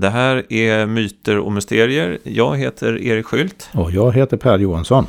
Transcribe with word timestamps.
Det 0.00 0.10
här 0.10 0.52
är 0.52 0.86
Myter 0.86 1.38
och 1.38 1.52
Mysterier. 1.52 2.18
Jag 2.22 2.56
heter 2.56 3.02
Erik 3.02 3.26
Skylt. 3.26 3.70
Och 3.74 3.90
jag 3.90 4.12
heter 4.12 4.36
Per 4.36 4.58
Johansson. 4.58 5.06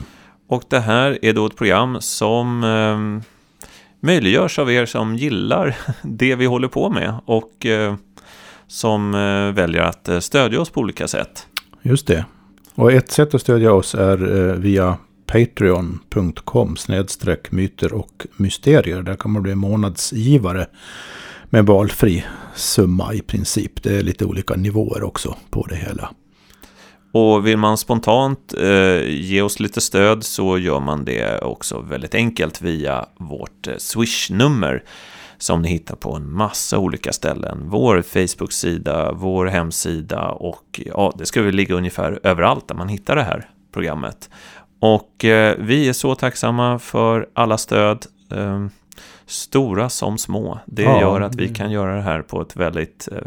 Och 0.48 0.64
det 0.70 0.80
här 0.80 1.20
är 1.22 1.34
då 1.34 1.46
ett 1.46 1.56
program 1.56 1.98
som 2.02 2.64
eh, 2.64 3.28
möjliggörs 4.00 4.60
av 4.60 4.72
er 4.72 4.86
som 4.86 5.16
gillar 5.16 5.76
det 6.02 6.36
vi 6.36 6.46
håller 6.46 6.68
på 6.68 6.90
med 6.90 7.14
och 7.26 7.66
eh, 7.66 7.96
som 8.68 9.14
eh, 9.14 9.56
väljer 9.56 9.82
att 9.82 10.10
eh, 10.10 10.20
stödja 10.20 10.62
oss 10.62 10.70
på 10.70 10.80
olika 10.80 11.08
sätt. 11.08 11.48
Just 11.82 12.08
det. 12.08 12.26
Och 12.76 12.92
ett 12.92 13.12
sätt 13.12 13.34
att 13.34 13.42
stödja 13.42 13.74
oss 13.74 13.96
är 13.96 14.50
eh, 14.50 14.56
via 14.56 14.98
patreon.com 15.26 16.78
snedstreck 16.78 17.52
myter 17.52 17.94
och 17.94 18.28
mysterier. 18.38 19.02
Där 19.02 19.16
kan 19.16 19.32
man 19.32 19.44
bli 19.44 19.56
månadsgivare 19.56 20.68
med 21.50 21.66
valfri 21.66 22.26
summa 22.56 23.14
i 23.14 23.22
princip. 23.22 23.84
Det 23.84 23.98
är 23.98 24.04
lite 24.04 24.26
olika 24.26 24.56
nivåer 24.56 25.04
också 25.04 25.36
på 25.50 25.66
det 25.66 25.76
hela. 25.76 26.10
Och 27.12 27.48
vill 27.48 27.58
man 27.58 27.78
spontant 27.78 28.54
eh, 28.58 29.02
ge 29.08 29.42
oss 29.42 29.60
lite 29.60 29.82
stöd 29.82 30.24
så 30.24 30.58
gör 30.58 30.80
man 30.80 31.06
det 31.06 31.40
också 31.42 31.80
väldigt 31.80 32.16
enkelt 32.16 32.62
via 32.62 33.06
vårt 33.20 33.68
eh, 33.68 33.74
Swish-nummer 33.78 34.84
som 35.38 35.62
ni 35.62 35.70
hittar 35.70 35.96
på 35.96 36.16
en 36.16 36.32
massa 36.32 36.78
olika 36.78 37.14
ställen. 37.14 37.64
Vår 37.70 38.02
Facebook-sida, 38.02 39.12
vår 39.14 39.46
hemsida 39.46 40.30
och 40.30 40.82
ja, 40.86 41.14
det 41.18 41.26
ska 41.26 41.42
väl 41.42 41.56
ligga 41.56 41.76
ungefär 41.76 42.20
överallt 42.24 42.68
där 42.68 42.76
man 42.76 42.88
hittar 42.88 43.16
det 43.16 43.24
här 43.24 43.50
programmet. 43.74 44.30
Och 44.80 45.26
eh, 45.26 45.56
vi 45.60 45.90
är 45.90 45.94
så 45.94 46.16
tacksamma 46.16 46.80
för 46.80 47.30
alla 47.34 47.58
stöd. 47.58 48.06
Eh, 48.32 48.68
stora 49.28 49.90
som 49.90 50.18
små. 50.18 50.60
Det 50.66 50.84
ja, 50.84 51.02
gör 51.02 51.22
att 51.22 51.36
vi 51.36 51.50
kan 51.50 51.72
göra 51.72 51.96
det 51.96 52.02
här 52.02 52.22
på 52.22 52.42
ett 52.42 52.56
väldigt 52.56 53.08
eh, 53.12 53.18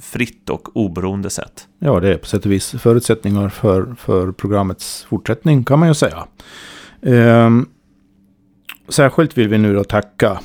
fritt 0.00 0.50
och 0.50 0.76
oberoende 0.76 1.30
sätt. 1.30 1.68
Ja, 1.78 2.00
det 2.00 2.14
är 2.14 2.18
på 2.18 2.26
sätt 2.26 2.44
och 2.44 2.52
vis 2.52 2.70
förutsättningar 2.70 3.48
för, 3.48 3.94
för 3.98 4.32
programmets 4.32 5.06
fortsättning 5.08 5.64
kan 5.64 5.78
man 5.78 5.88
ju 5.88 5.94
säga. 5.94 6.26
Eh, 7.02 7.50
särskilt 8.88 9.38
vill 9.38 9.48
vi 9.48 9.58
nu 9.58 9.74
då 9.74 9.84
tacka 9.84 10.40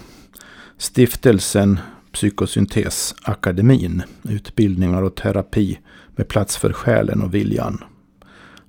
stiftelsen 0.78 1.80
Psykosyntesakademin, 2.16 4.04
utbildningar 4.24 5.02
och 5.02 5.16
terapi 5.16 5.80
med 6.16 6.28
plats 6.28 6.58
för 6.58 6.74
själen 6.74 7.22
och 7.22 7.34
viljan. 7.34 7.84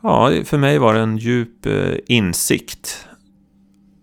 Ja, 0.03 0.33
för 0.45 0.59
mig 0.59 0.79
var 0.79 0.95
det 0.95 1.01
en 1.01 1.17
djup 1.17 1.67
eh, 1.67 1.95
insikt. 2.07 3.09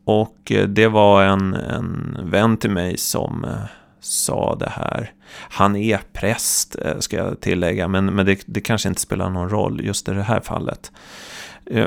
Och 0.05 0.51
eh, 0.51 0.67
det 0.67 0.87
var 0.87 1.23
en, 1.23 1.53
en 1.53 2.17
vän 2.23 2.57
till 2.57 2.71
mig 2.71 2.97
som 2.97 3.45
eh, 3.45 3.51
sa 3.99 4.55
det 4.55 4.69
här. 4.69 5.11
Han 5.49 5.75
är 5.75 5.99
präst, 6.13 6.75
ska 6.99 7.17
jag 7.17 7.39
tillägga, 7.39 7.87
men, 7.87 8.05
men 8.05 8.25
det, 8.25 8.39
det 8.45 8.61
kanske 8.61 8.89
inte 8.89 9.01
spelar 9.01 9.29
någon 9.29 9.49
roll 9.49 9.85
just 9.85 10.09
i 10.09 10.11
det 10.11 10.23
här 10.23 10.39
fallet. 10.39 10.91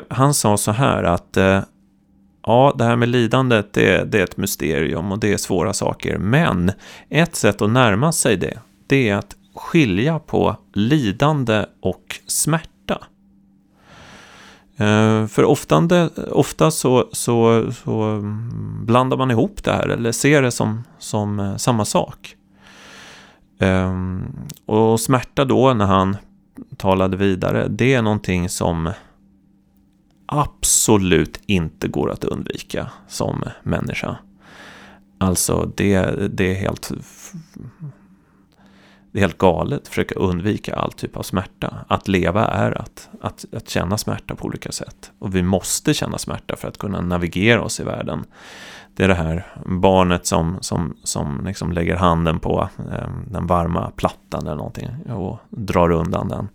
Han 0.09 0.33
sa 0.33 0.57
så 0.57 0.71
här 0.71 1.03
att 1.03 1.37
ja, 2.45 2.75
det 2.77 2.83
här 2.83 2.95
med 2.95 3.09
lidandet, 3.09 3.73
det, 3.73 4.11
det 4.11 4.19
är 4.19 4.23
ett 4.23 4.37
mysterium 4.37 5.11
och 5.11 5.19
det 5.19 5.33
är 5.33 5.37
svåra 5.37 5.73
saker. 5.73 6.17
Men 6.17 6.71
ett 7.09 7.35
sätt 7.35 7.61
att 7.61 7.69
närma 7.69 8.11
sig 8.11 8.37
det, 8.37 8.59
det 8.87 9.09
är 9.09 9.15
att 9.15 9.35
skilja 9.55 10.19
på 10.19 10.55
lidande 10.73 11.65
och 11.81 12.19
smärta. 12.27 12.80
Eh, 14.81 15.27
för 15.27 15.43
oftande, 15.43 16.09
ofta 16.31 16.71
så, 16.71 17.09
så, 17.11 17.65
så 17.71 18.01
mm, 18.01 18.85
blandar 18.85 19.17
man 19.17 19.31
ihop 19.31 19.63
det 19.63 19.71
här 19.71 19.87
eller 19.87 20.11
ser 20.11 20.41
det 20.41 20.51
som, 20.51 20.83
som 20.99 21.39
eh, 21.39 21.55
samma 21.55 21.85
sak. 21.85 22.35
Ehm, 23.59 24.23
och 24.65 24.99
smärta 24.99 25.45
då 25.45 25.73
när 25.73 25.85
han 25.85 26.17
talade 26.77 27.17
vidare, 27.17 27.67
det 27.67 27.93
är 27.93 28.01
någonting 28.01 28.49
som 28.49 28.91
absolut 30.25 31.41
inte 31.45 31.87
går 31.87 32.11
att 32.11 32.23
undvika 32.23 32.91
som 33.07 33.43
människa. 33.63 34.17
Alltså 35.17 35.71
det, 35.75 36.01
det 36.37 36.51
är 36.51 36.55
helt 36.55 36.91
det 39.11 39.19
är 39.19 39.21
helt 39.21 39.37
galet 39.37 39.81
att 39.81 39.87
försöka 39.87 40.15
undvika 40.15 40.75
all 40.75 40.91
typ 40.91 41.17
av 41.17 41.23
smärta. 41.23 41.85
Att 41.87 42.07
leva 42.07 42.47
är 42.47 42.81
att, 42.81 43.09
att, 43.21 43.45
att 43.53 43.69
känna 43.69 43.97
smärta 43.97 44.35
på 44.35 44.45
olika 44.45 44.71
sätt. 44.71 45.11
Och 45.19 45.35
vi 45.35 45.43
måste 45.43 45.93
känna 45.93 46.17
smärta 46.17 46.55
för 46.55 46.67
att 46.67 46.77
kunna 46.77 47.01
navigera 47.01 47.61
oss 47.61 47.79
i 47.79 47.83
världen. 47.83 48.25
Det 48.95 49.03
är 49.03 49.07
det 49.07 49.15
här 49.15 49.47
barnet 49.65 50.25
som, 50.25 50.57
som, 50.61 50.97
som 51.03 51.45
liksom 51.45 51.71
lägger 51.71 51.95
handen 51.95 52.39
på 52.39 52.69
eh, 52.91 53.09
den 53.31 53.47
varma 53.47 53.91
plattan 53.95 54.41
eller 54.41 54.55
någonting 54.55 54.89
och 55.09 55.39
drar 55.49 55.91
undan 55.91 56.27
den. 56.27 56.49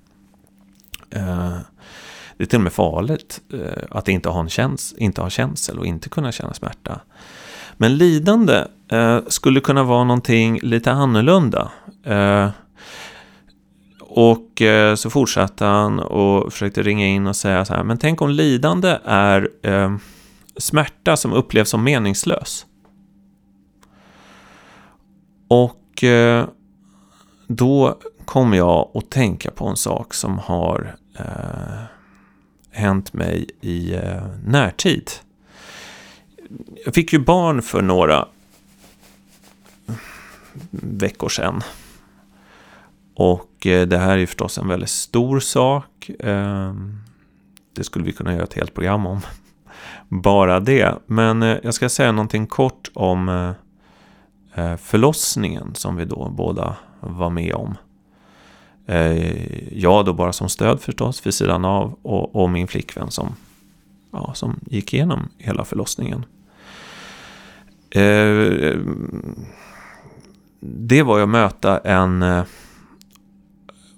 Eh, 1.10 1.58
det 2.36 2.44
är 2.44 2.46
till 2.46 2.58
och 2.58 2.62
med 2.62 2.72
farligt 2.72 3.40
eh, 3.52 3.82
att 3.90 4.08
inte 4.08 4.28
ha, 4.28 4.40
en 4.40 4.48
käns 4.48 4.94
inte 4.98 5.20
ha 5.20 5.30
känsel 5.30 5.78
och 5.78 5.86
inte 5.86 6.08
kunna 6.08 6.32
känna 6.32 6.54
smärta. 6.54 7.00
Men 7.76 7.96
lidande 7.96 8.64
eh, 8.88 9.20
skulle 9.26 9.60
kunna 9.60 9.82
vara 9.84 10.04
någonting 10.04 10.60
lite 10.62 10.92
annorlunda. 10.92 11.70
Eh, 12.04 12.50
och 14.00 14.62
eh, 14.62 14.94
så 14.94 15.10
fortsatte 15.10 15.64
han 15.64 15.98
och 15.98 16.52
försökte 16.52 16.82
ringa 16.82 17.06
in 17.06 17.26
och 17.26 17.36
säga 17.36 17.64
så 17.64 17.74
här, 17.74 17.84
men 17.84 17.98
tänk 17.98 18.22
om 18.22 18.30
lidande 18.30 18.98
är 19.04 19.48
eh, 19.62 19.96
smärta 20.56 21.16
som 21.16 21.32
upplevs 21.32 21.68
som 21.68 21.84
meningslös. 21.84 22.66
Och 25.48 26.04
eh, 26.04 26.48
då 27.46 27.98
kom 28.24 28.54
jag 28.54 28.90
att 28.94 29.10
tänka 29.10 29.50
på 29.50 29.66
en 29.66 29.76
sak 29.76 30.14
som 30.14 30.38
har 30.38 30.96
eh, 31.18 31.84
hänt 32.70 33.12
mig 33.12 33.48
i 33.60 33.94
eh, 33.94 34.26
närtid. 34.44 35.10
Jag 36.86 36.94
fick 36.94 37.12
ju 37.12 37.18
barn 37.18 37.62
för 37.62 37.82
några 37.82 38.28
veckor 40.70 41.28
sedan. 41.28 41.62
Och 43.14 43.66
eh, 43.66 43.86
det 43.86 43.98
här 43.98 44.10
är 44.10 44.16
ju 44.16 44.26
förstås 44.26 44.58
en 44.58 44.68
väldigt 44.68 44.88
stor 44.88 45.40
sak. 45.40 46.10
Ehm, 46.18 46.98
det 47.72 47.84
skulle 47.84 48.04
vi 48.04 48.12
kunna 48.12 48.32
göra 48.32 48.44
ett 48.44 48.54
helt 48.54 48.74
program 48.74 49.06
om. 49.06 49.20
Bara 50.08 50.60
det. 50.60 50.94
Men 51.06 51.42
eh, 51.42 51.56
jag 51.62 51.74
ska 51.74 51.88
säga 51.88 52.12
någonting 52.12 52.46
kort 52.46 52.90
om 52.94 53.54
eh, 54.54 54.76
förlossningen 54.76 55.74
som 55.74 55.96
vi 55.96 56.04
då 56.04 56.28
båda 56.28 56.76
var 57.00 57.30
med 57.30 57.54
om. 57.54 57.74
Jag 59.70 60.04
då 60.04 60.12
bara 60.12 60.32
som 60.32 60.48
stöd 60.48 60.80
förstås 60.80 61.26
vid 61.26 61.34
sidan 61.34 61.64
av 61.64 61.98
och, 62.02 62.36
och 62.36 62.50
min 62.50 62.68
flickvän 62.68 63.10
som, 63.10 63.34
ja, 64.10 64.34
som 64.34 64.60
gick 64.66 64.94
igenom 64.94 65.28
hela 65.38 65.64
förlossningen. 65.64 66.24
Eh, 67.90 68.02
eh, 68.02 68.80
det 70.60 71.02
var 71.02 71.16
ju 71.16 71.22
att 71.22 71.28
möta 71.28 71.78
en 71.78 72.22
eh, 72.22 72.44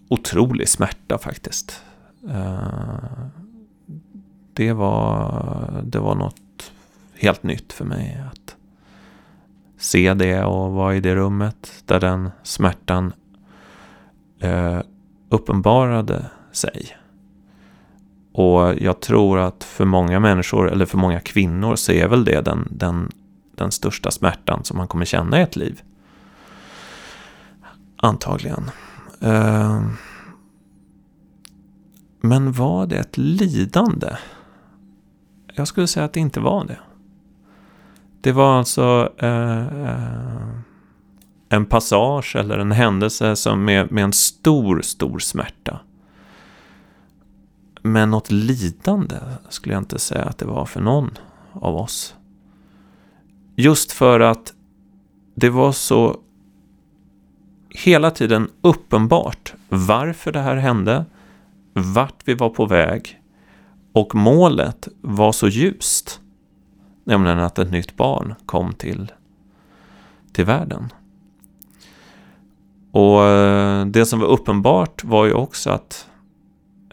otrolig 0.08 0.68
smärta 0.68 1.18
faktiskt. 1.18 1.82
Eh, 2.30 3.28
det, 4.52 4.72
var, 4.72 5.82
det 5.84 5.98
var 5.98 6.14
något 6.14 6.72
helt 7.14 7.42
nytt 7.42 7.72
för 7.72 7.84
mig 7.84 8.22
att 8.32 8.56
se 9.78 10.14
det 10.14 10.44
och 10.44 10.72
vara 10.72 10.96
i 10.96 11.00
det 11.00 11.14
rummet 11.14 11.82
där 11.84 12.00
den 12.00 12.30
smärtan 12.42 13.12
eh, 14.40 14.80
uppenbarade 15.28 16.24
sig. 16.52 16.96
Och 18.32 18.74
jag 18.80 19.00
tror 19.00 19.38
att 19.38 19.64
för 19.64 19.84
många 19.84 20.20
människor, 20.20 20.70
eller 20.72 20.86
för 20.86 20.98
många 20.98 21.20
kvinnor, 21.20 21.76
så 21.76 21.92
är 21.92 22.08
väl 22.08 22.24
det 22.24 22.40
den, 22.40 22.68
den, 22.70 23.10
den 23.58 23.72
största 23.72 24.10
smärtan 24.10 24.64
som 24.64 24.76
man 24.76 24.88
kommer 24.88 25.04
känna 25.04 25.38
i 25.38 25.42
ett 25.42 25.56
liv. 25.56 25.82
Antagligen. 27.96 28.70
Ehm. 29.20 29.96
Men 32.20 32.52
var 32.52 32.86
det 32.86 32.96
ett 32.96 33.16
lidande? 33.16 34.16
Jag 35.54 35.68
skulle 35.68 35.86
säga 35.86 36.06
att 36.06 36.12
det 36.12 36.20
inte 36.20 36.40
var 36.40 36.64
det. 36.64 36.78
Det 38.20 38.32
var 38.32 38.58
alltså 38.58 39.12
eh, 39.18 39.66
eh, 39.66 40.48
en 41.48 41.66
passage 41.66 42.36
eller 42.36 42.58
en 42.58 42.72
händelse 42.72 43.36
som 43.36 43.64
med, 43.64 43.92
med 43.92 44.04
en 44.04 44.12
stor, 44.12 44.80
stor 44.80 45.18
smärta. 45.18 45.80
Men 47.82 48.10
något 48.10 48.30
lidande 48.30 49.16
skulle 49.48 49.74
jag 49.74 49.80
inte 49.80 49.98
säga 49.98 50.24
att 50.24 50.38
det 50.38 50.46
var 50.46 50.64
för 50.64 50.80
någon 50.80 51.10
av 51.52 51.76
oss. 51.76 52.14
Just 53.60 53.92
för 53.92 54.20
att 54.20 54.54
det 55.34 55.50
var 55.50 55.72
så 55.72 56.20
hela 57.70 58.10
tiden 58.10 58.50
uppenbart 58.60 59.54
varför 59.68 60.32
det 60.32 60.40
här 60.40 60.56
hände, 60.56 61.04
vart 61.72 62.22
vi 62.24 62.34
var 62.34 62.50
på 62.50 62.66
väg 62.66 63.20
och 63.92 64.14
målet 64.14 64.88
var 65.00 65.32
så 65.32 65.48
ljust. 65.48 66.20
Nämligen 67.04 67.38
att 67.38 67.58
ett 67.58 67.70
nytt 67.70 67.96
barn 67.96 68.34
kom 68.46 68.72
till, 68.72 69.12
till 70.32 70.44
världen. 70.44 70.92
Och 72.92 73.24
eh, 73.24 73.86
det 73.86 74.06
som 74.06 74.20
var 74.20 74.28
uppenbart 74.28 75.04
var 75.04 75.26
ju 75.26 75.32
också 75.32 75.70
att 75.70 76.08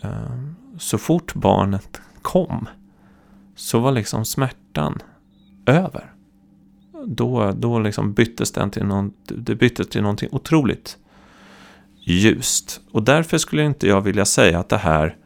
eh, 0.02 0.40
så 0.78 0.98
fort 0.98 1.34
barnet 1.34 2.02
kom 2.22 2.70
så 3.56 3.80
var 3.80 3.92
liksom 3.92 4.26
smärtan 4.26 5.00
över. 5.66 6.15
Då, 7.06 7.52
då 7.52 7.80
liksom 7.80 8.14
byttes 8.14 8.52
den 8.52 8.72
till, 8.72 8.86
någon, 8.86 9.14
det 9.26 9.56
byttes 9.56 9.88
till 9.88 10.02
någonting 10.02 10.30
otroligt 10.32 10.98
ljust. 12.00 12.82
Och 12.92 13.04
därför 13.04 13.38
skulle 13.38 13.66
inte 13.66 13.88
jag 13.88 14.02
vilja 14.02 14.26
säga 14.26 14.60
att 14.60 14.70
det 14.70 14.78
här 14.78 15.18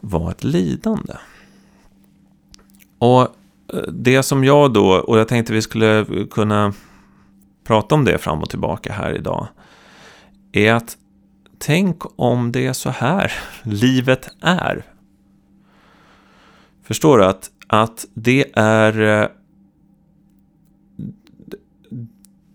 var 0.00 0.30
ett 0.30 0.44
lidande. 0.44 1.14
Och 2.98 3.20
eh, 3.20 3.92
det 3.92 4.22
som 4.22 4.44
jag 4.44 4.72
då, 4.72 4.90
och 4.90 5.18
jag 5.18 5.28
tänkte 5.28 5.52
vi 5.52 5.62
skulle 5.62 6.06
kunna 6.30 6.72
prata 7.64 7.94
om 7.94 8.04
det 8.04 8.18
fram 8.18 8.42
och 8.42 8.50
tillbaka 8.50 8.92
här 8.92 9.14
idag, 9.14 9.48
är 10.52 10.74
att 10.74 10.96
tänk 11.58 12.02
om 12.16 12.52
det 12.52 12.66
är 12.66 12.72
så 12.72 12.90
här 12.90 13.32
livet 13.62 14.28
är. 14.40 14.84
Förstår 16.82 17.18
du 17.18 17.24
att, 17.24 17.50
att 17.66 18.06
det 18.14 18.44
är 18.54 19.00
eh, 19.00 19.28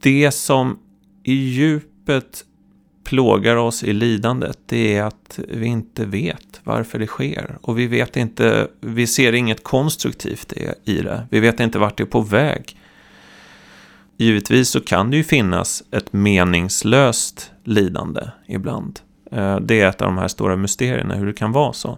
det 0.05 0.31
som 0.31 0.79
i 1.23 1.33
djupet 1.33 2.45
plågar 3.03 3.55
oss 3.55 3.83
i 3.83 3.93
lidandet, 3.93 4.59
det 4.65 4.97
är 4.97 5.03
att 5.03 5.39
vi 5.47 5.65
inte 5.65 6.05
vet 6.05 6.61
varför 6.63 6.99
det 6.99 7.07
sker. 7.07 7.57
Och 7.61 7.79
vi 7.79 7.87
vet 7.87 8.17
inte, 8.17 8.67
vi 8.81 9.07
ser 9.07 9.33
inget 9.33 9.63
konstruktivt 9.63 10.53
i 10.83 11.01
det. 11.01 11.27
Vi 11.31 11.39
vet 11.39 11.59
inte 11.59 11.79
vart 11.79 11.97
det 11.97 12.03
är 12.03 12.05
på 12.05 12.21
väg. 12.21 12.77
Givetvis 14.17 14.69
så 14.69 14.81
kan 14.81 15.11
det 15.11 15.17
ju 15.17 15.23
finnas 15.23 15.83
ett 15.91 16.13
meningslöst 16.13 17.51
lidande 17.63 18.21
ibland. 18.47 18.99
Eh, 19.31 19.59
det 19.59 19.81
är 19.81 19.89
ett 19.89 20.01
av 20.01 20.07
de 20.07 20.17
här 20.17 20.27
stora 20.27 20.55
mysterierna, 20.55 21.15
hur 21.15 21.25
det 21.25 21.33
kan 21.33 21.51
vara 21.51 21.73
så. 21.73 21.97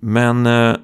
Men, 0.00 0.46
eh, 0.46 0.76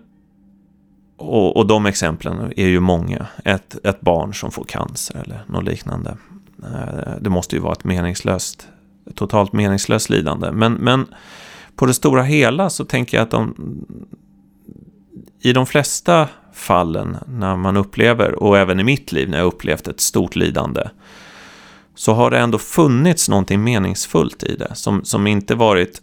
och, 1.28 1.56
och 1.56 1.66
de 1.66 1.86
exemplen 1.86 2.52
är 2.56 2.66
ju 2.66 2.80
många. 2.80 3.26
Ett, 3.44 3.86
ett 3.86 4.00
barn 4.00 4.34
som 4.34 4.50
får 4.50 4.64
cancer 4.64 5.22
eller 5.24 5.44
något 5.46 5.64
liknande. 5.64 6.16
Eh, 6.62 7.12
det 7.20 7.30
måste 7.30 7.56
ju 7.56 7.62
vara 7.62 7.72
ett 7.72 7.84
meningslöst, 7.84 8.68
totalt 9.14 9.52
meningslöst 9.52 10.10
lidande. 10.10 10.50
Men, 10.52 10.72
men 10.72 11.06
på 11.76 11.86
det 11.86 11.94
stora 11.94 12.22
hela 12.22 12.70
så 12.70 12.84
tänker 12.84 13.16
jag 13.16 13.24
att 13.24 13.30
de, 13.30 13.54
i 15.40 15.52
de 15.52 15.66
flesta 15.66 16.28
fallen 16.52 17.16
när 17.26 17.56
man 17.56 17.76
upplever, 17.76 18.42
och 18.42 18.58
även 18.58 18.80
i 18.80 18.84
mitt 18.84 19.12
liv 19.12 19.28
när 19.28 19.38
jag 19.38 19.46
upplevt 19.46 19.88
ett 19.88 20.00
stort 20.00 20.36
lidande, 20.36 20.82
så 21.94 22.12
har 22.12 22.30
det 22.30 22.38
ändå 22.38 22.58
funnits 22.58 23.28
någonting 23.28 23.64
meningsfullt 23.64 24.42
i 24.42 24.56
det 24.56 24.74
som, 24.74 25.04
som 25.04 25.26
inte 25.26 25.54
varit, 25.54 26.02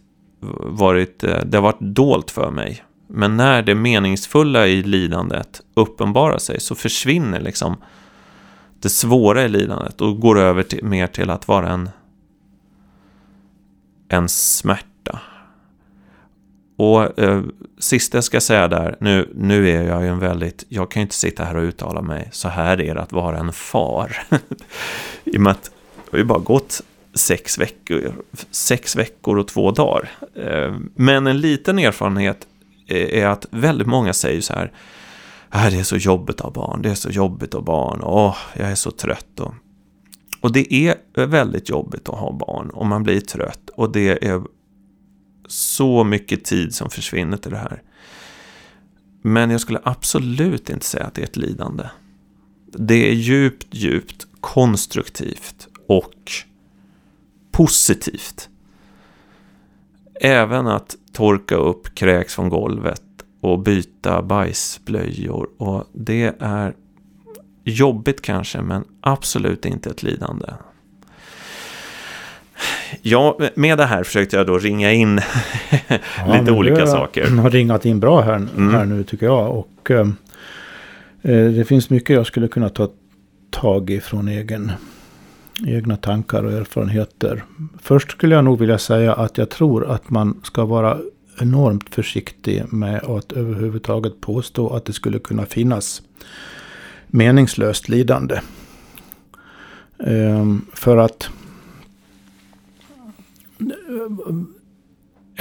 varit, 0.60 1.24
eh, 1.24 1.38
det 1.44 1.56
har 1.56 1.62
varit 1.62 1.80
dolt 1.80 2.30
för 2.30 2.50
mig. 2.50 2.82
Men 3.14 3.36
när 3.36 3.62
det 3.62 3.74
meningsfulla 3.74 4.66
i 4.66 4.82
lidandet 4.82 5.60
uppenbarar 5.74 6.38
sig 6.38 6.60
så 6.60 6.74
försvinner 6.74 7.40
liksom 7.40 7.76
det 8.80 8.88
svåra 8.88 9.44
i 9.44 9.48
lidandet 9.48 10.00
och 10.00 10.20
går 10.20 10.38
över 10.38 10.62
till, 10.62 10.84
mer 10.84 11.06
till 11.06 11.30
att 11.30 11.48
vara 11.48 11.70
en, 11.70 11.90
en 14.08 14.28
smärta. 14.28 15.20
Och 16.76 17.18
eh, 17.18 17.42
sista 17.78 18.16
jag 18.16 18.24
ska 18.24 18.40
säga 18.40 18.68
där, 18.68 18.96
nu, 19.00 19.32
nu 19.34 19.70
är 19.70 19.82
jag 19.82 20.02
ju 20.02 20.08
en 20.08 20.18
väldigt, 20.18 20.64
jag 20.68 20.90
kan 20.90 21.00
ju 21.00 21.04
inte 21.04 21.14
sitta 21.14 21.44
här 21.44 21.56
och 21.56 21.62
uttala 21.62 22.02
mig, 22.02 22.28
så 22.32 22.48
här 22.48 22.80
är 22.80 22.94
det 22.94 23.02
att 23.02 23.12
vara 23.12 23.38
en 23.38 23.52
far. 23.52 24.22
I 25.24 25.36
och 25.36 25.40
med 25.40 25.50
att 25.50 25.64
det 25.64 26.10
har 26.10 26.18
ju 26.18 26.24
bara 26.24 26.38
gått 26.38 26.80
sex 27.14 27.58
veckor, 27.58 28.12
sex 28.50 28.96
veckor 28.96 29.38
och 29.38 29.48
två 29.48 29.70
dagar. 29.70 30.10
Eh, 30.34 30.74
men 30.94 31.26
en 31.26 31.40
liten 31.40 31.78
erfarenhet 31.78 32.46
Eh, 32.86 33.22
är 33.22 33.26
att 33.26 33.46
väldigt 33.50 33.86
många 33.88 34.12
säger 34.12 34.40
så 34.40 34.52
här, 34.52 34.72
äh, 35.54 35.70
det 35.70 35.78
är 35.78 35.82
så 35.82 35.96
jobbigt 35.96 36.36
att 36.36 36.40
ha 36.40 36.50
barn, 36.50 36.82
det 36.82 36.90
är 36.90 36.94
så 36.94 37.10
jobbigt 37.10 37.48
att 37.48 37.60
ha 37.60 37.62
barn, 37.62 38.00
åh, 38.02 38.36
jag 38.56 38.70
är 38.70 38.74
så 38.74 38.90
trött. 38.90 39.40
Och, 39.40 39.54
och 40.40 40.52
det 40.52 40.74
är 40.74 41.26
väldigt 41.26 41.68
jobbigt 41.68 42.08
att 42.08 42.18
ha 42.18 42.32
barn 42.32 42.70
och 42.70 42.86
man 42.86 43.02
blir 43.02 43.20
trött 43.20 43.70
och 43.74 43.92
det 43.92 44.26
är 44.26 44.42
så 45.48 46.04
mycket 46.04 46.44
tid 46.44 46.74
som 46.74 46.90
försvinner 46.90 47.36
till 47.36 47.50
det 47.50 47.58
här. 47.58 47.82
Men 49.22 49.50
jag 49.50 49.60
skulle 49.60 49.80
absolut 49.84 50.70
inte 50.70 50.86
säga 50.86 51.04
att 51.04 51.14
det 51.14 51.20
är 51.20 51.26
ett 51.26 51.36
lidande. 51.36 51.84
Det 52.66 53.10
är 53.10 53.12
djupt, 53.12 53.66
djupt 53.70 54.26
konstruktivt 54.40 55.68
och 55.86 56.32
positivt. 57.50 58.48
Även 60.20 60.66
att 60.66 60.96
torka 61.12 61.54
upp 61.54 61.94
kräks 61.94 62.34
från 62.34 62.48
golvet 62.48 63.02
och 63.40 63.58
byta 63.58 64.22
bajsblöjor. 64.22 65.48
Och 65.58 65.84
det 65.92 66.34
är 66.38 66.74
jobbigt 67.64 68.22
kanske, 68.22 68.62
men 68.62 68.84
absolut 69.00 69.64
inte 69.64 69.90
ett 69.90 70.02
lidande. 70.02 70.46
Ja, 73.02 73.38
med 73.54 73.78
det 73.78 73.84
här 73.84 74.02
försökte 74.02 74.36
jag 74.36 74.46
då 74.46 74.58
ringa 74.58 74.92
in 74.92 75.20
ja, 76.26 76.38
lite 76.40 76.52
olika 76.52 76.86
saker. 76.86 77.26
har 77.26 77.50
ringat 77.50 77.86
in 77.86 78.00
bra 78.00 78.20
här, 78.20 78.34
mm. 78.34 78.74
här 78.74 78.84
nu 78.84 79.04
tycker 79.04 79.26
jag. 79.26 79.56
Och 79.56 79.90
eh, 79.90 80.08
eh, 81.22 81.44
det 81.44 81.64
finns 81.64 81.90
mycket 81.90 82.16
jag 82.16 82.26
skulle 82.26 82.48
kunna 82.48 82.68
ta 82.68 82.88
tag 83.50 83.90
i 83.90 84.00
från 84.00 84.28
egen, 84.28 84.72
egna 85.66 85.96
tankar 85.96 86.44
och 86.44 86.52
erfarenheter. 86.52 87.44
Först 87.78 88.10
skulle 88.10 88.34
jag 88.34 88.44
nog 88.44 88.58
vilja 88.58 88.78
säga 88.78 89.14
att 89.14 89.38
jag 89.38 89.50
tror 89.50 89.90
att 89.90 90.10
man 90.10 90.40
ska 90.42 90.64
vara 90.64 90.98
enormt 91.40 91.94
försiktig 91.94 92.72
med 92.72 93.04
att 93.04 93.32
överhuvudtaget 93.32 94.20
påstå 94.20 94.68
att 94.68 94.84
det 94.84 94.92
skulle 94.92 95.18
kunna 95.18 95.46
finnas 95.46 96.02
meningslöst 97.06 97.88
lidande. 97.88 98.40
Ehm, 99.98 100.66
för 100.74 100.96
att 100.96 101.30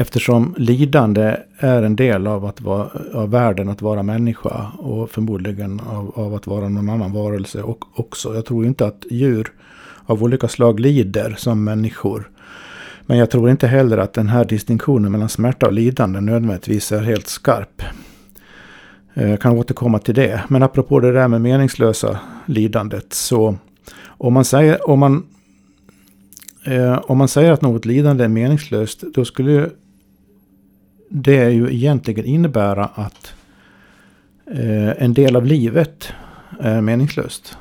Eftersom 0.01 0.55
lidande 0.57 1.37
är 1.57 1.83
en 1.83 1.95
del 1.95 2.27
av, 2.27 2.45
att 2.45 2.61
vara, 2.61 2.89
av 3.13 3.29
världen 3.29 3.69
att 3.69 3.81
vara 3.81 4.03
människa 4.03 4.71
och 4.77 5.11
förmodligen 5.11 5.79
av, 5.79 6.11
av 6.15 6.35
att 6.35 6.47
vara 6.47 6.69
någon 6.69 6.89
annan 6.89 7.13
varelse 7.13 7.61
och, 7.61 7.99
också. 7.99 8.35
Jag 8.35 8.45
tror 8.45 8.65
inte 8.65 8.85
att 8.85 9.05
djur 9.09 9.51
av 10.05 10.23
olika 10.23 10.47
slag 10.47 10.79
lider 10.79 11.35
som 11.37 11.63
människor. 11.63 12.29
Men 13.05 13.17
jag 13.17 13.29
tror 13.29 13.49
inte 13.49 13.67
heller 13.67 13.97
att 13.97 14.13
den 14.13 14.27
här 14.27 14.45
distinktionen 14.45 15.11
mellan 15.11 15.29
smärta 15.29 15.65
och 15.65 15.73
lidande 15.73 16.19
nödvändigtvis 16.21 16.91
är 16.91 17.01
helt 17.01 17.27
skarp. 17.27 17.81
Eh, 19.13 19.29
jag 19.29 19.41
kan 19.41 19.57
återkomma 19.57 19.99
till 19.99 20.15
det. 20.15 20.41
Men 20.47 20.63
apropå 20.63 20.99
det 20.99 21.11
där 21.11 21.27
med 21.27 21.41
meningslösa 21.41 22.19
lidandet 22.45 23.13
så 23.13 23.55
om 24.05 24.33
man 24.33 24.45
säger, 24.45 24.89
om 24.89 24.99
man, 24.99 25.23
eh, 26.65 26.97
om 26.97 27.17
man 27.17 27.27
säger 27.27 27.51
att 27.51 27.61
något 27.61 27.85
lidande 27.85 28.23
är 28.23 28.27
meningslöst 28.27 29.01
då 29.13 29.25
skulle 29.25 29.69
det 31.13 31.37
är 31.37 31.49
ju 31.49 31.73
egentligen 31.73 32.25
innebära 32.25 32.85
att 32.85 33.33
eh, 34.45 35.03
en 35.03 35.13
del 35.13 35.35
av 35.35 35.45
livet 35.45 36.13
är 36.59 36.81
meningslöst. 36.81 37.57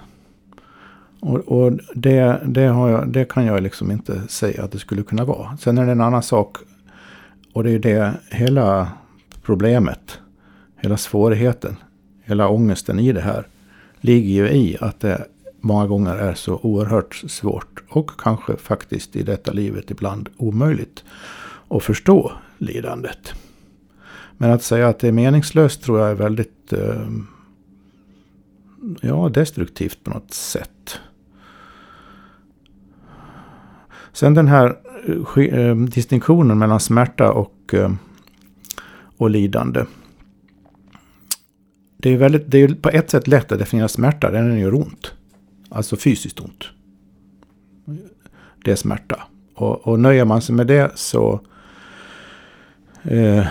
Och, 1.21 1.38
och 1.38 1.73
det, 1.95 2.40
det, 2.47 2.61
jag, 2.62 3.09
det, 3.09 3.25
kan 3.25 3.47
jag 3.47 3.62
liksom 3.62 3.90
inte 3.90 4.23
säga 4.28 4.64
att 4.64 4.73
det 4.73 4.78
skulle 4.78 5.02
kunna 5.02 5.25
vara. 5.25 5.57
Sen 5.57 5.78
är 5.78 5.87
det 5.87 5.92
en 5.92 6.00
annan 6.00 6.23
sak. 6.23 6.57
Och 7.52 7.64
det 7.64 7.71
är 7.71 7.78
det 7.78 8.14
hela 8.30 8.88
problemet. 9.42 10.19
Hela 10.76 10.97
svårigheten. 10.97 11.76
Hela 12.25 12.49
ångesten 12.49 12.99
i 12.99 13.12
det 13.12 13.21
här. 13.21 13.47
Ligger 14.00 14.28
ju 14.28 14.50
i 14.50 14.76
att 14.80 15.00
det 15.00 15.25
många 15.61 15.87
gånger 15.87 16.16
är 16.16 16.35
så 16.35 16.61
oerhört 16.62 17.14
svårt. 17.14 17.83
Och 17.88 18.11
kanske 18.21 18.57
faktiskt 18.57 19.16
i 19.16 19.23
detta 19.23 19.52
livet 19.52 19.90
ibland 19.90 20.28
omöjligt. 20.37 21.04
Att 21.69 21.83
förstå 21.83 22.33
lidandet. 22.61 23.35
Men 24.37 24.50
att 24.50 24.62
säga 24.62 24.88
att 24.88 24.99
det 24.99 25.09
är 25.09 25.12
meningslöst 25.12 25.83
tror 25.83 26.00
jag 26.00 26.11
är 26.11 26.14
väldigt 26.14 26.73
eh, 26.73 27.09
ja, 29.00 29.29
destruktivt 29.29 30.05
på 30.05 30.11
något 30.11 30.35
sätt. 30.35 31.00
Sen 34.12 34.35
den 34.35 34.49
här 34.49 34.76
eh, 35.37 35.55
ehm, 35.55 35.90
distinktionen 35.90 36.59
mellan 36.59 36.81
smärta 36.81 37.33
och, 37.33 37.75
eh, 37.75 37.93
och 39.17 39.31
lidande. 39.31 39.85
Det 41.97 42.11
är, 42.11 42.17
väldigt, 42.17 42.50
det 42.50 42.59
är 42.59 42.75
på 42.75 42.88
ett 42.88 43.11
sätt 43.11 43.29
lätt 43.29 43.52
att 43.52 43.59
definiera 43.59 43.88
smärta, 43.88 44.31
den 44.31 44.59
gör 44.59 44.75
ont. 44.75 45.14
Alltså 45.69 45.97
fysiskt 45.97 46.40
ont. 46.40 46.64
Det 48.64 48.73
är 48.73 48.76
smärta. 48.76 49.23
Och, 49.55 49.87
och 49.87 50.00
nöjer 50.00 50.25
man 50.25 50.43
sig 50.43 50.55
med 50.55 50.67
det 50.67 50.93
så, 50.95 51.40
eh, 53.02 53.47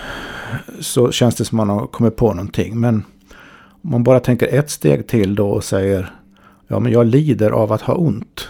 så 0.79 1.12
känns 1.12 1.36
det 1.36 1.46
som 1.46 1.58
man 1.58 1.70
har 1.70 1.88
kommit 1.88 2.15
på 2.15 2.34
någonting. 2.34 2.79
Men 2.79 3.03
om 3.82 3.91
man 3.91 4.03
bara 4.03 4.20
tänker 4.20 4.48
ett 4.48 4.70
steg 4.70 5.08
till 5.08 5.36
då 5.36 5.50
och 5.50 5.63
säger 5.63 6.13
ja 6.68 6.79
men 6.79 6.91
jag 6.91 7.06
lider 7.06 7.51
av 7.51 7.72
att 7.72 7.82
ha 7.82 7.94
ont. 7.94 8.48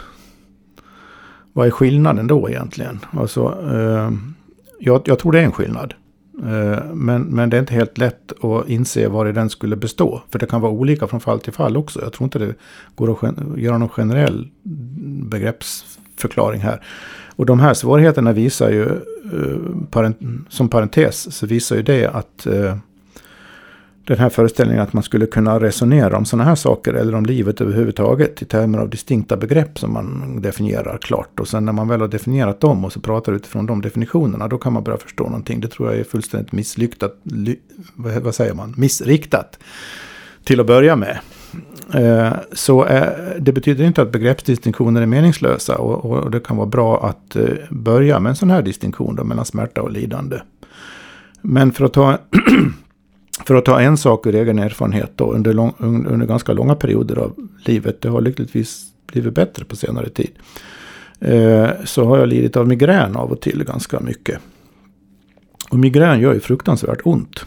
Vad 1.54 1.68
är 1.68 1.72
skillnaden 1.72 2.28
då 2.28 2.50
egentligen? 2.50 3.00
Alltså, 3.12 3.58
eh, 3.72 4.12
jag, 4.80 5.02
jag, 5.06 5.20
tror 5.20 5.32
det 5.32 5.40
är 5.40 5.44
en 5.44 5.52
skillnad. 5.52 5.94
Eh, 6.44 6.84
men, 6.94 7.22
men 7.22 7.50
det 7.50 7.58
är 7.58 7.60
inte 7.60 7.74
helt 7.74 7.98
lätt 7.98 8.44
att 8.44 8.70
inse 8.70 9.08
var 9.08 9.26
den 9.26 9.50
skulle 9.50 9.76
bestå. 9.76 10.22
För 10.30 10.40
det 10.40 10.46
kan 10.46 10.62
vara 10.62 10.72
olika 10.72 11.08
från 11.08 11.20
fall 11.20 11.40
till 11.40 11.54
fall 11.54 11.78
också. 11.78 12.02
Jag 12.02 12.14
tror 12.14 12.26
inte 12.26 12.40
det 12.40 12.56
går 12.96 13.12
att 13.12 13.58
göra 13.58 13.78
någon 13.78 13.90
generell 13.90 14.48
förklaring 16.22 16.62
här. 16.62 16.82
Och 17.36 17.46
de 17.46 17.60
här 17.60 17.74
svårigheterna 17.74 18.34
visar 18.34 18.70
ju, 18.70 18.86
eh, 19.94 20.12
som 20.50 20.70
parentes, 20.70 21.36
så 21.36 21.46
visar 21.46 21.76
ju 21.76 21.82
det 21.82 22.08
att 22.08 22.46
eh, 22.46 22.76
den 24.10 24.20
här 24.20 24.30
föreställningen 24.30 24.84
att 24.84 24.94
man 24.94 25.04
skulle 25.04 25.26
kunna 25.26 25.60
resonera 25.60 26.18
om 26.18 26.26
sådana 26.26 26.44
här 26.50 26.56
saker 26.56 26.94
eller 26.94 27.16
om 27.16 27.26
livet 27.26 27.62
överhuvudtaget 27.62 28.42
i 28.42 28.46
termer 28.46 28.80
av 28.80 28.90
distinkta 28.90 29.38
begrepp 29.38 29.80
som 29.80 29.94
man 29.94 30.42
definierar 30.42 30.98
klart. 30.98 31.40
Och 31.40 31.48
sen 31.48 31.66
när 31.66 31.74
man 31.74 31.88
väl 31.88 32.02
har 32.02 32.08
definierat 32.08 32.62
dem 32.62 32.86
och 32.86 32.94
så 32.94 33.00
pratar 33.00 33.34
utifrån 33.34 33.66
de 33.66 33.82
definitionerna 33.82 34.48
då 34.48 34.58
kan 34.58 34.74
man 34.74 34.84
börja 34.84 34.98
förstå 34.98 35.24
någonting. 35.24 35.60
Det 35.60 35.68
tror 35.68 35.90
jag 35.90 36.00
är 36.00 36.04
fullständigt 36.04 36.52
misslyckat, 36.52 37.14
vad 37.96 38.36
säger 38.36 38.54
man, 38.54 38.74
missriktat 38.78 39.60
till 40.44 40.60
att 40.60 40.68
börja 40.68 40.96
med. 40.96 41.20
Eh, 41.94 42.34
så 42.52 42.86
eh, 42.86 43.08
det 43.40 43.52
betyder 43.52 43.86
inte 43.86 44.02
att 44.02 44.12
begreppsdistinktioner 44.12 45.02
är 45.02 45.06
meningslösa 45.06 45.78
och 45.78 46.32
det 46.32 46.40
kan 46.40 46.58
vara 46.58 46.68
bra 46.68 47.06
att 47.06 47.36
eh, 47.36 47.44
börja 47.70 48.20
med 48.20 48.30
en 48.30 48.36
sån 48.36 48.52
här 48.52 48.62
distinktion 48.62 49.16
mellan 49.16 49.46
smärta 49.46 49.82
och 49.82 49.92
lidande. 49.92 50.40
Men 51.42 51.72
för 51.72 51.86
att 51.86 51.94
ta 51.94 52.18
för 53.46 53.56
att 53.56 53.66
ta 53.66 53.82
en 53.82 53.98
sak 53.98 54.26
ur 54.26 54.36
egen 54.36 54.60
erfarenhet 54.60 55.12
då, 55.16 55.32
under, 55.32 55.54
lång, 55.54 55.74
under 55.80 56.26
ganska 56.26 56.54
långa 56.54 56.76
perioder 56.76 57.16
av 57.16 57.34
livet, 57.66 58.02
det 58.02 58.10
har 58.10 58.22
lyckligtvis 58.22 58.86
blivit 59.12 59.34
bättre 59.34 59.66
på 59.66 59.76
senare 59.76 60.10
tid. 60.10 60.32
Eh, 61.20 61.70
så 61.86 62.06
har 62.06 62.18
jag 62.18 62.28
lidit 62.28 62.58
av 62.58 62.68
migrän 62.68 63.16
av 63.16 63.32
och 63.32 63.42
till 63.42 63.64
ganska 63.64 64.00
mycket. 64.00 64.40
Och 65.70 65.80
migrän 65.80 66.20
gör 66.20 66.34
ju 66.34 66.40
fruktansvärt 66.40 67.00
ont. 67.04 67.46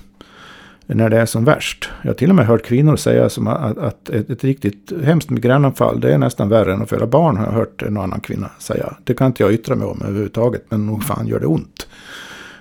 När 0.94 1.10
det 1.10 1.18
är 1.18 1.26
som 1.26 1.44
värst. 1.44 1.90
Jag 2.02 2.08
har 2.08 2.14
till 2.14 2.30
och 2.30 2.36
med 2.36 2.46
hört 2.46 2.64
kvinnor 2.64 2.96
säga 2.96 3.28
som 3.28 3.46
att, 3.46 3.78
att 3.78 4.08
ett, 4.08 4.30
ett, 4.30 4.44
riktigt 4.44 4.92
hemskt 5.04 5.30
migränanfall 5.30 6.00
det 6.00 6.14
är 6.14 6.18
nästan 6.18 6.48
värre 6.48 6.72
än 6.72 6.82
att 6.82 6.88
föda 6.88 7.06
barn. 7.06 7.36
Har 7.36 7.46
jag 7.46 7.52
hört 7.52 7.82
en 7.82 7.96
annan 7.96 8.20
kvinna 8.20 8.50
säga. 8.58 8.96
Det 9.04 9.14
kan 9.14 9.26
inte 9.26 9.42
jag 9.42 9.52
yttra 9.52 9.74
mig 9.74 9.86
om 9.86 10.02
överhuvudtaget. 10.02 10.64
Men 10.68 10.86
nog 10.86 11.04
fan 11.04 11.26
gör 11.26 11.40
det 11.40 11.46
ont. 11.46 11.86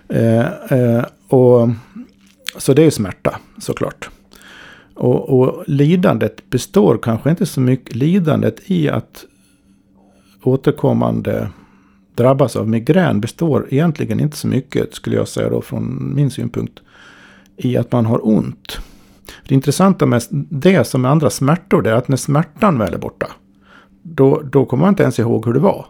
Eh, 0.07 0.45
eh, 0.71 1.05
och 1.27 1.69
så 2.57 2.73
det 2.73 2.83
är 2.83 2.89
smärta 2.89 3.39
såklart. 3.59 4.09
Och, 4.93 5.39
och 5.39 5.63
lidandet 5.67 6.49
består 6.49 6.97
kanske 6.97 7.29
inte 7.29 7.45
så 7.45 7.61
mycket. 7.61 7.95
Lidandet 7.95 8.59
i 8.65 8.89
att 8.89 9.25
återkommande 10.43 11.49
drabbas 12.15 12.55
av 12.55 12.69
migrän 12.69 13.21
består 13.21 13.67
egentligen 13.69 14.19
inte 14.19 14.37
så 14.37 14.47
mycket, 14.47 14.93
skulle 14.93 15.15
jag 15.15 15.27
säga 15.27 15.49
då 15.49 15.61
från 15.61 16.15
min 16.15 16.31
synpunkt, 16.31 16.79
i 17.65 17.77
att 17.77 17.91
man 17.91 18.05
har 18.05 18.27
ont. 18.27 18.79
Det 19.47 19.55
intressanta 19.55 20.05
med 20.05 20.23
det 20.49 20.83
som 20.83 21.01
med 21.01 21.11
andra 21.11 21.29
smärtor, 21.29 21.81
det 21.81 21.89
är 21.89 21.93
att 21.93 22.07
när 22.07 22.17
smärtan 22.17 22.77
väl 22.77 22.93
är 22.93 22.97
borta, 22.97 23.27
då, 24.01 24.41
då 24.51 24.65
kommer 24.65 24.81
man 24.81 24.89
inte 24.89 25.03
ens 25.03 25.19
ihåg 25.19 25.45
hur 25.45 25.53
det 25.53 25.59
var. 25.59 25.85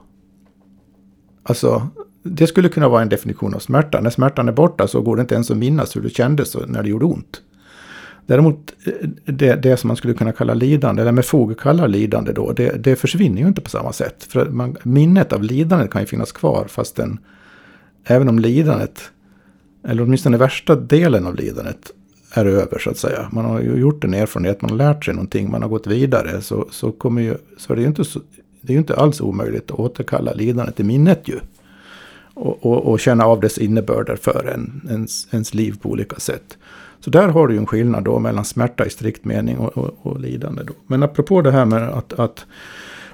Alltså, 1.43 1.87
det 2.23 2.47
skulle 2.47 2.69
kunna 2.69 2.89
vara 2.89 3.01
en 3.01 3.09
definition 3.09 3.53
av 3.53 3.59
smärta. 3.59 4.01
När 4.01 4.09
smärtan 4.09 4.47
är 4.47 4.53
borta 4.53 4.87
så 4.87 5.01
går 5.01 5.15
det 5.15 5.21
inte 5.21 5.35
ens 5.35 5.51
att 5.51 5.57
minnas 5.57 5.95
hur 5.95 6.01
det 6.01 6.09
kändes 6.09 6.57
när 6.67 6.83
det 6.83 6.89
gjorde 6.89 7.05
ont. 7.05 7.41
Däremot 8.25 8.73
eh, 8.85 9.09
det, 9.25 9.55
det 9.55 9.77
som 9.77 9.87
man 9.87 9.97
skulle 9.97 10.13
kunna 10.13 10.31
kalla 10.31 10.53
lidande, 10.53 11.01
eller 11.01 11.11
med 11.11 11.25
fog 11.25 11.59
kalla 11.59 11.87
lidande 11.87 12.31
då, 12.31 12.51
det, 12.51 12.83
det 12.83 12.95
försvinner 12.95 13.41
ju 13.41 13.47
inte 13.47 13.61
på 13.61 13.69
samma 13.69 13.93
sätt. 13.93 14.23
För 14.23 14.45
man, 14.45 14.77
minnet 14.83 15.33
av 15.33 15.43
lidandet 15.43 15.91
kan 15.91 16.01
ju 16.01 16.05
finnas 16.05 16.31
kvar 16.31 16.65
fast 16.67 16.95
den, 16.95 17.19
även 18.03 18.29
om 18.29 18.39
lidandet, 18.39 19.11
eller 19.83 20.03
åtminstone 20.03 20.37
värsta 20.37 20.75
delen 20.75 21.25
av 21.27 21.35
lidandet, 21.35 21.91
är 22.33 22.45
över 22.45 22.79
så 22.79 22.89
att 22.89 22.97
säga. 22.97 23.29
Man 23.31 23.45
har 23.45 23.61
ju 23.61 23.75
gjort 23.75 24.03
en 24.03 24.13
erfarenhet, 24.13 24.61
man 24.61 24.71
har 24.71 24.77
lärt 24.77 25.05
sig 25.05 25.13
någonting, 25.13 25.51
man 25.51 25.61
har 25.61 25.69
gått 25.69 25.87
vidare. 25.87 26.41
Så, 26.41 26.67
så, 26.71 26.91
kommer 26.91 27.21
ju, 27.21 27.35
så 27.57 27.73
är 27.73 27.75
det 27.75 27.81
ju 27.81 27.87
inte, 27.87 28.03
så, 28.03 28.19
det 28.61 28.73
är 28.73 28.75
ju 28.75 28.79
inte 28.79 28.95
alls 28.95 29.21
omöjligt 29.21 29.71
att 29.71 29.79
återkalla 29.79 30.33
lidandet 30.33 30.79
i 30.79 30.83
minnet 30.83 31.27
ju 31.27 31.39
och, 32.33 32.65
och, 32.65 32.91
och, 32.91 32.99
känna 32.99 33.25
av 33.25 33.39
dess 33.39 33.57
innebörder 33.57 34.15
för 34.15 34.53
en, 34.53 34.81
ens, 34.89 35.27
ens 35.33 35.53
liv 35.53 35.75
på 35.81 35.89
olika 35.89 36.15
sätt. 36.15 36.57
Så 36.99 37.09
där 37.09 37.27
har 37.27 37.47
du 37.47 37.53
ju 37.53 37.59
en 37.59 37.65
skillnad 37.65 38.03
då 38.03 38.19
mellan 38.19 38.45
smärta 38.45 38.85
i 38.85 38.89
strikt 38.89 39.25
mening 39.25 39.57
och, 39.57 39.77
och, 39.77 39.97
och 40.01 40.19
lidande. 40.19 40.63
Då. 40.63 40.73
Men 40.87 41.03
apropå 41.03 41.41
det 41.41 41.51
här 41.51 41.65
med 41.65 41.89
att, 41.89 42.13
att 42.13 42.45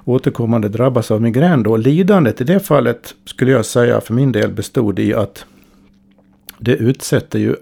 återkommande 0.05 0.69
drabbas 0.69 1.11
av 1.11 1.21
migrän 1.21 1.63
då. 1.63 1.77
Lidandet 1.77 2.41
i 2.41 2.43
det 2.43 2.59
fallet 2.59 3.15
skulle 3.25 3.51
jag 3.51 3.65
säga 3.65 4.01
för 4.01 4.13
min 4.13 4.31
del 4.31 4.51
bestod 4.51 4.99
i 4.99 5.13
att 5.13 5.45
det 6.59 6.75
utsätter 6.75 7.39
ju 7.39 7.55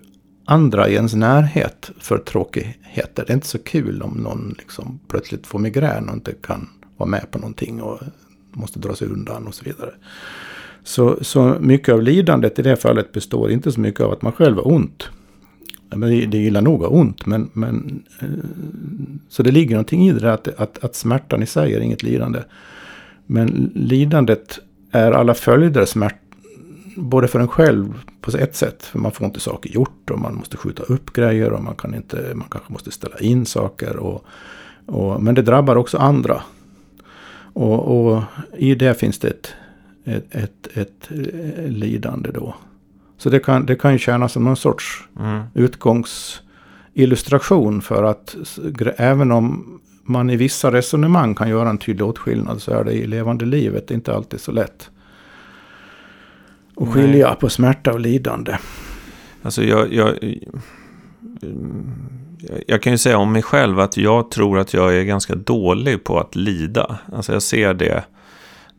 andra 0.46 0.90
i 0.90 0.94
ens 0.94 1.14
närhet 1.14 1.92
för 2.00 2.18
tråkigheter. 2.18 3.24
Det 3.28 3.34
är 3.34 3.36
inte 3.36 3.48
så 3.48 3.60
kul 3.60 4.02
om 4.02 4.12
någon 4.12 4.56
liksom 4.58 5.00
plötsligt 5.08 5.48
får 5.48 5.60
migrän 5.60 6.10
och 6.10 6.16
inte 6.16 6.32
kan 6.32 6.70
vara 6.98 7.10
med 7.10 7.32
på 7.32 7.40
någonting 7.40 7.82
och 7.82 8.00
måste 8.52 8.80
dra 8.80 8.96
sig 8.96 9.08
undan 9.08 9.48
och 9.48 9.56
så 9.56 9.66
vidare. 9.66 9.92
Så, 10.84 11.24
så 11.24 11.58
mycket 11.60 11.94
av 11.94 12.02
lidandet 12.02 12.60
i 12.60 12.62
det 12.62 12.76
fallet 12.76 13.12
består 13.12 13.52
inte 13.52 13.72
så 13.72 13.80
mycket 13.80 14.02
av 14.02 14.12
att 14.12 14.22
man 14.22 14.32
själv 14.32 14.56
har 14.56 14.68
ont. 14.68 15.10
Men 15.90 16.10
det, 16.10 16.38
är 16.38 16.42
illa 16.42 16.62
nog 16.62 16.84
att 16.84 16.90
ha 16.90 16.98
ont. 16.98 17.26
Men, 17.26 17.50
men, 17.54 18.04
eh, 18.22 18.28
så 19.30 19.44
det 19.44 19.52
ligger 19.52 19.76
någonting 19.76 20.08
i 20.08 20.14
det 20.14 20.20
där 20.20 20.32
att, 20.32 20.48
att, 20.48 20.84
att 20.84 20.96
smärtan 20.96 21.44
i 21.44 21.46
sig 21.46 21.74
är 21.74 21.80
inget 21.80 22.04
lidande. 22.04 22.40
Men 23.26 23.72
lidandet 23.76 24.60
är 24.92 25.12
alla 25.12 25.34
följder 25.34 25.86
smärta 25.86 26.25
både 26.96 27.28
för 27.28 27.40
en 27.40 27.48
själv 27.48 27.94
på 28.22 28.38
ett 28.38 28.56
sätt. 28.56 28.84
För 28.84 29.00
man 29.00 29.12
får 29.12 29.26
inte 29.28 29.40
saker 29.40 29.70
gjort 29.70 30.10
och 30.12 30.20
man 30.20 30.36
måste 30.36 30.58
skjuta 30.58 30.84
upp 30.84 31.14
grejer 31.14 31.54
och 31.54 31.64
man, 31.64 31.76
kan 31.76 31.96
inte, 31.96 32.32
man 32.36 32.48
kanske 32.52 32.74
måste 32.74 32.92
ställa 32.92 33.20
in 33.20 33.46
saker. 33.46 33.98
Och, 33.98 34.26
och, 34.86 35.24
men 35.24 35.36
det 35.36 35.42
drabbar 35.42 35.76
också 35.76 35.98
andra. 35.98 36.42
Och, 37.54 38.08
och 38.08 38.24
i 38.58 38.76
det 38.76 39.00
finns 39.00 39.20
det 39.20 39.28
ett, 39.28 39.54
ett, 40.06 40.26
ett, 40.32 40.68
ett 40.74 41.12
eh, 41.12 41.18
lidande 41.68 42.32
då. 42.32 42.56
Så 43.18 43.30
det 43.30 43.40
kan, 43.40 43.66
det 43.66 43.76
kan 43.76 43.94
ju 43.94 44.00
tjäna 44.00 44.30
som 44.30 44.44
någon 44.44 44.58
sorts 44.58 45.02
Mm. 45.20 45.44
utgångsillustration 45.54 47.82
för 47.82 48.04
att 48.04 48.36
även 48.98 49.32
om 49.32 49.80
man 50.04 50.30
i 50.30 50.36
vissa 50.36 50.72
resonemang 50.72 51.36
kan 51.36 51.50
göra 51.50 51.70
en 51.70 51.78
tydlig 51.78 52.08
åtskillnad 52.08 52.62
så 52.62 52.72
är 52.72 52.84
det 52.84 52.94
i 52.94 53.08
levande 53.08 53.46
livet 53.46 53.92
inte 53.92 54.16
alltid 54.16 54.42
så 54.42 54.52
lätt. 54.52 54.90
Nej. 56.78 56.94
skilja 56.94 57.36
på 57.36 57.50
smärta 57.50 57.94
och 57.94 58.00
lidande. 58.00 58.58
Alltså 59.44 59.64
jag, 59.64 59.94
jag, 59.94 60.16
jag, 60.24 60.38
jag 62.68 62.82
kan 62.82 62.92
ju 62.92 62.98
säga 62.98 63.18
om 63.18 63.32
mig 63.32 63.42
själv 63.44 63.80
att 63.80 63.98
jag 63.98 64.32
tror 64.32 64.60
att 64.60 64.74
jag 64.74 64.96
är 64.96 65.04
ganska 65.04 65.36
dålig 65.36 66.04
på 66.04 66.20
att 66.20 66.36
lida. 66.36 67.00
Alltså 67.16 67.34
jag 67.34 67.42
ser 67.42 67.74
det 67.74 68.04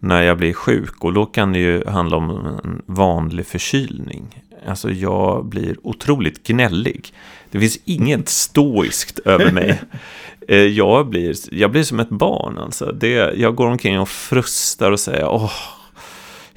när 0.01 0.23
jag 0.23 0.39
blir 0.39 0.53
sjuk 0.53 1.05
och 1.05 1.13
då 1.13 1.27
kan 1.27 1.53
det 1.53 1.59
ju 1.59 1.85
handla 1.87 2.17
om 2.17 2.31
en 2.65 2.83
vanlig 2.87 3.47
förkylning. 3.47 4.43
Alltså 4.69 4.91
jag 4.91 5.47
blir 5.47 5.77
otroligt 5.83 6.47
gnällig. 6.47 7.13
Det 7.51 7.61
finns 7.61 7.79
inget 7.85 8.29
stoiskt 8.29 9.19
över 9.19 9.53
mig. 9.53 9.81
Eh, 10.49 10.59
Jag 10.59 11.09
blir, 11.09 11.35
jag 11.51 11.71
blir 11.71 11.83
som 11.83 12.01
ett 12.01 12.09
barn 12.09 12.59
alltså. 12.59 12.93
Det, 12.93 13.35
jag 13.37 13.55
går 13.55 13.67
omkring 13.67 14.01
och 14.01 14.09
frustar 14.09 14.93
och 14.93 15.01
säger 15.01 15.29
åh, 15.29 15.53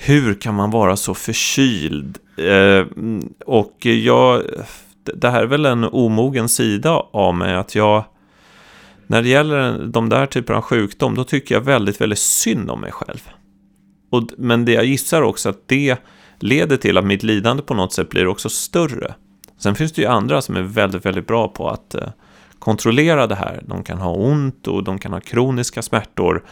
hur 0.02 0.34
kan 0.34 0.56
man 0.56 0.72
vara 0.72 0.96
så 0.96 1.14
förkyld? 1.14 2.18
Eh, 2.38 2.86
och 3.46 3.86
jag, 3.86 4.44
det 5.04 5.30
här 5.30 5.42
är 5.42 5.48
väl 5.48 5.66
en 5.66 5.84
omogen 5.84 6.50
sida 6.50 6.92
av 7.12 7.36
mig 7.36 7.56
att 7.56 7.76
jag, 7.76 8.04
när 9.08 9.22
det 9.22 9.30
gäller 9.30 9.86
de 9.86 10.10
där 10.10 10.26
typerna 10.26 10.58
av 10.58 10.64
sjukdom, 10.64 11.16
då 11.16 11.24
tycker 11.24 11.56
jag 11.56 11.62
väldigt, 11.62 12.02
väldigt 12.02 12.20
synd 12.20 12.70
om 12.72 12.82
mig 12.82 12.92
själv. 12.92 13.30
Och, 14.10 14.24
men 14.38 14.66
det 14.66 14.72
jag 14.72 14.86
gissar 14.86 15.22
också 15.22 15.50
att 15.50 15.68
det 15.68 15.98
leder 16.40 16.78
till 16.78 16.98
att 16.98 17.06
mitt 17.06 17.24
lidande 17.24 17.64
på 17.64 17.74
något 17.74 17.94
sätt 17.94 18.10
blir 18.10 18.28
också 18.28 18.50
större. 18.50 19.14
Sen 19.58 19.76
finns 19.76 19.92
det 19.92 20.02
ju 20.02 20.08
andra 20.08 20.42
som 20.42 20.56
är 20.56 20.62
väldigt, 20.62 21.06
väldigt 21.06 21.28
bra 21.28 21.48
på 21.48 21.70
att 21.70 21.96
eh, 21.96 22.10
kontrollera 22.60 23.28
det 23.28 23.36
här. 23.36 23.64
De 23.66 23.84
kan 23.84 23.98
ha 23.98 24.12
ont 24.12 24.68
och 24.68 24.84
de 24.84 25.00
kan 25.00 25.14
ha 25.14 25.20
kroniska 25.20 25.82
smärtor. 25.82 26.44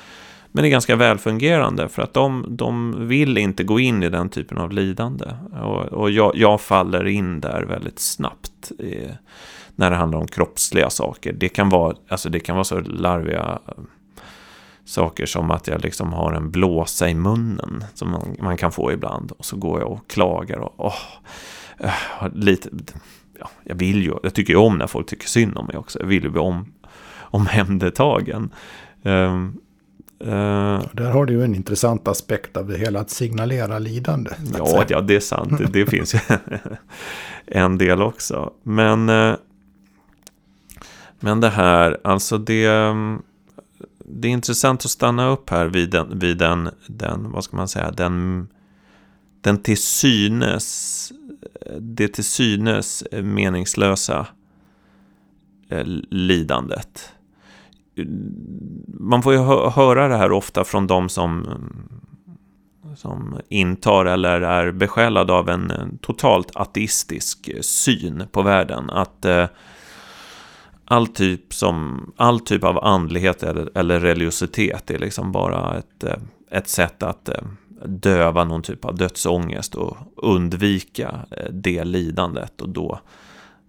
Men 0.58 0.66
är 0.66 0.70
ganska 0.70 0.96
välfungerande 0.96 1.90
för 1.90 2.02
att 2.02 2.14
de, 2.14 2.46
de 2.50 2.96
vill 3.08 3.38
inte 3.38 3.64
gå 3.64 3.80
in 3.80 4.04
i 4.04 4.10
den 4.10 4.30
typen 4.30 4.58
av 4.58 4.72
lidande. 4.72 5.26
Och, 5.62 5.84
och 5.84 6.12
jag, 6.12 6.32
jag 6.36 6.62
faller 6.62 7.08
in 7.08 7.42
där 7.42 7.62
väldigt 7.62 8.00
snabbt 8.00 8.72
i, 8.72 9.08
när 9.76 9.92
det 9.92 9.96
handlar 9.96 10.20
om 10.20 10.28
kroppsliga 10.28 10.90
saker. 10.90 11.34
Det 11.34 11.50
kan 11.50 11.70
vara, 11.70 11.96
alltså 12.08 12.30
det 12.30 12.40
kan 12.40 12.56
vara 12.56 12.64
så 12.64 12.80
larviga 12.80 13.60
eh, 13.68 13.74
saker 14.86 15.26
som 15.26 15.52
att 15.52 15.68
jag 15.68 15.82
liksom 15.82 16.14
har 16.14 16.34
en 16.34 16.52
blåsa 16.52 17.10
i 17.10 17.16
munnen 17.16 17.84
som 17.94 18.12
man, 18.12 18.36
man 18.40 18.58
kan 18.58 18.72
få 18.72 18.92
ibland. 18.92 19.32
Och 19.32 19.46
så 19.46 19.58
går 19.58 19.80
jag 19.80 19.92
och 19.92 20.10
klagar 20.10 20.58
och 20.58 20.74
åh, 20.78 20.96
eh, 21.80 22.34
lite, 22.34 22.70
ja, 23.40 23.50
jag 23.64 23.76
vill 23.76 24.04
ju, 24.04 24.14
jag 24.24 24.34
tycker 24.34 24.54
ju 24.54 24.60
om 24.60 24.78
när 24.78 24.88
folk 24.88 25.08
tycker 25.08 25.28
synd 25.28 25.58
om 25.58 25.66
mig 25.66 25.78
också. 25.78 26.00
Jag 26.00 26.08
vill 26.08 26.24
ju 26.24 26.30
bli 26.30 26.42
om, 26.42 26.74
omhändertagen. 27.20 28.50
Um, 29.04 29.62
Uh, 30.22 30.82
Där 30.94 31.12
har 31.12 31.26
du 31.26 31.34
ju 31.34 31.44
en 31.44 31.56
intressant 31.56 32.08
aspekt 32.08 32.58
av 32.58 32.68
det 32.68 32.78
hela, 32.78 33.00
att 33.00 33.10
signalera 33.10 33.80
lidande. 33.80 34.32
ja, 34.58 34.86
ja, 34.88 35.02
det 35.02 35.16
är 35.16 35.20
sant. 35.20 35.58
Det, 35.58 35.66
det 35.66 35.86
finns 35.86 36.14
ju 36.14 36.20
en 37.46 37.78
del 37.78 38.02
också. 38.02 38.54
Men, 38.64 39.10
eh, 39.10 39.36
men 41.20 41.42
det 41.42 41.50
här, 41.50 41.98
alltså 42.04 42.38
det, 42.38 42.66
mm, 42.66 43.22
det 44.06 44.28
är 44.28 44.32
intressant 44.32 44.86
att 44.86 44.92
stanna 44.92 45.30
upp 45.30 45.50
här 45.50 45.66
vid 45.66 45.90
den, 45.90 46.20
vid 46.20 46.38
den, 46.38 46.70
den 46.88 47.32
vad 47.32 47.44
ska 47.44 47.58
man 47.58 47.68
säga, 47.68 47.92
den, 47.92 48.48
den 49.42 49.58
till 49.58 49.82
synes, 49.82 51.12
det 51.80 52.08
till 52.08 52.26
synes 52.26 53.04
meningslösa 53.12 54.28
eh, 55.70 55.84
lidandet 56.10 57.14
man 58.88 59.24
får 59.24 59.34
ju 59.34 59.40
hö 59.40 59.70
höra 59.70 60.08
det 60.08 60.18
här 60.18 60.32
ofta 60.32 60.64
från 60.64 60.88
de 60.88 61.10
som, 61.10 61.48
som 62.96 63.40
intar 63.50 64.06
eller 64.06 64.42
är 64.42 64.72
besjälade 64.72 65.34
av 65.34 65.50
en 65.50 65.98
totalt 66.02 66.56
ateistisk 66.56 67.52
syn 67.62 68.24
på 68.32 68.42
världen. 68.42 68.90
Att 68.90 69.26
eh, 69.26 69.46
all, 70.86 71.08
typ 71.08 71.54
som, 71.54 72.06
all 72.18 72.40
typ 72.40 72.64
av 72.64 72.84
andlighet 72.84 73.44
eller, 73.44 73.70
eller 73.76 74.00
religiositet 74.00 74.92
är 74.92 75.00
liksom 75.00 75.32
bara 75.32 75.78
ett, 75.78 76.04
eh, 76.04 76.18
ett 76.52 76.68
sätt 76.68 77.04
att 77.04 77.30
eh, 77.30 77.42
döva 77.86 78.44
någon 78.44 78.62
typ 78.62 78.86
av 78.86 78.96
dödsångest 78.96 79.76
och 79.76 79.98
undvika 80.16 81.16
eh, 81.32 81.52
det 81.52 81.84
lidandet. 81.84 82.62
Och 82.62 82.70
då 82.70 83.00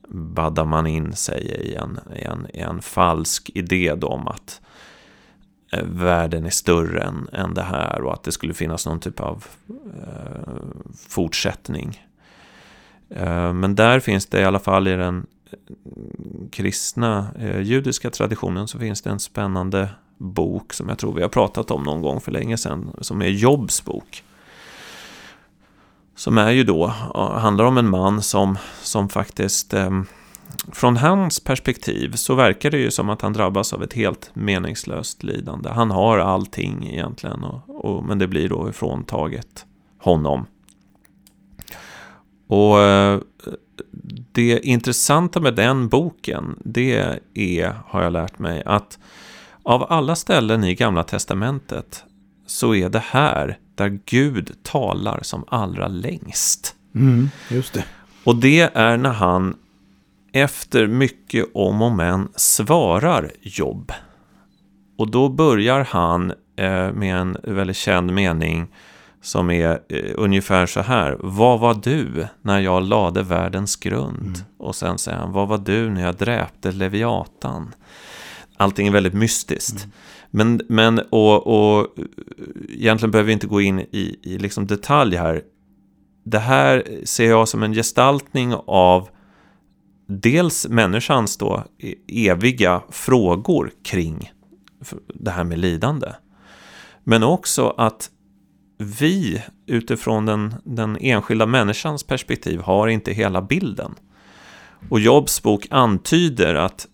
baddar 0.09 0.65
man 0.65 0.87
in 0.87 1.13
sig 1.13 1.43
i 1.43 1.75
en, 1.75 2.01
i 2.17 2.23
en, 2.23 2.47
i 2.55 2.61
en 2.61 2.83
falsk 2.83 3.51
idé 3.55 3.95
då 3.95 4.07
om 4.07 4.29
att 4.29 4.61
eh, 5.73 5.85
världen 5.85 6.47
är 6.47 6.51
större 6.51 7.03
än, 7.03 7.29
än 7.33 7.55
det 7.55 7.63
här 7.63 8.03
och 8.03 8.13
att 8.13 8.23
det 8.23 8.33
skulle 8.33 8.55
finnas 8.55 8.87
någon 8.87 9.01
typ 9.01 9.21
av 9.21 9.45
eh, 10.03 10.55
fortsättning. 11.09 12.05
Eh, 13.11 13.53
men 13.53 13.75
där 13.75 14.01
finns 14.01 14.27
det 14.27 14.41
i 14.41 14.45
alla 14.45 14.59
fall 14.59 14.89
i 14.89 14.97
den 14.97 15.27
mm, 15.87 16.49
kristna 16.51 17.27
eh, 17.39 17.61
judiska 17.61 18.11
traditionen 18.11 18.69
så 18.69 18.79
finns 18.79 19.03
det 19.03 19.11
en 19.11 19.21
spännande 19.21 19.89
bok 20.19 20.73
som 20.73 20.89
jag 20.89 20.99
tror 20.99 21.15
vi 21.15 21.23
har 21.23 21.29
pratat 21.29 21.71
om 21.71 21.83
någon 21.83 22.03
gång 22.03 22.21
för 22.21 22.33
länge 22.33 22.57
sedan 22.57 22.97
som 23.01 23.23
är 23.23 23.29
Jobs 23.29 23.85
bok. 23.85 24.25
Som 26.19 26.39
är 26.39 26.51
ju 26.51 26.65
då, 26.65 26.87
handlar 27.17 27.65
om 27.65 27.79
en 27.79 27.91
man 27.91 28.23
som, 28.23 28.59
som 28.83 29.09
faktiskt, 29.09 29.75
eh, 29.75 30.03
från 30.73 30.97
hans 30.97 31.41
perspektiv 31.41 32.13
så 32.13 32.35
verkar 32.35 32.71
det 32.71 32.79
ju 32.79 32.91
som 32.91 33.11
att 33.11 33.23
han 33.23 33.33
drabbas 33.33 33.73
av 33.73 33.83
ett 33.83 33.93
helt 33.93 34.31
meningslöst 34.35 35.23
lidande. 35.23 35.71
Han 35.71 35.91
har 35.91 36.19
allting 36.19 36.89
egentligen, 36.91 37.45
och, 37.45 37.85
och, 37.85 38.05
men 38.05 38.19
det 38.19 38.29
blir 38.29 38.49
då 38.49 38.69
ifråntaget 38.69 39.67
honom. 39.99 40.47
Och 42.49 42.81
eh, 42.81 43.21
det 44.33 44.61
intressanta 44.67 45.41
med 45.41 45.55
den 45.55 45.89
boken, 45.89 46.59
det 46.65 47.19
är, 47.35 47.75
har 47.87 48.03
jag 48.03 48.13
lärt 48.13 48.39
mig, 48.39 48.63
att 48.67 48.99
av 49.63 49.87
alla 49.89 50.17
ställen 50.17 50.65
i 50.65 50.75
Gamla 50.75 51.03
Testamentet 51.03 52.05
så 52.47 52.75
är 52.75 52.89
det 52.89 53.03
här 53.07 53.59
där 53.79 53.99
Gud 54.05 54.57
talar 54.63 55.21
som 55.23 55.45
allra 55.49 55.89
längst. 55.89 56.75
Mm, 56.95 57.31
just 57.51 57.73
det. 57.73 57.85
Och 58.25 58.37
det 58.37 58.61
är 58.61 58.97
när 58.97 59.13
han 59.13 59.57
efter 60.33 60.87
mycket 60.87 61.47
om 61.55 61.83
och 61.83 61.93
men 61.93 62.29
svarar 62.37 63.31
jobb. 63.41 63.93
Och 64.99 65.11
då 65.11 65.29
börjar 65.29 65.85
han 65.91 66.31
eh, 66.57 66.93
med 66.93 67.17
en 67.17 67.37
väldigt 67.43 67.77
känd 67.77 68.13
mening 68.13 68.67
som 69.23 69.51
är 69.51 69.81
eh, 69.89 70.13
ungefär 70.15 70.67
så 70.67 70.81
här. 70.81 71.17
Vad 71.21 71.61
var 71.61 71.75
du 71.75 72.27
när 72.43 72.61
jag 72.61 72.83
lade 72.83 73.23
världens 73.23 73.77
grund? 73.77 74.27
Mm. 74.27 74.41
Och 74.59 74.75
sen 74.75 74.99
säger 74.99 75.19
han, 75.19 75.33
vad 75.33 75.49
var 75.49 75.59
du 75.59 75.91
när 75.91 76.03
jag 76.03 76.17
dräpte 76.17 76.73
Leviatan? 76.73 77.75
Allting 78.57 78.87
är 78.87 78.93
väldigt 78.93 79.15
mystiskt. 79.15 79.77
Mm. 79.77 79.91
Men, 80.31 80.61
men 80.69 80.99
och, 81.11 81.47
och 81.47 81.87
egentligen 82.69 83.11
behöver 83.11 83.27
vi 83.27 83.33
inte 83.33 83.47
gå 83.47 83.61
in 83.61 83.81
i, 83.81 84.19
i 84.23 84.39
liksom 84.39 84.67
detalj 84.67 85.17
här. 85.17 85.43
Det 86.25 86.39
här 86.39 86.85
ser 87.05 87.29
jag 87.29 87.49
som 87.49 87.63
en 87.63 87.73
gestaltning 87.73 88.55
av 88.67 89.09
dels 90.09 90.69
människans 90.69 91.37
då 91.37 91.65
e, 91.79 91.95
eviga 92.29 92.83
frågor 92.91 93.71
kring 93.85 94.33
det 95.15 95.31
här 95.31 95.45
med 95.45 95.59
lidande. 95.59 96.09
Men 97.05 97.23
också 97.23 97.75
att 97.77 98.11
vi 98.79 99.43
utifrån 99.67 100.27
den, 100.27 100.55
den 100.65 100.97
enskilda 101.01 101.47
människans 101.47 102.03
perspektiv 102.05 102.61
har 102.61 102.89
inte 102.89 103.13
hela 103.13 103.43
bilden. 103.43 103.95
Och 104.89 105.01
Jobs 105.01 105.43
bok 105.43 105.67
antyder 105.71 106.55
att 106.55 106.87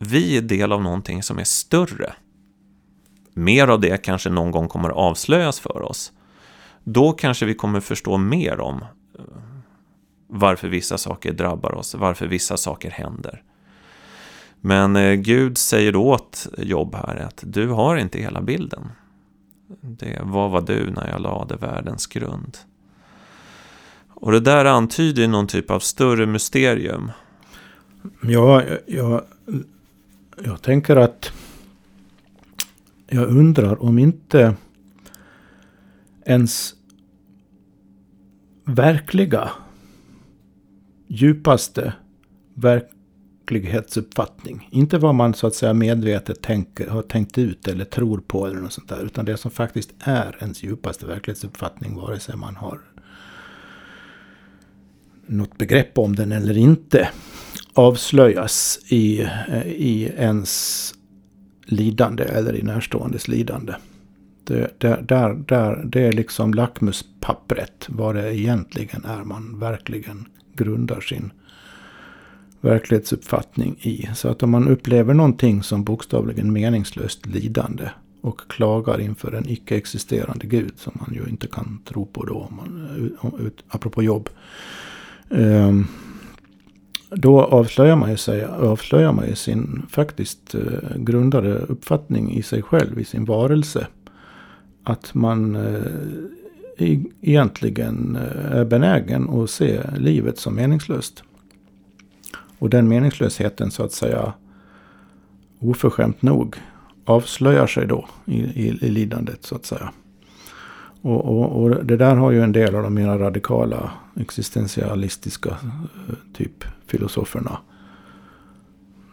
vi 0.00 0.36
är 0.36 0.42
del 0.42 0.72
av 0.72 0.82
någonting 0.82 1.22
som 1.22 1.38
är 1.38 1.44
större. 1.44 2.12
Mer 3.38 3.68
av 3.68 3.80
det 3.80 4.02
kanske 4.02 4.30
någon 4.30 4.50
gång 4.50 4.68
kommer 4.68 4.88
avslöjas 4.88 5.60
för 5.60 5.82
oss. 5.82 6.12
Då 6.84 7.12
kanske 7.12 7.46
vi 7.46 7.54
kommer 7.54 7.80
förstå 7.80 8.16
mer 8.16 8.60
om 8.60 8.84
eh, 9.18 9.24
varför 10.26 10.68
vissa 10.68 10.98
saker 10.98 11.32
drabbar 11.32 11.74
oss, 11.74 11.94
varför 11.94 12.26
vissa 12.26 12.56
saker 12.56 12.90
händer. 12.90 13.42
Men 14.60 14.96
eh, 14.96 15.14
Gud 15.14 15.58
säger 15.58 15.96
åt 15.96 16.48
Jobb 16.58 16.94
här 16.94 17.16
att 17.16 17.44
du 17.46 17.68
har 17.68 17.96
inte 17.96 18.18
hela 18.18 18.42
bilden. 18.42 18.88
Det, 19.80 20.20
vad 20.22 20.50
var 20.50 20.60
du 20.60 20.90
när 20.90 21.08
jag 21.10 21.20
lade 21.20 21.56
världens 21.56 22.06
grund? 22.06 22.58
Och 24.08 24.32
det 24.32 24.40
där 24.40 24.64
antyder 24.64 25.28
någon 25.28 25.46
typ 25.46 25.70
av 25.70 25.80
större 25.80 26.26
mysterium. 26.26 27.10
Ja, 28.22 28.62
jag, 28.86 29.22
jag 30.44 30.62
tänker 30.62 30.96
att 30.96 31.32
jag 33.06 33.28
undrar 33.28 33.82
om 33.82 33.98
inte 33.98 34.54
ens 36.24 36.74
verkliga 38.64 39.50
djupaste 41.06 41.92
verklighetsuppfattning. 42.54 44.68
Inte 44.72 44.98
vad 44.98 45.14
man 45.14 45.34
så 45.34 45.46
att 45.46 45.54
säga 45.54 45.74
medvetet 45.74 46.42
tänker, 46.42 46.88
har 46.88 47.02
tänkt 47.02 47.38
ut 47.38 47.68
eller 47.68 47.84
tror 47.84 48.18
på 48.18 48.46
eller 48.46 48.60
något 48.60 48.72
sånt 48.72 48.88
där. 48.88 49.04
Utan 49.04 49.24
det 49.24 49.36
som 49.36 49.50
faktiskt 49.50 49.94
är 49.98 50.36
ens 50.40 50.62
djupaste 50.62 51.06
verklighetsuppfattning. 51.06 51.94
Vare 51.94 52.20
sig 52.20 52.36
man 52.36 52.56
har 52.56 52.80
något 55.26 55.58
begrepp 55.58 55.98
om 55.98 56.16
den 56.16 56.32
eller 56.32 56.56
inte. 56.56 57.08
Avslöjas 57.74 58.78
i, 58.88 59.20
eh, 59.48 59.66
i 59.66 60.12
ens 60.16 60.94
lidande 61.66 62.24
eller 62.24 62.56
i 62.56 62.62
närståendes 62.62 63.28
lidande. 63.28 63.74
Det, 64.44 64.80
det, 64.80 65.04
där, 65.08 65.34
där, 65.34 65.82
det 65.84 66.00
är 66.00 66.12
liksom 66.12 66.54
lackmuspappret 66.54 67.86
vad 67.88 68.14
det 68.14 68.38
egentligen 68.38 69.04
är 69.04 69.24
man 69.24 69.58
verkligen 69.58 70.28
grundar 70.54 71.00
sin 71.00 71.32
verklighetsuppfattning 72.60 73.76
i. 73.80 74.08
Så 74.14 74.28
att 74.28 74.42
om 74.42 74.50
man 74.50 74.68
upplever 74.68 75.14
någonting 75.14 75.62
som 75.62 75.84
bokstavligen 75.84 76.52
meningslöst 76.52 77.26
lidande 77.26 77.88
och 78.20 78.40
klagar 78.48 79.00
inför 79.00 79.32
en 79.32 79.48
icke-existerande 79.48 80.46
gud 80.46 80.72
som 80.76 80.92
man 80.94 81.14
ju 81.14 81.30
inte 81.30 81.46
kan 81.46 81.82
tro 81.84 82.06
på 82.06 82.24
då, 82.24 82.34
om 82.34 82.56
man, 82.56 82.90
eh, 83.22 83.46
apropå 83.68 84.02
jobb. 84.02 84.28
Um, 85.28 85.88
då 87.10 87.42
avslöjar 87.42 87.96
man 87.96 88.10
ju, 88.10 88.16
sig, 88.16 88.44
avslöjar 88.44 89.12
man 89.12 89.26
ju 89.26 89.34
sin 89.34 89.86
faktiskt 89.90 90.54
eh, 90.54 90.96
grundade 90.96 91.58
uppfattning 91.58 92.32
i 92.32 92.42
sig 92.42 92.62
själv, 92.62 93.00
i 93.00 93.04
sin 93.04 93.24
varelse. 93.24 93.86
Att 94.82 95.14
man 95.14 95.54
eh, 95.56 96.96
egentligen 97.20 98.16
eh, 98.16 98.52
är 98.52 98.64
benägen 98.64 99.30
att 99.30 99.50
se 99.50 99.80
livet 99.96 100.38
som 100.38 100.54
meningslöst. 100.54 101.22
Och 102.58 102.70
den 102.70 102.88
meningslösheten 102.88 103.70
så 103.70 103.82
att 103.82 103.92
säga 103.92 104.32
oförskämt 105.58 106.22
nog 106.22 106.56
avslöjar 107.04 107.66
sig 107.66 107.86
då 107.86 108.08
i, 108.24 108.38
i, 108.38 108.78
i 108.80 108.90
lidandet 108.90 109.44
så 109.44 109.54
att 109.54 109.64
säga. 109.64 109.92
Och, 111.02 111.24
och, 111.24 111.62
och, 111.62 111.84
det 111.84 111.96
där 111.96 112.16
har 112.16 112.30
ju 112.30 112.42
en 112.42 112.52
del 112.52 112.74
av 112.74 112.82
de 112.82 112.94
mer 112.94 113.18
radikala 113.18 113.90
existentialistiska 114.16 115.56
typ 116.32 116.64
filosoferna 116.86 117.58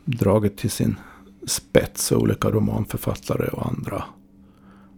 dragit 0.06 0.58
till 0.58 0.72
sin 0.72 0.96
spets. 1.48 2.12
Olika 2.12 2.50
romanförfattare 2.50 3.48
och 3.48 3.68
andra. 3.68 4.04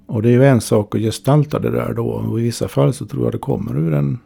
Och 0.05 0.21
det 0.21 0.29
är 0.29 0.33
ju 0.33 0.45
en 0.45 0.61
sak 0.61 0.95
att 0.95 1.01
gestalta 1.01 1.59
det 1.59 1.71
där 1.71 1.93
då. 1.93 2.07
Och 2.07 2.39
i 2.39 2.43
vissa 2.43 2.67
fall 2.67 2.93
så 2.93 3.05
tror 3.05 3.23
jag 3.23 3.31
det 3.31 3.37
kommer 3.37 3.77
ur 3.77 3.93
en... 3.93 4.19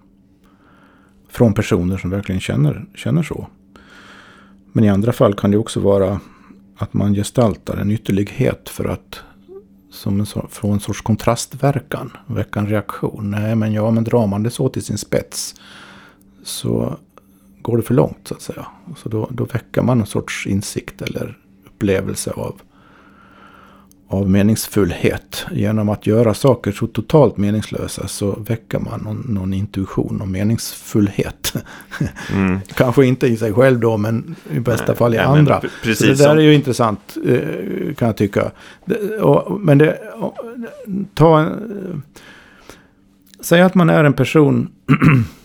Från 1.30 1.54
personer 1.54 1.98
som 1.98 2.10
verkligen 2.10 2.42
känner, 2.42 2.86
känner 2.96 3.24
så. 3.24 3.48
Men 4.72 4.84
i 4.84 4.90
andra 4.90 5.12
fall 5.12 5.34
kan 5.34 5.52
det 5.52 5.58
också 5.58 5.80
vara 5.80 6.20
att 6.78 6.94
man 6.94 7.14
gestaltar 7.14 7.78
en 7.78 7.92
ytterlighet 7.92 8.70
för 8.70 8.86
att 8.86 9.20
som 9.92 10.20
en, 10.20 10.26
få 10.50 10.72
en 10.72 10.80
sorts 10.80 11.02
kontrastverkan, 11.02 12.12
väcka 12.26 12.60
en 12.60 12.68
reaktion. 12.68 13.32
Nej, 13.32 13.56
men 13.56 13.74
ja, 13.74 13.92
men 13.92 14.04
drar 14.04 14.28
man 14.28 14.44
det 14.44 14.50
så 14.50 14.70
till 14.70 14.84
sin 14.84 14.98
spets 14.98 15.56
så 16.44 16.98
går 17.62 17.78
det 17.78 17.84
för 17.84 17.94
långt 17.94 18.20
så 18.24 18.34
att 18.34 18.42
säga. 18.42 18.66
Så 18.98 19.10
då, 19.10 19.28
då 19.32 19.46
väcker 19.46 19.82
man 19.82 20.00
en 20.00 20.06
sorts 20.06 20.48
insikt 20.48 21.02
eller 21.02 21.38
upplevelse 21.66 22.32
av 22.32 22.62
av 24.12 24.30
meningsfullhet. 24.30 25.46
Genom 25.52 25.90
att 25.90 26.08
göra 26.08 26.34
saker 26.34 26.72
så 26.72 26.88
totalt 26.88 27.38
meningslösa 27.38 28.08
så 28.08 28.32
väcker 28.32 28.80
man 28.80 29.00
någon, 29.00 29.26
någon 29.30 29.54
intuition 29.54 30.22
om 30.22 30.32
meningsfullhet. 30.32 31.54
Mm. 32.34 32.60
Kanske 32.76 33.06
inte 33.06 33.28
i 33.28 33.38
sig 33.38 33.54
själv 33.54 33.80
då, 33.80 33.98
men 33.98 34.36
i 34.52 34.60
bästa 34.60 34.86
Nej, 34.88 34.96
fall 34.96 35.14
i 35.14 35.18
ja, 35.18 35.24
andra. 35.24 35.62
Precis 35.84 35.98
så 35.98 36.06
det 36.06 36.10
där 36.10 36.30
som... 36.30 36.38
är 36.38 36.42
ju 36.42 36.54
intressant, 36.54 37.18
eh, 37.26 37.96
kan 37.96 38.06
jag 38.06 38.18
tycka. 38.18 38.52
men 39.60 39.78
det, 39.78 40.00
ta 41.14 41.40
en, 41.40 42.04
Säg 43.40 43.62
att 43.62 43.76
man 43.76 43.90
är 43.90 44.04
en 44.04 44.14
person 44.14 44.70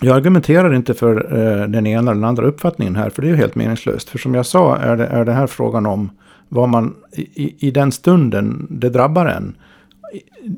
Jag 0.00 0.16
argumenterar 0.16 0.74
inte 0.74 0.94
för 0.94 1.38
eh, 1.38 1.68
den 1.68 1.86
ena 1.86 2.10
eller 2.10 2.20
den 2.20 2.24
andra 2.24 2.46
uppfattningen 2.46 2.96
här, 2.96 3.10
för 3.10 3.22
det 3.22 3.28
är 3.28 3.30
ju 3.30 3.36
helt 3.36 3.54
meningslöst. 3.54 4.08
För 4.08 4.18
som 4.18 4.34
jag 4.34 4.46
sa 4.46 4.76
är 4.76 4.96
det, 4.96 5.06
är 5.06 5.24
det 5.24 5.32
här 5.32 5.46
frågan 5.46 5.86
om 5.86 6.10
vad 6.48 6.68
man 6.68 6.94
i, 7.12 7.66
i 7.68 7.70
den 7.70 7.92
stunden 7.92 8.66
det 8.70 8.88
drabbar 8.88 9.26
en 9.26 9.56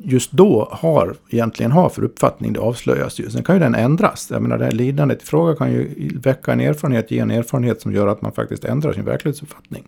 just 0.03 0.31
då 0.31 0.67
har, 0.71 1.15
egentligen 1.29 1.71
har 1.71 1.89
för 1.89 2.03
uppfattning, 2.03 2.53
det 2.53 2.59
avslöjas 2.59 3.19
ju. 3.19 3.29
Sen 3.29 3.43
kan 3.43 3.55
ju 3.55 3.59
den 3.59 3.75
ändras. 3.75 4.27
Jag 4.31 4.41
menar 4.41 4.57
det 4.57 4.65
här 4.65 4.71
lidandet 4.71 5.21
i 5.21 5.25
fråga 5.25 5.55
kan 5.55 5.71
ju 5.71 6.11
väcka 6.23 6.51
en 6.51 6.59
erfarenhet, 6.59 7.11
ge 7.11 7.19
en 7.19 7.31
erfarenhet 7.31 7.81
som 7.81 7.93
gör 7.93 8.07
att 8.07 8.21
man 8.21 8.31
faktiskt 8.31 8.65
ändrar 8.65 8.93
sin 8.93 9.05
verklighetsuppfattning. 9.05 9.83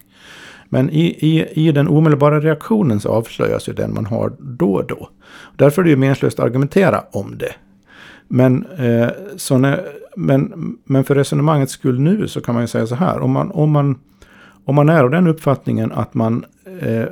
Men 0.70 0.90
i, 0.90 1.06
i, 1.06 1.68
i 1.68 1.72
den 1.72 1.88
omedelbara 1.88 2.40
reaktionen 2.40 3.00
så 3.00 3.10
avslöjas 3.10 3.70
ju 3.70 3.74
den 3.74 3.94
man 3.94 4.06
har 4.06 4.34
då 4.40 4.74
och 4.74 4.88
då. 4.88 5.10
Därför 5.56 5.82
är 5.82 5.84
det 5.84 5.90
ju 5.90 5.98
meningslöst 5.98 6.40
att 6.40 6.46
argumentera 6.46 7.04
om 7.12 7.38
det. 7.38 7.54
Men, 8.34 8.65
eh, 8.65 9.10
så 9.36 9.58
när, 9.58 9.86
men, 10.15 10.78
men 10.84 11.04
för 11.04 11.15
resonemangets 11.15 11.74
skull 11.74 12.00
nu 12.00 12.28
så 12.28 12.41
kan 12.41 12.56
man 12.56 12.63
ju 12.63 12.67
säga 12.67 12.88
så 12.88 12.96
här. 12.96 13.20
Om 13.20 13.32
man, 13.32 13.52
om 13.52 13.72
man 13.72 14.00
om 14.65 14.76
man 14.76 14.89
är 14.89 15.04
av 15.04 15.10
den 15.10 15.28
uppfattningen 15.28 15.91
att 15.91 16.13
man 16.13 16.46
eh, 16.82 17.06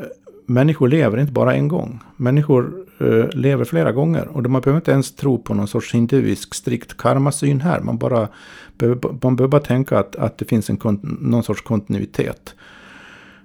människor 0.46 0.88
lever 0.88 1.18
inte 1.18 1.32
bara 1.32 1.54
en 1.54 1.68
gång. 1.68 2.00
Människor 2.18 2.86
eh, 3.00 3.30
lever 3.30 3.66
flera 3.66 3.92
gånger. 3.92 4.28
Och 4.28 4.50
man 4.50 4.62
behöver 4.62 4.80
inte 4.80 4.92
ens 4.92 5.16
tro 5.16 5.38
på 5.38 5.54
någon 5.54 5.68
sorts 5.68 5.94
hinduisk 5.94 6.54
strikt 6.54 6.98
karmasyn 6.98 7.62
här. 7.62 7.80
Man, 7.80 7.98
bara, 7.98 8.28
man 9.22 9.36
behöver 9.36 9.48
bara 9.48 9.62
tänka 9.62 10.00
att, 10.00 10.16
att 10.16 10.38
det 10.38 10.46
finns 10.46 10.70
en, 10.70 10.78
någon 11.22 11.44
sorts 11.44 11.62
kontinuitet. 11.62 12.56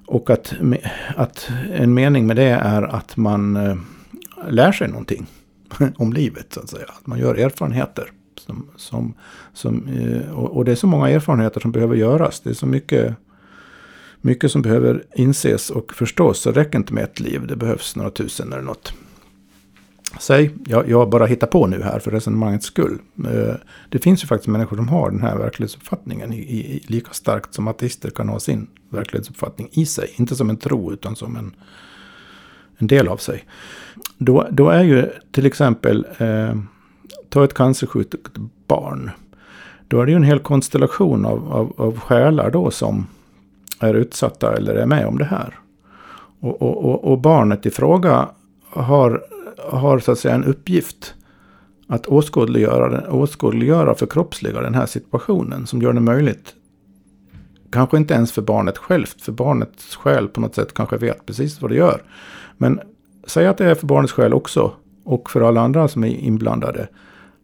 Och 0.06 0.30
att, 0.30 0.54
att 1.16 1.50
en 1.72 1.94
mening 1.94 2.26
med 2.26 2.36
det 2.36 2.50
är 2.50 2.82
att 2.82 3.16
man 3.16 3.56
eh, 3.56 3.76
lär 4.48 4.72
sig 4.72 4.88
någonting 4.88 5.26
om 5.96 6.12
livet. 6.12 6.52
så 6.52 6.60
att 6.60 6.70
säga. 6.70 6.86
Att 6.88 7.06
man 7.06 7.18
gör 7.18 7.34
erfarenheter. 7.34 8.12
Som, 8.36 8.70
som, 8.76 9.14
som, 9.52 9.88
eh, 9.88 10.30
och 10.32 10.64
det 10.64 10.72
är 10.72 10.76
så 10.76 10.86
många 10.86 11.08
erfarenheter 11.08 11.60
som 11.60 11.72
behöver 11.72 11.96
göras. 11.96 12.40
Det 12.40 12.50
är 12.50 12.54
så 12.54 12.66
mycket 12.66 13.16
mycket 14.24 14.52
som 14.52 14.62
behöver 14.62 15.04
inses 15.14 15.70
och 15.70 15.94
förstås. 15.94 16.40
Så 16.40 16.52
det 16.52 16.60
räcker 16.60 16.78
inte 16.78 16.94
med 16.94 17.04
ett 17.04 17.20
liv. 17.20 17.46
Det 17.46 17.56
behövs 17.56 17.96
några 17.96 18.10
tusen 18.10 18.52
eller 18.52 18.62
något. 18.62 18.94
Säg, 20.20 20.50
jag, 20.66 20.88
jag 20.88 21.10
bara 21.10 21.26
hittar 21.26 21.46
på 21.46 21.66
nu 21.66 21.82
här 21.82 21.98
för 21.98 22.10
resonemangets 22.10 22.66
skull. 22.66 22.98
Eh, 23.24 23.54
det 23.88 23.98
finns 23.98 24.22
ju 24.22 24.26
faktiskt 24.26 24.48
människor 24.48 24.76
som 24.76 24.88
har 24.88 25.10
den 25.10 25.22
här 25.22 25.36
verklighetsuppfattningen 25.36 26.32
i, 26.32 26.38
i, 26.38 26.82
lika 26.86 27.12
starkt 27.12 27.54
som 27.54 27.68
ateister 27.68 28.10
kan 28.10 28.28
ha 28.28 28.40
sin 28.40 28.66
verklighetsuppfattning 28.88 29.68
i 29.72 29.86
sig. 29.86 30.10
Inte 30.16 30.36
som 30.36 30.50
en 30.50 30.56
tro 30.56 30.92
utan 30.92 31.16
som 31.16 31.36
en, 31.36 31.54
en 32.78 32.86
del 32.86 33.08
av 33.08 33.16
sig. 33.16 33.44
Då, 34.24 34.46
då 34.50 34.68
är 34.68 34.82
ju 34.82 35.10
till 35.32 35.46
exempel, 35.46 36.06
eh, 36.18 36.54
ta 37.28 37.44
ett 37.44 37.54
cancersjukt 37.54 38.14
barn. 38.66 39.10
Då 39.88 40.00
är 40.00 40.06
det 40.06 40.12
ju 40.12 40.16
en 40.16 40.22
hel 40.22 40.38
konstellation 40.38 41.26
av, 41.26 41.52
av, 41.52 41.72
av 41.76 41.98
själar 41.98 42.50
då 42.50 42.70
som 42.70 43.06
är 43.80 43.94
utsatta 43.94 44.56
eller 44.56 44.74
är 44.74 44.86
med 44.86 45.06
om 45.06 45.18
det 45.18 45.24
här. 45.24 45.58
Och, 46.40 46.62
och, 46.62 47.04
och 47.04 47.18
barnet 47.18 47.66
i 47.66 47.70
fråga 47.70 48.28
har, 48.70 49.22
har 49.70 49.98
så 49.98 50.12
att 50.12 50.18
säga 50.18 50.34
en 50.34 50.44
uppgift 50.44 51.14
att 51.86 52.06
åskådliggöra, 52.06 53.12
åskådliggöra 53.12 53.94
förkroppsliga 53.94 54.60
den 54.60 54.74
här 54.74 54.86
situationen 54.86 55.66
som 55.66 55.82
gör 55.82 55.92
det 55.92 56.00
möjligt. 56.00 56.54
Kanske 57.70 57.96
inte 57.96 58.14
ens 58.14 58.32
för 58.32 58.42
barnet 58.42 58.78
självt, 58.78 59.22
för 59.22 59.32
barnets 59.32 59.96
själ 59.96 60.28
på 60.28 60.40
något 60.40 60.54
sätt 60.54 60.74
kanske 60.74 60.96
vet 60.96 61.26
precis 61.26 61.62
vad 61.62 61.70
det 61.70 61.76
gör. 61.76 62.02
Men 62.56 62.80
säg 63.26 63.46
att 63.46 63.58
det 63.58 63.64
är 63.64 63.74
för 63.74 63.86
barnets 63.86 64.12
skäl 64.12 64.34
också 64.34 64.72
och 65.04 65.30
för 65.30 65.40
alla 65.40 65.60
andra 65.60 65.88
som 65.88 66.04
är 66.04 66.08
inblandade. 66.08 66.88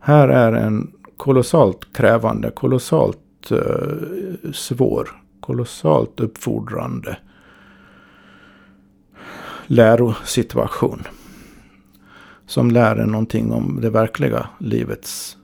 Här 0.00 0.28
är 0.28 0.52
en 0.52 0.92
kolossalt 1.16 1.92
krävande, 1.92 2.50
kolossalt 2.50 3.50
eh, 3.50 4.52
svår 4.52 5.20
kolossalt 5.40 6.20
uppfordrande 6.20 7.16
lärosituation. 9.66 11.02
Som 12.46 12.70
lär 12.70 12.96
en 12.96 13.10
någonting 13.10 13.52
om 13.52 13.78
det 13.82 13.90
verkliga 13.90 14.48
livets, 14.58 15.36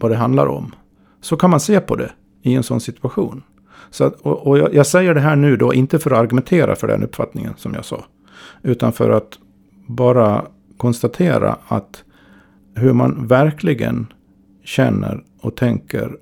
vad 0.00 0.10
det 0.10 0.16
handlar 0.16 0.46
om. 0.46 0.74
Så 1.20 1.36
kan 1.36 1.50
man 1.50 1.60
se 1.60 1.80
på 1.80 1.96
det 1.96 2.10
i 2.42 2.54
en 2.54 2.62
sån 2.62 2.80
situation. 2.80 3.42
Så 3.90 4.04
att, 4.04 4.20
och, 4.20 4.46
och 4.46 4.58
jag, 4.58 4.74
jag, 4.74 4.86
säger 4.86 5.14
det 5.14 5.20
här 5.20 5.36
nu 5.36 5.56
då 5.56 5.74
inte 5.74 5.98
för 5.98 6.10
att 6.10 6.18
argumentera 6.18 6.76
för 6.76 6.88
den 6.88 7.02
uppfattningen 7.02 7.54
som 7.56 7.74
jag 7.74 7.84
sa. 7.84 8.04
Utan 8.62 8.92
för 8.92 9.10
att 9.10 9.38
bara 9.86 10.46
konstatera 10.76 11.56
att 11.68 12.04
hur 12.74 12.92
man 12.92 13.26
verkligen 13.26 14.06
känner 14.64 15.24
och 15.40 15.56
tänker 15.56 16.16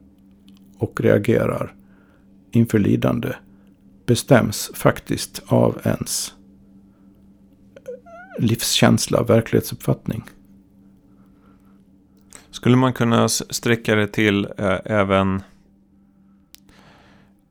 och 0.78 1.00
reagerar 1.00 1.74
inför 2.50 2.78
lidande 2.78 3.32
bestäms 4.06 4.70
faktiskt 4.74 5.42
av 5.46 5.80
ens 5.84 6.34
livskänsla, 8.38 9.22
verklighetsuppfattning. 9.22 10.22
Skulle 12.50 12.76
man 12.76 12.92
kunna 12.92 13.28
sträcka 13.28 13.94
det 13.94 14.06
till 14.06 14.48
eh, 14.58 14.78
även 14.84 15.42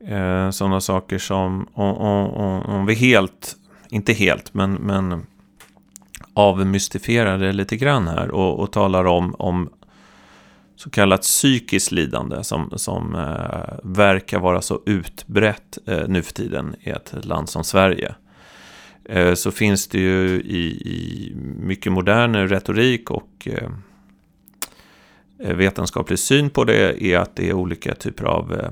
eh, 0.00 0.50
sådana 0.50 0.80
saker 0.80 1.18
som 1.18 1.68
om, 1.72 1.96
om, 1.96 2.62
om, 2.62 2.86
vi 2.86 2.94
helt, 2.94 3.56
inte 3.90 4.12
helt, 4.12 4.54
men, 4.54 4.72
men 4.72 5.26
avmystifierar 6.34 7.38
det 7.38 7.52
lite 7.52 7.76
grann 7.76 8.08
här 8.08 8.30
och, 8.30 8.60
och 8.60 8.72
talar 8.72 9.04
om, 9.04 9.34
om 9.38 9.70
så 10.76 10.90
kallat 10.90 11.20
psykiskt 11.20 11.92
lidande 11.92 12.44
som, 12.44 12.70
som 12.76 13.14
eh, 13.14 13.78
verkar 13.82 14.38
vara 14.38 14.62
så 14.62 14.82
utbrett 14.86 15.78
eh, 15.86 16.08
nu 16.08 16.22
för 16.22 16.32
tiden 16.32 16.74
i 16.80 16.90
ett 16.90 17.14
land 17.24 17.48
som 17.48 17.64
Sverige. 17.64 18.14
Eh, 19.04 19.34
så 19.34 19.50
finns 19.50 19.88
det 19.88 19.98
ju 19.98 20.40
i, 20.40 20.66
i 20.68 21.32
mycket 21.58 21.92
modern 21.92 22.34
retorik 22.34 23.10
och 23.10 23.48
eh, 23.50 23.70
vetenskaplig 25.38 26.18
syn 26.18 26.50
på 26.50 26.64
det 26.64 27.04
är 27.04 27.18
att 27.18 27.36
det 27.36 27.48
är 27.48 27.52
olika 27.52 27.94
typer 27.94 28.24
av 28.24 28.52
eh, 28.54 28.70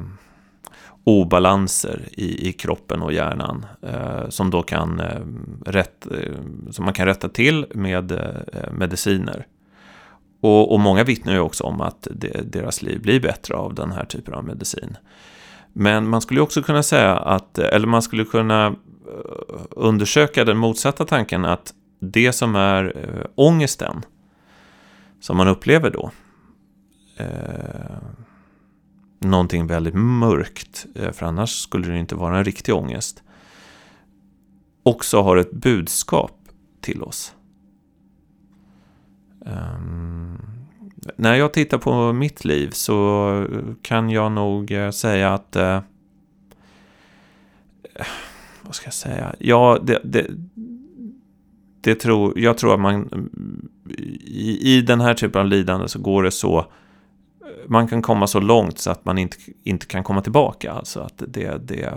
obalanser 1.08 2.08
i, 2.12 2.48
i 2.48 2.52
kroppen 2.52 3.02
och 3.02 3.12
hjärnan 3.12 3.66
eh, 3.82 4.28
som 4.28 4.50
då 4.50 4.62
kan, 4.62 5.00
eh, 5.00 5.20
rätt, 5.66 6.06
eh, 6.06 6.32
som 6.70 6.84
man 6.84 6.94
kan 6.94 7.06
rätta 7.06 7.28
till 7.28 7.66
med 7.74 8.12
eh, 8.12 8.72
mediciner. 8.72 9.46
Och, 10.40 10.72
och 10.72 10.80
många 10.80 11.04
vittnar 11.04 11.32
ju 11.32 11.40
också 11.40 11.64
om 11.64 11.80
att 11.80 12.08
det, 12.10 12.52
deras 12.52 12.82
liv 12.82 13.02
blir 13.02 13.20
bättre 13.20 13.54
av 13.54 13.74
den 13.74 13.92
här 13.92 14.04
typen 14.04 14.34
av 14.34 14.44
medicin. 14.44 14.96
Men 15.72 16.08
man 16.08 16.20
skulle 16.20 16.40
också 16.40 16.62
kunna 16.62 16.82
säga 16.82 17.16
att, 17.16 17.58
eller 17.58 17.86
man 17.86 18.02
skulle 18.02 18.24
kunna 18.24 18.74
undersöka 19.70 20.44
den 20.44 20.56
motsatta 20.56 21.04
tanken 21.04 21.44
att 21.44 21.74
det 22.00 22.32
som 22.32 22.56
är 22.56 22.92
ångesten 23.34 24.02
som 25.20 25.36
man 25.36 25.48
upplever 25.48 25.90
då, 25.90 26.10
eh, 27.16 27.96
någonting 29.18 29.66
väldigt 29.66 29.94
mörkt, 29.94 30.86
eh, 30.94 31.12
för 31.12 31.26
annars 31.26 31.50
skulle 31.50 31.88
det 31.88 31.98
inte 31.98 32.14
vara 32.14 32.38
en 32.38 32.44
riktig 32.44 32.74
ångest, 32.74 33.22
också 34.82 35.22
har 35.22 35.36
ett 35.36 35.52
budskap 35.52 36.38
till 36.80 37.02
oss. 37.02 37.34
Um, 39.40 40.38
när 41.16 41.34
jag 41.34 41.52
tittar 41.52 41.78
på 41.78 42.12
mitt 42.12 42.44
liv 42.44 42.70
så 42.70 43.46
kan 43.82 44.10
jag 44.10 44.32
nog 44.32 44.72
eh, 44.72 44.90
säga 44.90 45.34
att... 45.34 45.56
Uh, 45.56 45.80
vad 48.62 48.74
ska 48.74 48.86
jag 48.86 48.94
säga? 48.94 49.34
Ja, 49.38 49.78
det, 49.82 50.00
det, 50.04 50.26
det 51.80 51.94
tror, 51.94 52.38
jag 52.38 52.58
tror 52.58 52.74
att 52.74 52.80
man... 52.80 53.28
I, 54.26 54.76
I 54.76 54.82
den 54.82 55.00
här 55.00 55.14
typen 55.14 55.40
av 55.40 55.46
lidande 55.46 55.88
så 55.88 55.98
går 55.98 56.22
det 56.22 56.30
så... 56.30 56.66
Man 57.66 57.88
kan 57.88 58.02
komma 58.02 58.26
så 58.26 58.40
långt 58.40 58.78
så 58.78 58.90
att 58.90 59.04
man 59.04 59.18
inte, 59.18 59.36
inte 59.64 59.86
kan 59.86 60.04
komma 60.04 60.20
tillbaka. 60.20 60.72
Alltså 60.72 61.00
att 61.00 61.22
det... 61.26 61.68
det 61.68 61.92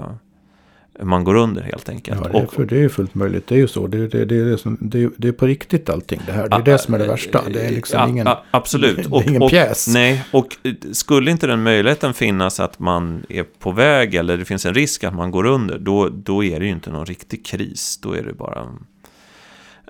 man 1.04 1.24
går 1.24 1.36
under 1.36 1.62
helt 1.62 1.90
enkelt. 1.90 2.20
Ja, 2.24 2.30
det, 2.32 2.40
är, 2.40 2.46
för 2.46 2.66
det 2.66 2.84
är 2.84 2.90
fullt 2.90 3.16
möjligt. 3.16 3.48
Det 3.48 3.56
är 3.56 3.60
ju 3.60 3.68
så. 3.68 3.88
Det, 3.88 4.08
det, 4.08 4.26
det, 4.26 4.36
är, 4.36 4.46
det, 4.46 4.58
som, 4.58 4.78
det, 4.82 5.10
det 5.18 5.28
är 5.28 5.32
på 5.32 5.46
riktigt 5.46 5.90
allting 5.90 6.22
det 6.26 6.32
här. 6.32 6.50
Det 6.50 6.56
är 6.56 6.62
det 6.62 6.78
som 6.78 6.94
är 6.94 7.00
det 7.00 7.08
värsta. 7.08 7.50
Det 7.50 7.62
är 7.62 7.72
liksom 7.72 8.00
ja, 8.00 8.08
ingen, 8.10 8.28
absolut. 8.52 8.98
Det 9.12 9.18
är 9.18 9.30
ingen 9.30 9.42
och, 9.42 9.50
pjäs. 9.50 9.88
nej, 9.88 10.24
och 10.32 10.58
skulle 10.92 11.32
inte 11.32 11.48
den 11.48 11.64
möjligheten 11.64 12.14
finnas 12.14 12.60
att 12.60 12.80
man 12.80 13.26
är 13.30 13.44
på 13.44 13.72
väg 13.72 14.16
eller 14.16 14.38
det 14.38 14.46
finns 14.46 14.66
en 14.66 14.74
risk 14.74 15.04
att 15.04 15.16
man 15.16 15.32
går 15.32 15.46
under, 15.46 15.80
då, 15.80 16.10
då 16.10 16.44
är 16.44 16.60
det 16.60 16.66
ju 16.66 16.72
inte 16.72 16.92
någon 16.92 17.06
riktig 17.06 17.46
kris. 17.46 18.00
Då 18.04 18.14
är 18.14 18.24
det 18.24 18.34
bara 18.34 18.68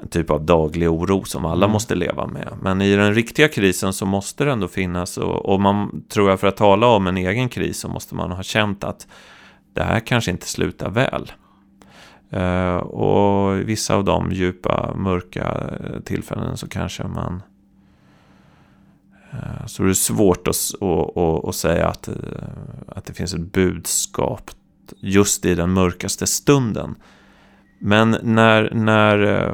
en 0.02 0.08
typ 0.08 0.30
av 0.30 0.46
daglig 0.46 0.92
oro 0.92 1.24
som 1.24 1.46
alla 1.46 1.66
mm. 1.66 1.74
måste 1.74 1.96
leva 1.96 2.28
med. 2.28 2.54
Men 2.62 2.82
i 2.82 2.96
den 2.96 3.14
riktiga 3.14 3.48
krisen 3.48 3.94
så 3.94 4.06
måste 4.06 4.46
det 4.46 4.52
ändå 4.52 4.68
finnas, 4.68 5.18
och, 5.18 5.46
och 5.46 5.62
man 5.62 6.04
tror 6.10 6.30
jag 6.30 6.40
för 6.40 6.48
att 6.48 6.58
tala 6.58 6.88
om 6.88 7.08
en 7.08 7.18
egen 7.18 7.50
kris 7.50 7.80
så 7.80 7.88
måste 7.88 8.16
man 8.16 8.32
ha 8.32 8.44
känt 8.44 8.84
att 8.84 9.08
det 9.74 9.84
här 9.84 10.00
kanske 10.00 10.32
inte 10.32 10.48
slutar 10.48 10.90
väl. 10.90 11.32
Uh, 12.34 12.76
och 12.76 13.60
vissa 13.60 13.96
av 13.96 14.04
de 14.04 14.32
djupa, 14.32 14.94
mörka 14.96 15.70
tillfällen 16.06 16.58
så 16.58 16.68
kanske 16.68 17.08
man... 17.08 17.42
Uh, 19.34 19.66
så 19.66 19.84
det 19.84 19.90
är 19.90 19.94
svårt 19.94 20.48
att, 20.48 20.56
att, 20.82 21.18
att, 21.18 21.46
att 21.46 21.56
säga 21.56 21.88
att, 21.88 22.10
att 22.88 23.06
det 23.06 23.14
finns 23.14 23.34
ett 23.34 23.52
budskap 23.52 24.52
just 24.98 25.46
i 25.46 25.56
den 25.56 25.74
mörkaste 25.74 26.28
stunden. 26.28 26.96
Men 27.80 28.18
när, 28.24 28.74
när, 28.74 29.52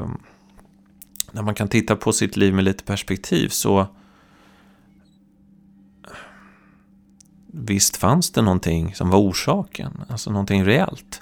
när 1.38 1.44
man 1.44 1.56
kan 1.56 1.68
titta 1.68 1.96
på 1.96 2.14
sitt 2.14 2.38
liv 2.38 2.54
med 2.54 2.64
lite 2.64 2.84
perspektiv 2.84 3.50
så 3.50 3.88
visst 7.48 7.98
fanns 7.98 8.32
det 8.32 8.42
någonting 8.42 8.96
som 8.96 9.10
var 9.10 9.20
orsaken, 9.20 10.04
alltså 10.10 10.32
någonting 10.32 10.66
reellt. 10.66 11.22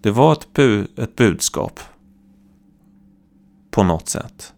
Det 0.00 0.10
var 0.10 0.32
ett, 0.32 0.52
bu 0.52 0.86
ett 0.96 1.16
budskap 1.16 1.80
på 3.70 3.82
något 3.82 4.08
sätt. 4.08 4.54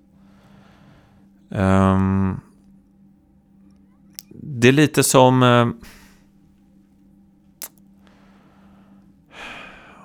Um, 1.49 2.41
det 4.31 4.69
är 4.69 4.73
lite 4.73 5.03
som... 5.03 5.43
Uh, 5.43 5.69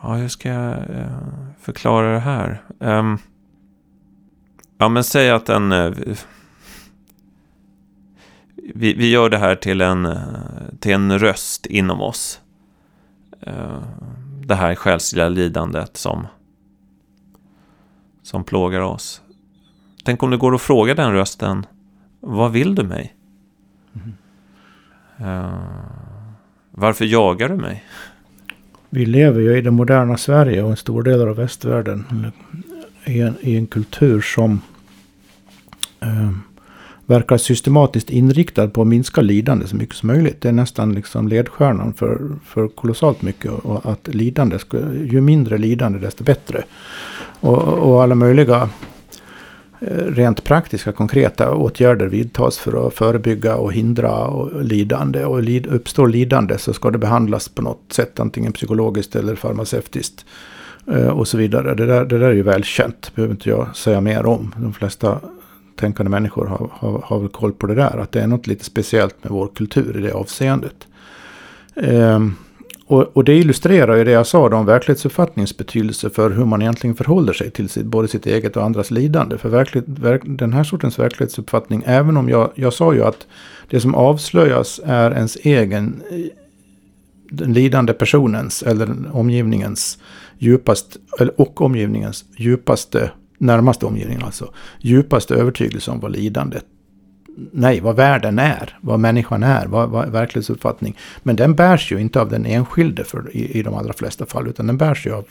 ja, 0.02 0.14
hur 0.14 0.28
ska 0.28 0.50
jag 0.50 0.90
uh, 0.90 1.18
förklara 1.60 2.14
det 2.14 2.20
här? 2.20 2.64
Um, 2.80 3.20
ja, 4.78 4.90
men 4.90 5.04
säg 5.04 5.30
att 5.30 5.50
en... 5.50 5.72
Uh, 5.72 6.18
vi, 8.74 8.94
vi 8.94 9.10
gör 9.10 9.30
det 9.30 9.38
här 9.38 9.56
till 9.56 9.82
en, 9.82 10.18
till 10.80 10.94
en 10.94 11.20
röst 11.20 11.66
inom 11.66 12.02
oss. 12.02 12.42
Eh, 13.42 13.82
det 14.46 14.56
här 14.56 14.76
själsliga 14.76 15.30
lidandet 15.30 15.98
som, 15.98 16.28
som 18.24 18.44
plågar 18.44 18.82
oss. 18.82 19.22
Tänk 20.04 20.24
om 20.24 20.32
det 20.32 20.38
går 20.38 20.56
att 20.56 20.62
fråga 20.62 20.96
den 20.96 21.14
rösten, 21.14 21.66
vad 22.20 22.52
vill 22.52 22.76
du 22.76 22.84
mig? 22.84 23.14
Mm. 25.20 25.62
varför 26.72 27.06
jagar 27.06 27.50
du 27.50 27.56
mig? 27.56 27.84
Vi 28.90 29.06
lever 29.06 29.42
ju 29.42 29.58
i 29.58 29.62
det 29.62 29.72
moderna 29.72 30.18
Sverige 30.18 30.64
och 30.64 30.70
en 30.70 30.78
stor 30.78 31.04
del 31.04 31.28
av 31.28 31.36
västvärlden 31.36 32.32
i 33.08 33.22
en, 33.22 33.36
i 33.42 33.56
en 33.56 33.68
kultur 33.68 34.22
som 34.22 34.62
eh, 36.00 36.32
verkar 37.08 37.38
systematiskt 37.38 38.10
inriktad 38.10 38.68
på 38.68 38.82
att 38.82 38.88
minska 38.88 39.22
lidande 39.22 39.68
så 39.68 39.76
mycket 39.76 39.96
som 39.96 40.08
möjligt. 40.08 40.42
Det 40.42 40.48
är 40.48 40.54
nästan 40.54 40.94
liksom 40.94 41.28
ledstjärnan 41.28 41.94
för, 41.94 42.30
för 42.46 42.68
kolossalt 42.68 43.22
mycket. 43.22 43.52
Och 43.52 43.92
att 43.92 44.08
lidande, 44.08 44.60
ska, 44.60 44.78
ju 44.94 45.22
mindre 45.22 45.58
lidande 45.58 46.00
desto 46.00 46.24
bättre. 46.24 46.64
Och, 47.40 47.64
och 47.64 48.04
alla 48.04 48.16
möjliga 48.16 48.70
eh, 49.80 50.06
rent 50.06 50.44
praktiska 50.44 50.92
konkreta 50.92 51.54
åtgärder 51.54 52.08
vidtas 52.08 52.58
för 52.58 52.88
att 52.88 52.94
förebygga 52.94 53.56
och 53.56 53.74
hindra 53.74 54.28
och 54.28 54.64
lidande. 54.64 55.26
Och 55.26 55.44
lid, 55.44 55.68
uppstår 55.68 56.08
lidande 56.08 56.58
så 56.58 56.74
ska 56.74 56.92
det 56.92 56.98
behandlas 56.98 57.50
på 57.50 57.62
något 57.62 57.94
sätt, 57.94 58.20
antingen 58.20 58.54
psykologiskt 58.54 59.16
eller 59.16 59.36
farmaceutiskt. 59.36 60.26
Eh, 60.92 61.08
och 61.08 61.28
så 61.28 61.38
vidare. 61.38 61.76
Det 61.76 61.86
där, 61.86 62.06
det 62.06 62.18
där 62.18 62.30
är 62.30 62.34
ju 62.34 62.44
välkänt, 62.44 63.02
det 63.02 63.16
behöver 63.16 63.34
inte 63.34 63.50
jag 63.50 63.76
säga 63.76 64.02
mer 64.02 64.26
om. 64.26 64.56
De 64.58 64.74
flesta 64.74 65.20
tänkande 65.76 66.10
människor 66.10 66.46
har, 66.46 66.70
har, 66.72 67.02
har 67.06 67.20
väl 67.20 67.30
koll 67.30 67.54
på 67.54 67.68
det 67.68 67.76
där. 67.76 67.98
Att 67.98 68.12
det 68.12 68.22
är 68.22 68.28
något 68.28 68.48
lite 68.48 68.64
speciellt 68.64 69.24
med 69.24 69.32
vår 69.32 69.48
kultur 69.56 69.98
i 69.98 70.02
det 70.02 70.12
avseendet. 70.12 70.88
Ehm, 71.76 72.36
och, 72.86 73.18
och, 73.18 73.24
det 73.24 73.36
illustrerar 73.36 73.96
ju 73.96 74.04
det 74.04 74.12
jag 74.12 74.28
sa 74.28 74.58
om 74.58 74.66
verklighetsuppfattningens 74.66 75.58
betydelse 75.58 76.10
för 76.10 76.30
hur 76.30 76.46
man 76.46 76.62
egentligen 76.62 76.96
förhåller 76.96 77.34
sig 77.34 77.52
till 77.52 77.70
sitt, 77.70 77.86
både 77.86 78.08
sitt 78.08 78.26
eget 78.26 78.58
och 78.58 78.64
andras 78.64 78.92
lidande. 78.92 79.38
För 79.38 79.50
verklig, 79.50 79.84
verk, 79.86 80.22
den 80.26 80.54
här 80.54 80.64
sortens 80.64 81.00
verklighetsuppfattning, 81.00 81.84
även 81.86 82.18
om 82.18 82.30
jag, 82.30 82.52
jag 82.56 82.74
sa 82.74 82.94
ju 82.94 83.04
att 83.04 83.28
det 83.70 83.80
som 83.80 83.96
avslöjas 83.96 84.80
är 84.86 85.12
ens 85.12 85.36
egen, 85.36 86.02
eh, 86.12 86.18
den 87.30 87.54
lidande 87.54 87.94
personens 87.94 88.64
eller 88.64 88.96
omgivningens 89.12 89.98
djupast, 90.38 90.98
och 91.38 91.62
omgivningens 91.62 92.26
djupaste 92.38 93.12
närmaste 93.38 93.86
omgivningen 93.86 94.24
alltså, 94.24 94.54
djupaste 94.80 95.36
övertygelse 95.36 95.92
om 95.92 96.00
vad 96.00 96.12
lidandet 96.12 96.66
nej, 97.52 97.80
vad 97.80 97.96
världen 97.96 98.40
är, 98.40 98.78
vad 98.82 99.00
människan 99.00 99.44
är, 99.44 99.66
vad, 99.66 99.90
vad 99.90 100.10
verklighetsuppfattning. 100.10 100.98
Men 101.24 101.36
den 101.36 101.56
bärs 101.56 101.92
ju 101.92 102.02
inte 102.02 102.22
av 102.22 102.30
den 102.30 102.46
enskilde 102.46 103.04
för, 103.04 103.36
i, 103.36 103.60
i 103.60 103.64
de 103.64 103.76
allra 103.76 103.94
flesta 103.94 104.26
fall, 104.26 104.48
utan 104.48 104.68
den 104.68 104.78
bärs 104.78 105.08
ju 105.08 105.14
av 105.14 105.26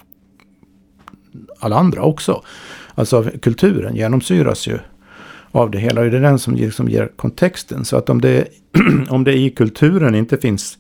alla 1.61 1.77
andra 1.77 2.03
också. 2.03 2.43
Alltså 2.95 3.31
kulturen 3.43 3.97
genomsyras 3.97 4.67
ju 4.67 4.79
av 5.51 5.71
det 5.71 5.79
hela. 5.79 6.01
Och 6.01 6.11
det 6.11 6.17
är 6.17 6.21
den 6.21 6.39
som 6.39 6.55
liksom 6.55 6.89
ger 6.89 7.11
kontexten. 7.17 7.85
Så 7.85 7.97
att 7.97 8.11
om 8.11 8.21
det, 8.21 8.49
om 9.09 9.25
det 9.25 9.39
i 9.39 9.51
kulturen 9.51 10.15
inte 10.15 10.37
finns 10.37 10.79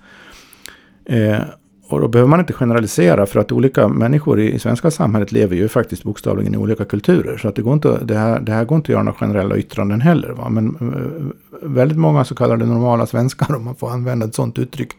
eh, 1.04 1.40
och 1.88 2.01
då 2.01 2.09
behöver 2.09 2.29
man 2.29 2.40
inte 2.40 2.53
generalisera 2.53 3.27
för 3.27 3.40
att 3.40 3.53
olika 3.53 3.88
människor 3.88 4.40
i, 4.40 4.55
i 4.55 4.59
svenska 4.59 4.90
samhället 4.90 5.33
lever 5.33 5.57
ju 5.57 5.68
faktiskt 5.68 6.03
bokstavligen 6.03 6.55
i 6.55 6.57
olika 6.57 6.85
kulturer. 6.85 7.37
Så 7.37 7.49
att 7.49 7.57
det, 7.57 7.62
går 7.62 7.75
inte, 7.75 7.99
det, 8.05 8.18
här, 8.18 8.40
det 8.40 8.53
här 8.53 8.64
går 8.64 8.77
inte 8.77 8.87
att 8.87 8.92
göra 8.92 9.03
några 9.03 9.18
generella 9.18 9.57
yttranden 9.57 10.01
heller. 10.01 10.29
Va? 10.29 10.49
Men 10.49 10.77
eh, 10.81 11.68
väldigt 11.68 11.99
många 11.99 12.25
så 12.25 12.35
kallade 12.35 12.66
normala 12.66 13.07
svenskar, 13.07 13.55
om 13.57 13.64
man 13.64 13.77
får 13.77 13.90
använda 13.90 14.27
ett 14.27 14.35
sånt 14.35 14.59
uttryck, 14.59 14.92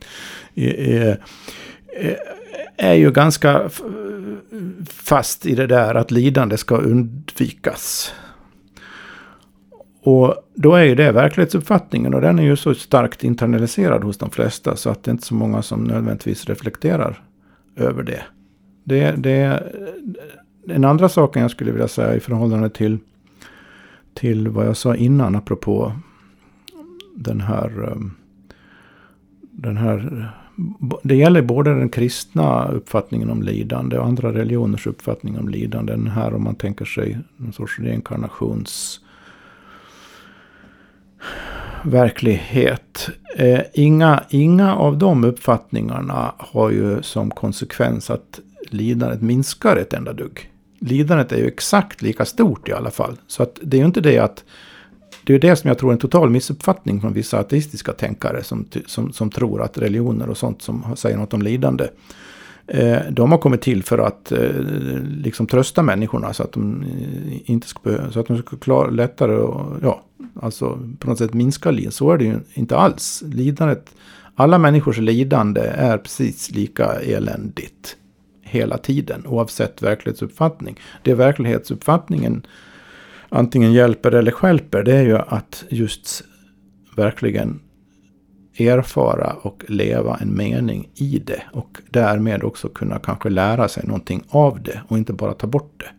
är, 0.56 1.20
eh, 2.00 2.14
är 2.78 2.94
ju 2.94 3.12
ganska 3.12 3.70
fast 4.90 5.46
i 5.46 5.56
det 5.56 5.68
där 5.68 5.96
att 5.96 6.12
lidande 6.12 6.58
ska 6.58 6.78
undvikas. 6.78 8.14
Och 10.10 10.36
då 10.56 10.76
är 10.76 10.84
ju 10.84 10.96
det 10.96 11.12
verklighetsuppfattningen 11.12 12.14
och 12.14 12.22
den 12.22 12.40
är 12.40 12.44
ju 12.44 12.56
så 12.56 12.74
starkt 12.74 13.24
internaliserad 13.24 14.04
hos 14.04 14.18
de 14.18 14.30
flesta 14.30 14.76
så 14.76 14.90
att 14.90 15.04
det 15.04 15.10
är 15.10 15.14
inte 15.14 15.26
så 15.26 15.36
många 15.36 15.62
som 15.62 15.84
nödvändigtvis 15.84 16.46
reflekterar 16.46 17.22
över 17.76 18.04
det. 18.04 18.24
Det, 18.84 19.12
det 19.12 19.64
den 20.66 20.86
andra 20.86 21.10
saken 21.10 21.42
jag 21.42 21.52
skulle 21.52 21.72
vilja 21.72 21.88
säga 21.88 22.16
i 22.16 22.20
förhållande 22.20 22.70
till, 22.70 22.98
till 24.14 24.48
vad 24.48 24.68
jag 24.68 24.78
sa 24.78 24.96
innan 24.96 25.36
apropå 25.36 25.92
den 27.16 27.42
här, 27.42 27.92
um, 27.92 28.16
den 29.42 29.78
här 29.78 30.30
det 31.04 31.16
gäller 31.16 31.42
både 31.42 31.74
den 31.74 31.90
kristna 31.90 32.68
uppfattningen 32.68 33.30
om 33.30 33.44
lidande 33.44 33.98
och 33.98 34.06
andra 34.06 34.34
religioners 34.34 34.88
uppfattning 34.88 35.40
om 35.40 35.50
lidande. 35.50 35.94
Den 35.94 36.08
här 36.08 36.34
om 36.34 36.44
man 36.44 36.56
tänker 36.56 36.86
sig 36.86 37.18
någon 37.38 37.54
sorts 37.54 37.80
reinkarnations 37.80 39.02
verklighet. 41.84 43.10
Eh, 43.36 43.62
inga, 43.74 44.24
inga 44.30 44.76
av 44.76 44.98
de 44.98 45.24
uppfattningarna 45.24 46.34
har 46.38 46.72
ju 46.72 47.02
som 47.02 47.32
konsekvens 47.32 48.10
att 48.10 48.40
lidandet 48.70 49.22
minskar 49.22 49.78
ett 49.78 49.94
enda 49.94 50.14
dugg. 50.14 50.52
Lidandet 50.80 51.32
är 51.32 51.38
ju 51.38 51.48
exakt 51.48 52.02
lika 52.02 52.26
stort 52.26 52.70
i 52.70 52.74
alla 52.74 52.92
fall. 52.92 53.18
Så 53.28 53.44
att 53.44 53.60
det 53.62 53.78
är 53.78 53.80
ju 53.80 53.86
inte 53.86 54.02
det 54.02 54.20
att... 54.20 54.44
Det 55.24 55.34
är 55.34 55.40
det 55.40 55.56
som 55.56 55.68
jag 55.68 55.78
tror 55.78 55.90
är 55.90 55.94
en 55.94 56.00
total 56.00 56.30
missuppfattning 56.30 57.02
från 57.02 57.14
vissa 57.14 57.40
ateistiska 57.40 57.94
tänkare 57.94 58.44
som, 58.44 58.68
som, 58.86 59.14
som 59.14 59.30
tror 59.30 59.62
att 59.62 59.78
religioner 59.78 60.30
och 60.30 60.38
sånt 60.38 60.62
som 60.62 60.86
säger 60.96 61.18
något 61.18 61.34
om 61.34 61.42
lidande 61.42 61.88
eh, 62.68 62.98
de 63.10 63.32
har 63.32 63.38
kommit 63.40 63.62
till 63.62 63.84
för 63.84 63.98
att 63.98 64.32
eh, 64.32 64.50
liksom 65.04 65.48
trösta 65.48 65.84
människorna 65.84 66.34
så 66.34 66.44
att 66.44 66.52
de 66.52 66.84
eh, 66.84 67.52
inte 67.52 67.68
ska, 67.68 68.12
så 68.12 68.20
att 68.20 68.28
de 68.28 68.38
ska 68.38 68.58
klara 68.58 68.90
lättare 68.90 69.36
och 69.36 69.78
ja, 69.82 70.02
alltså 70.42 70.80
på 71.00 71.10
något 71.10 71.18
sätt 71.18 71.34
minska 71.34 71.72
lidande. 71.72 71.92
Så 71.92 72.12
är 72.12 72.18
det 72.18 72.24
ju 72.24 72.40
inte 72.54 72.78
alls. 72.78 73.24
Lidandet, 73.26 73.96
alla 74.36 74.58
människors 74.58 74.98
lidande 74.98 75.62
är 75.62 75.98
precis 75.98 76.52
lika 76.52 76.86
eländigt 76.86 77.98
hela 78.42 78.78
tiden 78.78 79.28
oavsett 79.28 79.82
verklighetsuppfattning. 79.82 80.80
Det 81.04 81.14
verklighetsuppfattningen 81.14 82.46
antingen 83.30 83.74
hjälper 83.74 84.12
eller 84.12 84.32
skälper 84.32 84.84
det 84.84 84.96
är 84.96 85.04
ju 85.04 85.18
att 85.18 85.66
just 85.70 86.24
verkligen 86.96 87.60
erfara 88.58 89.34
och 89.34 89.66
leva 89.68 90.18
en 90.18 90.38
mening 90.38 90.90
i 90.96 91.20
det. 91.20 91.44
Och 91.52 91.78
därmed 91.90 92.44
också 92.44 92.70
kunna 92.70 93.00
kanske 93.00 93.30
lära 93.30 93.68
sig 93.68 93.84
någonting 93.88 94.24
av 94.30 94.64
det 94.64 94.82
och 94.88 94.98
inte 94.98 95.14
bara 95.14 95.34
ta 95.34 95.48
bort 95.48 95.74
det. 95.78 95.90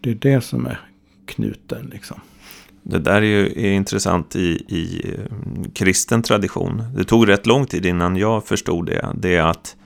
Det 0.00 0.10
är 0.10 0.34
det 0.34 0.40
som 0.40 0.66
är 0.66 0.80
knuten 1.26 1.86
liksom. 1.92 2.20
Det 2.82 2.98
där 2.98 3.14
är 3.14 3.20
ju 3.22 3.46
är 3.46 3.72
intressant 3.72 4.36
i, 4.36 4.64
i 4.68 5.14
eh, 5.14 5.70
kristen 5.74 6.22
tradition. 6.22 6.82
Det 6.96 7.04
tog 7.04 7.28
rätt 7.28 7.46
lång 7.46 7.66
tid 7.66 7.86
innan 7.86 8.16
jag 8.16 8.44
förstod 8.44 8.86
det. 8.86 9.08
Det 9.14 9.36
är 9.36 9.42
att 9.42 9.76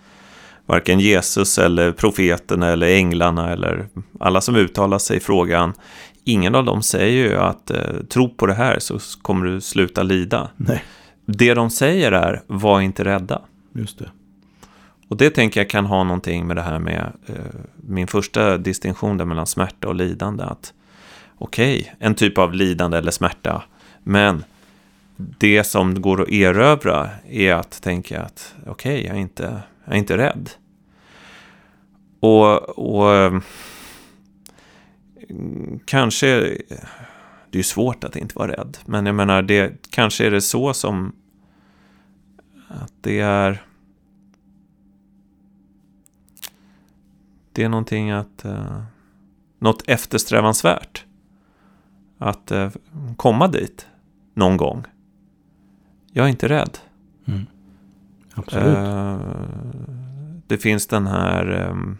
varken 0.66 1.00
Jesus 1.00 1.58
eller 1.58 1.92
profeterna 1.92 2.68
eller 2.68 2.86
änglarna 2.86 3.52
eller 3.52 3.88
alla 4.20 4.40
som 4.40 4.56
uttalar 4.56 4.98
sig 4.98 5.16
i 5.16 5.20
frågan, 5.20 5.72
ingen 6.24 6.54
av 6.54 6.64
dem 6.64 6.82
säger 6.82 7.28
ju 7.28 7.36
att 7.36 7.70
eh, 7.70 7.78
tro 8.08 8.28
på 8.28 8.46
det 8.46 8.54
här 8.54 8.78
så 8.78 8.98
kommer 9.22 9.46
du 9.46 9.60
sluta 9.60 10.02
lida. 10.02 10.50
Nej. 10.56 10.84
Det 11.26 11.54
de 11.54 11.70
säger 11.70 12.12
är, 12.12 12.42
var 12.46 12.80
inte 12.80 13.04
rädda. 13.04 13.42
Just 13.74 13.98
det. 13.98 14.10
Och 15.08 15.16
det 15.16 15.30
tänker 15.30 15.60
jag 15.60 15.70
kan 15.70 15.86
ha 15.86 16.04
någonting 16.04 16.46
med 16.46 16.56
det 16.56 16.62
här 16.62 16.78
med 16.78 17.12
eh, 17.26 17.34
min 17.76 18.06
första 18.06 18.58
distinktion 18.58 19.16
där 19.16 19.24
mellan 19.24 19.46
smärta 19.46 19.88
och 19.88 19.94
lidande. 19.94 20.44
Att 20.44 20.72
okej, 21.38 21.80
okay, 21.80 21.92
en 21.98 22.14
typ 22.14 22.38
av 22.38 22.54
lidande 22.54 22.98
eller 22.98 23.10
smärta, 23.10 23.64
men 24.02 24.44
det 25.16 25.64
som 25.64 26.02
går 26.02 26.22
att 26.22 26.28
erövra 26.28 27.10
är 27.28 27.54
att 27.54 27.82
tänka 27.82 28.22
att 28.22 28.54
okej, 28.66 28.70
okay, 28.70 29.06
jag, 29.06 29.16
är 29.16 29.20
inte, 29.20 29.62
jag 29.84 29.94
är 29.94 29.98
inte 29.98 30.16
rädd. 30.16 30.50
Och, 32.20 32.78
och 32.78 33.14
ehm, 33.14 33.42
kanske 35.84 36.26
det 37.50 37.56
är 37.56 37.60
ju 37.60 37.62
svårt 37.62 38.04
att 38.04 38.16
inte 38.16 38.38
vara 38.38 38.52
rädd. 38.52 38.78
Men 38.86 39.06
jag 39.06 39.14
menar, 39.14 39.42
det, 39.42 39.90
kanske 39.90 40.26
är 40.26 40.30
det 40.30 40.40
så 40.40 40.74
som 40.74 41.12
att 42.68 42.92
det 43.00 43.20
är... 43.20 43.62
Det 47.52 47.62
är 47.62 47.68
någonting 47.68 48.10
att... 48.10 48.44
Uh, 48.44 48.82
något 49.58 49.82
eftersträvansvärt. 49.86 51.04
Att 52.24 52.52
uh, 52.52 52.68
komma 53.16 53.48
dit 53.48 53.86
någon 54.34 54.56
gång. 54.56 54.84
Jag 56.12 56.24
är 56.24 56.30
inte 56.30 56.48
rädd. 56.48 56.78
Mm. 57.26 57.46
Absolut. 58.34 58.78
Uh, 58.78 59.18
det 60.46 60.58
finns 60.58 60.86
den 60.86 61.06
här... 61.06 61.68
Um, 61.70 61.98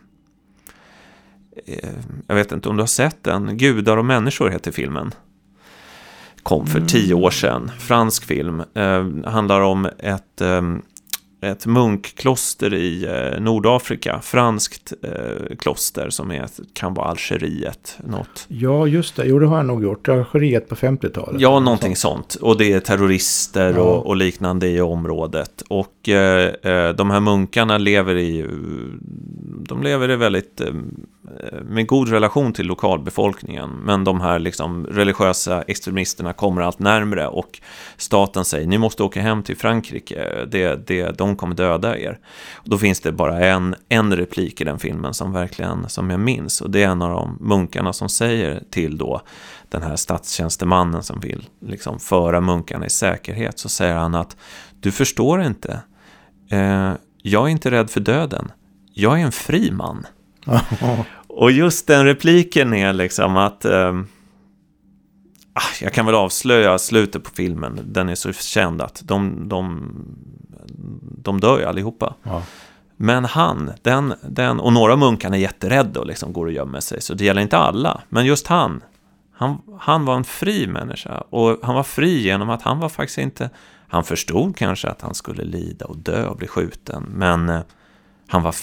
jag 2.26 2.34
vet 2.34 2.52
inte 2.52 2.68
om 2.68 2.76
du 2.76 2.82
har 2.82 2.86
sett 2.86 3.24
den. 3.24 3.56
Gudar 3.56 3.96
och 3.96 4.04
människor 4.04 4.50
heter 4.50 4.72
filmen 4.72 5.14
kom 6.44 6.66
för 6.66 6.80
tio 6.80 7.14
år 7.14 7.30
sedan. 7.30 7.70
Fransk 7.78 8.24
film. 8.24 8.62
Eh, 8.74 9.06
handlar 9.24 9.60
om 9.60 9.88
ett, 9.98 10.40
eh, 10.40 10.62
ett 11.44 11.66
munkkloster 11.66 12.74
i 12.74 13.04
eh, 13.04 13.40
Nordafrika. 13.40 14.20
Franskt 14.22 14.92
eh, 15.02 15.56
kloster 15.58 16.10
som 16.10 16.30
är, 16.30 16.48
kan 16.72 16.94
vara 16.94 17.06
Algeriet. 17.06 17.98
Något. 18.04 18.46
Ja, 18.48 18.86
just 18.86 19.16
det. 19.16 19.24
Jo, 19.24 19.38
det 19.38 19.46
har 19.46 19.56
jag 19.56 19.66
nog 19.66 19.82
gjort. 19.82 20.08
Algeriet 20.08 20.68
på 20.68 20.74
50-talet. 20.74 21.40
Ja, 21.40 21.60
någonting 21.60 21.96
sånt. 21.96 22.34
Och 22.34 22.58
det 22.58 22.72
är 22.72 22.80
terrorister 22.80 23.72
ja. 23.72 23.80
och, 23.80 24.06
och, 24.06 24.16
liknande 24.16 24.68
i 24.68 24.80
området. 24.80 25.62
Och 25.68 26.08
eh, 26.08 26.54
eh, 26.62 26.94
de 26.94 27.10
här 27.10 27.20
munkarna 27.20 27.78
lever 27.78 28.16
i... 28.16 28.46
De 29.68 29.82
lever 29.82 30.10
i 30.10 30.16
väldigt 30.16 30.60
med 31.64 31.86
god 31.86 32.08
relation 32.08 32.52
till 32.52 32.66
lokalbefolkningen. 32.66 33.70
Men 33.70 34.04
de 34.04 34.20
här 34.20 34.38
liksom 34.38 34.86
religiösa 34.86 35.62
extremisterna 35.62 36.32
kommer 36.32 36.62
allt 36.62 36.78
närmre 36.78 37.28
och 37.28 37.60
staten 37.96 38.44
säger 38.44 38.66
ni 38.66 38.78
måste 38.78 39.02
åka 39.02 39.20
hem 39.20 39.42
till 39.42 39.56
Frankrike, 39.56 40.46
det, 40.50 40.86
det, 40.86 41.18
de 41.18 41.33
kommer 41.36 41.54
döda 41.54 41.98
er. 41.98 42.18
Och 42.54 42.68
då 42.68 42.78
finns 42.78 43.00
det 43.00 43.12
bara 43.12 43.46
en, 43.46 43.74
en 43.88 44.16
replik 44.16 44.60
i 44.60 44.64
den 44.64 44.78
filmen 44.78 45.14
som 45.14 45.32
verkligen, 45.32 45.88
som 45.88 46.10
jag 46.10 46.20
minns. 46.20 46.60
Och 46.60 46.70
det 46.70 46.82
är 46.82 46.88
en 46.88 47.02
av 47.02 47.10
de 47.10 47.38
munkarna 47.40 47.92
som 47.92 48.08
säger 48.08 48.62
till 48.70 48.98
då 48.98 49.20
den 49.68 49.82
här 49.82 49.96
statstjänstemannen 49.96 51.02
som 51.02 51.20
vill 51.20 51.48
liksom 51.60 52.00
föra 52.00 52.40
munkarna 52.40 52.86
i 52.86 52.90
säkerhet. 52.90 53.58
Så 53.58 53.68
säger 53.68 53.94
han 53.94 54.14
att 54.14 54.36
du 54.80 54.92
förstår 54.92 55.42
inte, 55.42 55.80
eh, 56.50 56.92
jag 57.22 57.44
är 57.44 57.48
inte 57.48 57.70
rädd 57.70 57.90
för 57.90 58.00
döden, 58.00 58.52
jag 58.92 59.20
är 59.20 59.24
en 59.24 59.32
fri 59.32 59.70
man. 59.70 60.06
Och 61.26 61.50
just 61.50 61.86
den 61.86 62.04
repliken 62.04 62.74
är 62.74 62.92
liksom 62.92 63.36
att... 63.36 63.64
Eh, 63.64 63.92
jag 65.80 65.92
kan 65.92 66.06
väl 66.06 66.14
avslöja 66.14 66.78
slutet 66.78 67.24
på 67.24 67.30
filmen. 67.30 67.80
Den 67.84 68.08
är 68.08 68.14
så 68.14 68.32
känd 68.32 68.82
att 68.82 69.02
de, 69.04 69.48
de, 69.48 69.90
de 71.22 71.40
dör 71.40 71.58
ju 71.58 71.64
allihopa. 71.64 72.14
Ja. 72.22 72.42
Men 72.96 73.24
han, 73.24 73.70
den, 73.82 74.14
den, 74.22 74.60
och 74.60 74.72
några 74.72 74.96
munkarna 74.96 75.36
är 75.36 75.40
jätterädda 75.40 76.00
och 76.00 76.06
liksom 76.06 76.32
går 76.32 76.46
och 76.46 76.52
gömmer 76.52 76.80
sig. 76.80 77.02
Så 77.02 77.14
det 77.14 77.24
gäller 77.24 77.42
inte 77.42 77.58
alla. 77.58 78.00
Men 78.08 78.26
just 78.26 78.46
han, 78.46 78.82
han, 79.32 79.58
han 79.78 80.04
var 80.04 80.16
en 80.16 80.24
fri 80.24 80.66
människa. 80.66 81.20
Och 81.30 81.58
han 81.62 81.74
var 81.74 81.82
fri 81.82 82.22
genom 82.22 82.50
att 82.50 82.62
han 82.62 82.78
var 82.78 82.88
faktiskt 82.88 83.18
inte... 83.18 83.50
Han 83.88 84.04
förstod 84.04 84.56
kanske 84.56 84.88
att 84.88 85.02
han 85.02 85.14
skulle 85.14 85.44
lida 85.44 85.86
och 85.86 85.96
dö 85.96 86.26
och 86.26 86.36
bli 86.36 86.46
skjuten. 86.46 87.06
Men 87.08 87.48
eh, 87.48 87.60
han 88.26 88.42
var 88.42 88.54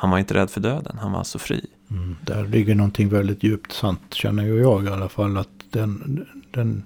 han 0.00 0.10
var 0.10 0.18
inte 0.18 0.34
rädd 0.34 0.50
för 0.50 0.60
döden, 0.60 0.98
han 1.00 1.12
var 1.12 1.18
alltså 1.18 1.38
fri. 1.38 1.66
Mm, 1.90 2.16
där 2.22 2.46
ligger 2.46 2.74
någonting 2.74 3.08
väldigt 3.08 3.42
djupt 3.42 3.72
sant, 3.72 4.14
känner 4.14 4.42
ju 4.42 4.60
jag 4.60 4.84
i 4.84 4.88
alla 4.88 5.08
fall. 5.08 5.36
Att 5.36 5.48
den, 5.70 6.26
den, 6.50 6.82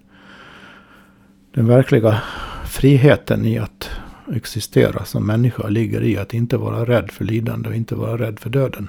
den 1.55 1.67
verkliga 1.67 2.23
friheten 2.67 3.45
i 3.45 3.59
att 3.59 3.91
existera 4.33 5.05
som 5.05 5.27
människa 5.27 5.69
ligger 5.69 6.03
i 6.03 6.17
att 6.17 6.35
inte 6.35 6.57
vara 6.57 6.85
rädd 6.85 7.11
för 7.11 7.25
lidande 7.25 7.69
och 7.69 7.75
inte 7.75 7.95
vara 7.95 8.19
rädd 8.19 8.39
för 8.39 8.51
döden. 8.51 8.89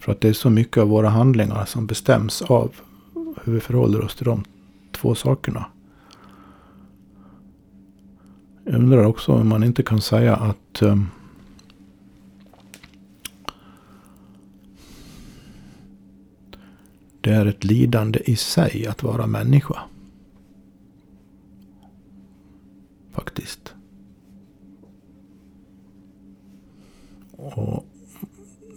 För 0.00 0.12
att 0.12 0.20
det 0.20 0.28
är 0.28 0.32
så 0.32 0.50
mycket 0.50 0.78
av 0.78 0.88
våra 0.88 1.08
handlingar 1.08 1.64
som 1.64 1.86
bestäms 1.86 2.42
av 2.42 2.72
hur 3.44 3.52
vi 3.52 3.60
förhåller 3.60 4.04
oss 4.04 4.14
till 4.14 4.24
de 4.24 4.44
två 4.92 5.14
sakerna. 5.14 5.66
Jag 8.64 8.74
undrar 8.74 9.04
också 9.04 9.32
om 9.32 9.48
man 9.48 9.64
inte 9.64 9.82
kan 9.82 10.00
säga 10.00 10.36
att 10.36 10.82
um, 10.82 11.08
Det 17.24 17.30
är 17.30 17.46
ett 17.46 17.64
lidande 17.64 18.20
i 18.24 18.36
sig 18.36 18.86
att 18.86 19.02
vara 19.02 19.26
människa. 19.26 19.78
Faktiskt. 23.12 23.74
Och 27.36 27.86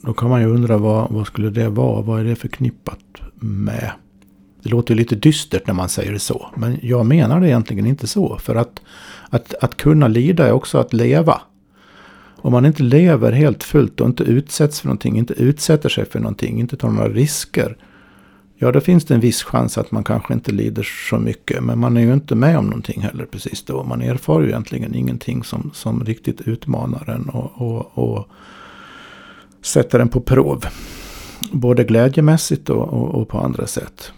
då 0.03 0.13
kan 0.13 0.29
man 0.29 0.41
ju 0.41 0.47
undra 0.47 0.77
vad, 0.77 1.11
vad 1.11 1.27
skulle 1.27 1.49
det 1.49 1.69
vara? 1.69 2.01
Vad 2.01 2.19
är 2.19 2.23
det 2.23 2.35
förknippat 2.35 2.99
med? 3.35 3.91
Det 4.63 4.69
låter 4.69 4.93
ju 4.93 4.97
lite 4.97 5.15
dystert 5.15 5.67
när 5.67 5.73
man 5.73 5.89
säger 5.89 6.11
det 6.11 6.19
så. 6.19 6.47
Men 6.55 6.79
jag 6.81 7.05
menar 7.05 7.39
det 7.39 7.47
egentligen 7.47 7.85
inte 7.85 8.07
så. 8.07 8.37
För 8.37 8.55
att, 8.55 8.81
att, 9.29 9.53
att 9.53 9.77
kunna 9.77 10.07
lida 10.07 10.47
är 10.47 10.51
också 10.51 10.77
att 10.77 10.93
leva. 10.93 11.41
Om 12.35 12.51
man 12.51 12.65
inte 12.65 12.83
lever 12.83 13.31
helt 13.31 13.63
fullt 13.63 14.01
och 14.01 14.07
inte 14.07 14.23
utsätts 14.23 14.81
för 14.81 14.87
någonting, 14.87 15.17
inte 15.17 15.33
utsätter 15.33 15.89
sig 15.89 16.05
för 16.05 16.19
någonting, 16.19 16.59
inte 16.59 16.77
tar 16.77 16.89
några 16.89 17.09
risker. 17.09 17.77
Ja, 18.59 18.71
då 18.71 18.79
finns 18.79 19.05
det 19.05 19.13
en 19.13 19.19
viss 19.19 19.43
chans 19.43 19.77
att 19.77 19.91
man 19.91 20.03
kanske 20.03 20.33
inte 20.33 20.51
lider 20.51 20.83
så 21.09 21.17
mycket. 21.17 21.63
Men 21.63 21.79
man 21.79 21.97
är 21.97 22.01
ju 22.01 22.13
inte 22.13 22.35
med 22.35 22.57
om 22.57 22.65
någonting 22.65 23.01
heller 23.01 23.25
precis 23.25 23.63
då. 23.63 23.83
Man 23.83 24.01
erfar 24.01 24.41
ju 24.41 24.47
egentligen 24.47 24.95
ingenting 24.95 25.43
som, 25.43 25.71
som 25.73 26.05
riktigt 26.05 26.41
utmanar 26.41 27.09
en 27.09 27.29
och, 27.29 27.51
och, 27.61 27.97
och 27.97 28.27
sätter 29.61 29.99
en 29.99 30.09
på 30.09 30.21
prov. 30.21 30.65
Både 31.51 31.83
glädjemässigt 31.83 32.69
och, 32.69 32.93
och, 32.93 33.21
och 33.21 33.27
på 33.27 33.39
andra 33.39 33.67
sätt. 33.67 34.11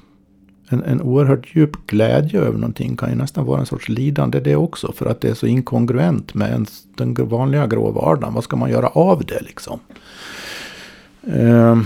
En, 0.69 0.83
en 0.83 1.01
oerhört 1.01 1.55
djup 1.55 1.87
glädje 1.87 2.39
över 2.39 2.57
någonting 2.57 2.97
kan 2.97 3.09
ju 3.09 3.15
nästan 3.15 3.45
vara 3.45 3.59
en 3.59 3.65
sorts 3.65 3.89
lidande 3.89 4.39
det 4.39 4.55
också. 4.55 4.91
För 4.91 5.05
att 5.05 5.21
det 5.21 5.29
är 5.29 5.33
så 5.33 5.47
inkongruent 5.47 6.33
med 6.33 6.53
en, 6.53 6.65
den 6.95 7.13
vanliga 7.13 7.67
grå 7.67 7.91
vardagen. 7.91 8.33
Vad 8.33 8.43
ska 8.43 8.55
man 8.55 8.69
göra 8.69 8.87
av 8.87 9.25
det 9.25 9.41
liksom? 9.41 9.79
Uh, 11.27 11.81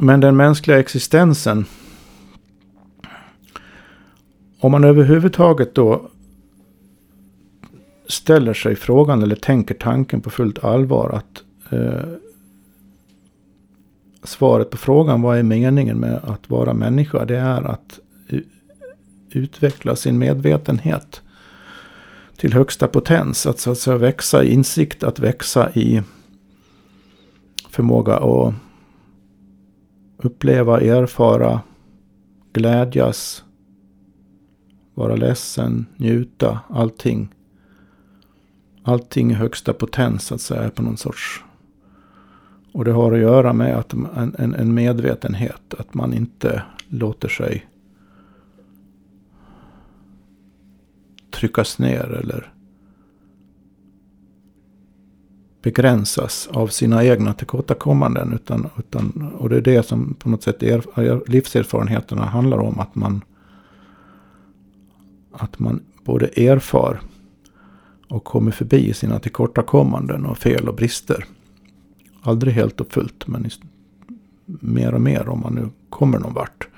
men 0.00 0.20
den 0.20 0.36
mänskliga 0.36 0.78
existensen. 0.78 1.64
Om 4.60 4.72
man 4.72 4.84
överhuvudtaget 4.84 5.74
då 5.74 6.08
ställer 8.08 8.54
sig 8.54 8.76
frågan 8.76 9.22
eller 9.22 9.36
tänker 9.36 9.74
tanken 9.74 10.20
på 10.20 10.30
fullt 10.30 10.64
allvar 10.64 11.10
att 11.10 11.42
eh, 11.72 12.12
svaret 14.22 14.70
på 14.70 14.76
frågan 14.76 15.22
vad 15.22 15.38
är 15.38 15.42
meningen 15.42 15.98
med 15.98 16.20
att 16.24 16.50
vara 16.50 16.74
människa? 16.74 17.24
Det 17.24 17.38
är 17.38 17.62
att 17.62 17.98
utveckla 19.30 19.96
sin 19.96 20.18
medvetenhet 20.18 21.22
till 22.36 22.52
högsta 22.52 22.88
potens. 22.88 23.46
Att 23.46 23.58
så 23.58 23.70
att 23.70 23.78
säga 23.78 23.96
växa 23.96 24.44
i 24.44 24.52
insikt, 24.52 25.02
att 25.02 25.18
växa 25.18 25.70
i 25.74 26.02
förmåga 27.70 28.16
att 28.16 28.54
uppleva, 30.24 30.80
erfara, 30.80 31.60
glädjas, 32.52 33.44
vara 34.94 35.16
ledsen, 35.16 35.86
njuta, 35.96 36.60
allting. 36.68 37.34
Allting 38.82 39.30
i 39.30 39.34
högsta 39.34 39.72
potens 39.72 40.22
så 40.22 40.34
att 40.34 40.40
säga 40.40 40.70
på 40.70 40.82
någon 40.82 40.96
sorts 40.96 41.44
och 42.72 42.84
det 42.84 42.92
har 42.92 43.12
att 43.12 43.18
göra 43.18 43.52
med 43.52 43.76
att 43.76 43.92
en, 43.92 44.34
en, 44.38 44.54
en 44.54 44.74
medvetenhet. 44.74 45.74
Att 45.78 45.94
man 45.94 46.14
inte 46.14 46.62
låter 46.88 47.28
sig 47.28 47.66
tryckas 51.30 51.78
ner 51.78 52.20
eller 52.22 52.52
begränsas 55.62 56.48
av 56.52 56.66
sina 56.68 57.04
egna 57.04 57.32
tillkortakommanden. 57.32 58.32
Utan, 58.32 58.68
utan, 58.78 59.32
och 59.38 59.48
det 59.48 59.56
är 59.56 59.60
det 59.60 59.86
som 59.86 60.14
på 60.14 60.28
något 60.28 60.42
sätt 60.42 60.62
er, 60.62 60.82
livserfarenheterna 61.30 62.24
handlar 62.24 62.58
om. 62.58 62.80
Att 62.80 62.94
man, 62.94 63.20
att 65.32 65.58
man 65.58 65.80
både 66.04 66.26
erfar 66.26 67.00
och 68.08 68.24
kommer 68.24 68.50
förbi 68.50 68.94
sina 68.94 69.18
tillkortakommanden 69.18 70.26
och 70.26 70.38
fel 70.38 70.68
och 70.68 70.74
brister. 70.74 71.24
Aldrig 72.22 72.54
helt 72.54 72.80
och 72.80 72.92
fullt, 72.92 73.26
men 73.26 73.50
mer 74.46 74.94
och 74.94 75.00
mer 75.00 75.28
om 75.28 75.40
man 75.40 75.54
nu 75.54 75.68
kommer 75.88 76.18
någon 76.18 76.34
vart. 76.34 76.68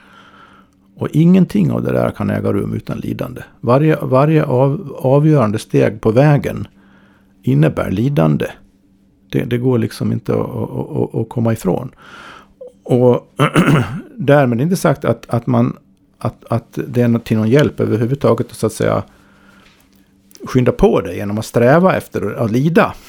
Och 0.97 1.09
ingenting 1.13 1.71
av 1.71 1.83
det 1.83 1.93
där 1.93 2.11
kan 2.11 2.31
äga 2.31 2.53
rum 2.53 2.75
utan 2.75 2.99
lidande. 2.99 3.43
Varje, 3.61 3.97
varje 4.03 4.45
av, 4.45 4.97
avgörande 4.99 5.59
steg 5.59 6.01
på 6.01 6.11
vägen 6.11 6.69
innebär 7.43 7.91
lidande. 7.91 8.47
Det, 9.33 9.45
det 9.45 9.59
går 9.59 9.79
liksom 9.79 10.13
inte 10.13 10.33
att, 10.33 11.15
att, 11.15 11.29
komma 11.29 11.53
ifrån. 11.53 11.91
Och 12.83 13.35
därmed 14.17 14.61
inte 14.61 14.77
sagt 14.77 15.05
att, 15.05 15.27
att, 15.29 15.47
man, 15.47 15.77
att, 16.19 16.45
att 16.51 16.79
det 16.89 17.03
är 17.03 17.19
till 17.19 17.37
någon 17.37 17.51
hjälp 17.51 17.81
överhuvudtaget 17.81 18.51
att 18.51 18.57
så 18.57 18.67
att 18.67 18.73
säga 18.73 19.03
skynda 20.45 20.73
på 20.73 21.01
det 21.01 21.15
genom 21.15 21.39
att 21.39 21.47
sträva 21.47 21.97
efter 21.97 22.35
att 22.35 22.51
lida. 22.51 22.95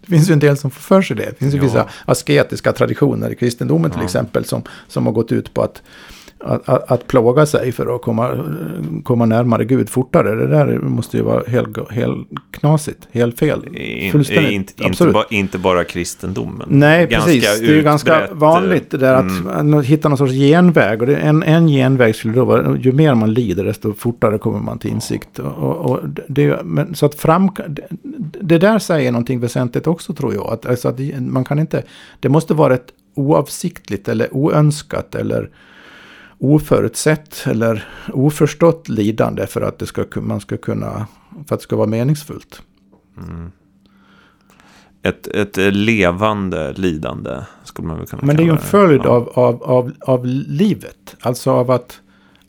Det 0.00 0.16
finns 0.16 0.30
ju 0.30 0.32
en 0.32 0.38
del 0.38 0.56
som 0.56 0.70
får 0.70 0.80
för 0.80 1.02
sig 1.02 1.16
det. 1.16 1.24
Det 1.24 1.34
finns 1.34 1.54
ju 1.54 1.58
ja. 1.58 1.64
vissa 1.64 1.88
asketiska 2.04 2.72
traditioner 2.72 3.30
i 3.30 3.34
kristendomen 3.34 3.90
till 3.90 4.00
ja. 4.00 4.04
exempel 4.04 4.44
som, 4.44 4.62
som 4.88 5.06
har 5.06 5.12
gått 5.12 5.32
ut 5.32 5.54
på 5.54 5.62
att 5.62 5.82
att, 6.40 6.68
att, 6.68 6.90
att, 6.90 7.06
plåga 7.06 7.46
sig 7.46 7.72
för 7.72 7.94
att 7.94 8.02
komma, 8.02 8.44
komma 9.04 9.26
närmare 9.26 9.64
Gud 9.64 9.88
fortare. 9.88 10.34
Det 10.34 10.46
där 10.46 10.78
måste 10.78 11.16
ju 11.16 11.22
vara 11.22 11.42
helt, 11.46 11.90
helt 11.90 12.28
knasigt, 12.50 13.08
helt 13.12 13.38
fel. 13.38 13.60
Fullständigt. 14.12 14.52
Inte, 14.52 14.84
inte, 14.84 15.06
ba, 15.06 15.24
inte 15.30 15.58
bara 15.58 15.84
kristendomen. 15.84 16.66
Nej, 16.68 17.06
ganska 17.06 17.30
precis. 17.30 17.60
Det 17.60 17.66
är 17.66 17.74
ju 17.74 17.82
ganska 17.82 18.28
vanligt 18.32 18.90
det 18.90 18.98
där 18.98 19.14
att 19.14 19.60
mm. 19.60 19.82
hitta 19.82 20.08
någon 20.08 20.18
sorts 20.18 20.32
genväg. 20.32 21.00
Och 21.00 21.06
det, 21.06 21.16
en, 21.16 21.42
en 21.42 21.68
genväg 21.68 22.16
skulle 22.16 22.34
då 22.34 22.44
vara, 22.44 22.76
ju 22.76 22.92
mer 22.92 23.14
man 23.14 23.34
lider 23.34 23.64
desto 23.64 23.94
fortare 23.94 24.38
kommer 24.38 24.60
man 24.60 24.78
till 24.78 24.90
insikt. 24.90 25.38
Och, 25.38 25.76
och 25.76 26.00
det, 26.28 26.64
men, 26.64 26.94
så 26.94 27.06
att 27.06 27.14
fram, 27.14 27.50
det, 27.68 27.86
det 28.40 28.58
där 28.58 28.78
säger 28.78 29.12
någonting 29.12 29.40
väsentligt 29.40 29.86
också 29.86 30.14
tror 30.14 30.34
jag. 30.34 30.46
Att, 30.52 30.66
alltså 30.66 30.88
att 30.88 30.98
man 31.20 31.44
kan 31.44 31.58
inte, 31.58 31.82
det 32.20 32.28
måste 32.28 32.54
vara 32.54 32.74
ett 32.74 32.88
oavsiktligt 33.14 34.08
eller 34.08 34.34
oönskat 34.36 35.14
eller 35.14 35.50
oförutsett 36.40 37.46
eller 37.46 37.88
oförstått 38.12 38.88
lidande 38.88 39.46
för 39.46 39.60
att 39.60 39.78
det 39.78 39.86
ska, 39.86 40.04
man 40.14 40.40
ska 40.40 40.56
kunna, 40.56 41.06
för 41.30 41.54
att 41.54 41.60
det 41.60 41.64
ska 41.64 41.76
vara 41.76 41.86
meningsfullt. 41.86 42.62
Mm. 43.16 43.52
Ett, 45.02 45.26
ett 45.26 45.56
levande 45.74 46.72
lidande 46.72 47.30
skulle 47.64 47.88
man 47.88 47.98
väl 47.98 48.06
kunna 48.06 48.22
Men 48.22 48.36
det 48.36 48.42
är 48.42 48.44
ju 48.44 48.50
en 48.50 48.58
följd 48.58 49.02
ja. 49.04 49.08
av, 49.08 49.28
av, 49.28 49.62
av, 49.62 49.92
av 50.00 50.26
livet. 50.26 51.16
Alltså 51.20 51.50
av 51.50 51.70
att 51.70 52.00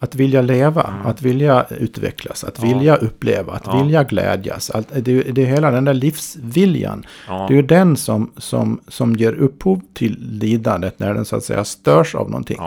att 0.03 0.15
vilja 0.15 0.41
leva, 0.41 0.83
mm. 0.83 1.05
att 1.05 1.21
vilja 1.21 1.65
utvecklas, 1.69 2.43
att 2.43 2.59
ja. 2.61 2.67
vilja 2.67 2.95
uppleva, 2.95 3.53
att 3.53 3.63
ja. 3.65 3.83
vilja 3.83 4.03
glädjas. 4.03 4.69
Allt, 4.69 4.87
det, 4.95 5.21
det 5.21 5.41
är 5.41 5.45
hela 5.45 5.71
den 5.71 5.85
där 5.85 5.93
livsviljan. 5.93 7.05
Ja. 7.27 7.45
Det 7.47 7.53
är 7.53 7.55
ju 7.55 7.61
den 7.61 7.97
som, 7.97 8.31
som, 8.37 8.79
som 8.87 9.15
ger 9.15 9.33
upphov 9.33 9.81
till 9.93 10.17
lidandet 10.19 10.99
när 10.99 11.13
den 11.13 11.25
så 11.25 11.35
att 11.35 11.43
säga 11.43 11.63
störs 11.63 12.15
av 12.15 12.29
någonting. 12.29 12.59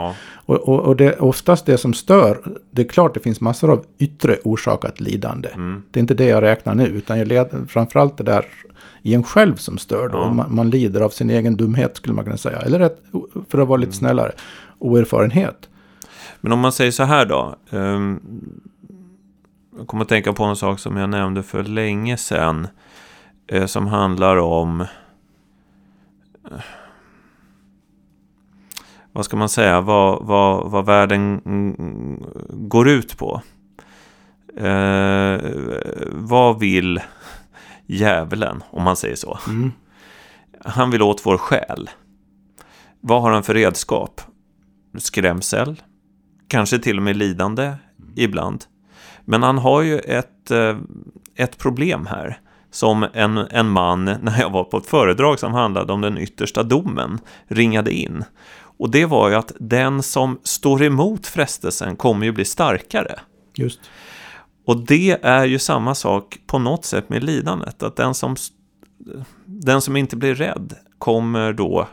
Och, 0.45 0.55
och, 0.55 0.79
och 0.79 0.95
det, 0.95 1.19
oftast 1.19 1.65
det 1.65 1.77
som 1.77 1.93
stör, 1.93 2.39
det 2.71 2.81
är 2.81 2.87
klart 2.87 3.13
det 3.13 3.19
finns 3.19 3.41
massor 3.41 3.71
av 3.71 3.85
yttre 3.97 4.37
orsakat 4.43 4.99
lidande. 4.99 5.49
Mm. 5.49 5.83
Det 5.91 5.99
är 5.99 6.01
inte 6.01 6.13
det 6.13 6.27
jag 6.27 6.43
räknar 6.43 6.75
nu, 6.75 6.85
utan 6.85 7.17
jag 7.19 7.27
leder 7.27 7.65
framförallt 7.67 8.17
det 8.17 8.23
där 8.23 8.45
i 9.01 9.13
en 9.13 9.23
själv 9.23 9.55
som 9.55 9.77
stör. 9.77 10.09
Då. 10.09 10.29
Man, 10.29 10.55
man, 10.55 10.69
lider 10.69 11.01
av 11.01 11.09
sin 11.09 11.29
egen 11.29 11.55
dumhet 11.55 11.97
skulle 11.97 12.13
man 12.13 12.23
kunna 12.23 12.37
säga. 12.37 12.57
Eller 12.57 12.79
rätt, 12.79 12.97
för 13.49 13.59
att 13.59 13.67
vara 13.67 13.77
lite 13.77 13.89
mm. 13.89 13.99
snällare, 13.99 14.31
oerfarenhet. 14.79 15.69
Men 16.45 16.51
om 16.51 16.59
man 16.59 16.71
säger 16.71 16.91
så 16.91 17.03
här 17.03 17.25
då. 17.25 17.55
Um, 17.69 18.21
jag 19.77 19.87
kommer 19.87 20.03
att 20.03 20.09
tänka 20.09 20.33
på 20.33 20.43
en 20.43 20.55
sak 20.55 20.79
som 20.79 20.97
jag 20.97 21.09
nämnde 21.09 21.43
för 21.43 21.63
länge 21.63 22.17
sedan. 22.17 22.67
Eh, 23.47 23.65
som 23.65 23.87
handlar 23.87 24.37
om... 24.37 24.81
Eh, 26.51 26.57
vad 29.11 29.25
ska 29.25 29.37
man 29.37 29.49
säga? 29.49 29.81
Vad, 29.81 30.25
vad, 30.25 30.71
vad 30.71 30.85
världen 30.85 31.41
går 32.49 32.89
ut 32.89 33.17
på. 33.17 33.41
Eh, 34.57 35.39
vad 36.11 36.59
vill 36.59 37.01
djävulen, 37.85 38.63
om 38.69 38.83
man 38.83 38.95
säger 38.95 39.15
så? 39.15 39.39
Mm. 39.47 39.71
Han 40.65 40.91
vill 40.91 41.01
åt 41.01 41.25
vår 41.25 41.37
själ. 41.37 41.89
Vad 43.01 43.21
har 43.21 43.31
han 43.31 43.43
för 43.43 43.53
redskap? 43.53 44.21
Skrämsel, 44.97 45.81
kanske 46.55 46.79
till 46.79 46.97
och 46.97 47.03
med 47.03 47.17
lidande 47.17 47.63
mm. 47.63 47.79
ibland. 48.15 48.63
Men 49.25 49.43
han 49.43 49.57
har 49.57 49.81
ju 49.81 49.99
ett, 49.99 50.51
eh, 50.51 50.77
ett 51.35 51.57
problem 51.57 52.05
här. 52.05 52.39
Som 52.71 53.07
en, 53.13 53.37
en 53.37 53.69
man, 53.69 54.05
när 54.21 54.39
jag 54.39 54.49
var 54.49 54.63
på 54.63 54.77
ett 54.77 54.85
föredrag 54.85 55.39
som 55.39 55.53
handlade 55.53 55.93
om 55.93 56.01
den 56.01 56.17
yttersta 56.17 56.63
domen, 56.63 57.19
ringade 57.47 57.93
in. 57.93 58.23
Och 58.77 58.91
det 58.91 59.05
var 59.05 59.29
ju 59.29 59.35
att 59.35 59.51
den 59.59 60.03
som 60.03 60.39
står 60.43 60.83
emot 60.83 61.27
frestelsen 61.27 61.95
kommer 61.95 62.25
ju 62.25 62.31
bli 62.31 62.45
starkare. 62.45 63.19
Just. 63.55 63.79
Och 64.65 64.77
det 64.77 65.17
är 65.21 65.45
ju 65.45 65.59
samma 65.59 65.95
sak 65.95 66.37
på 66.47 66.59
något 66.59 66.85
sätt 66.85 67.09
med 67.09 67.23
lidandet. 67.23 67.83
Att 67.83 67.95
den 67.95 68.13
som, 68.13 68.35
den 69.45 69.81
som 69.81 69.95
inte 69.95 70.15
blir 70.15 70.35
rädd 70.35 70.73
kommer 70.99 71.53
då 71.53 71.87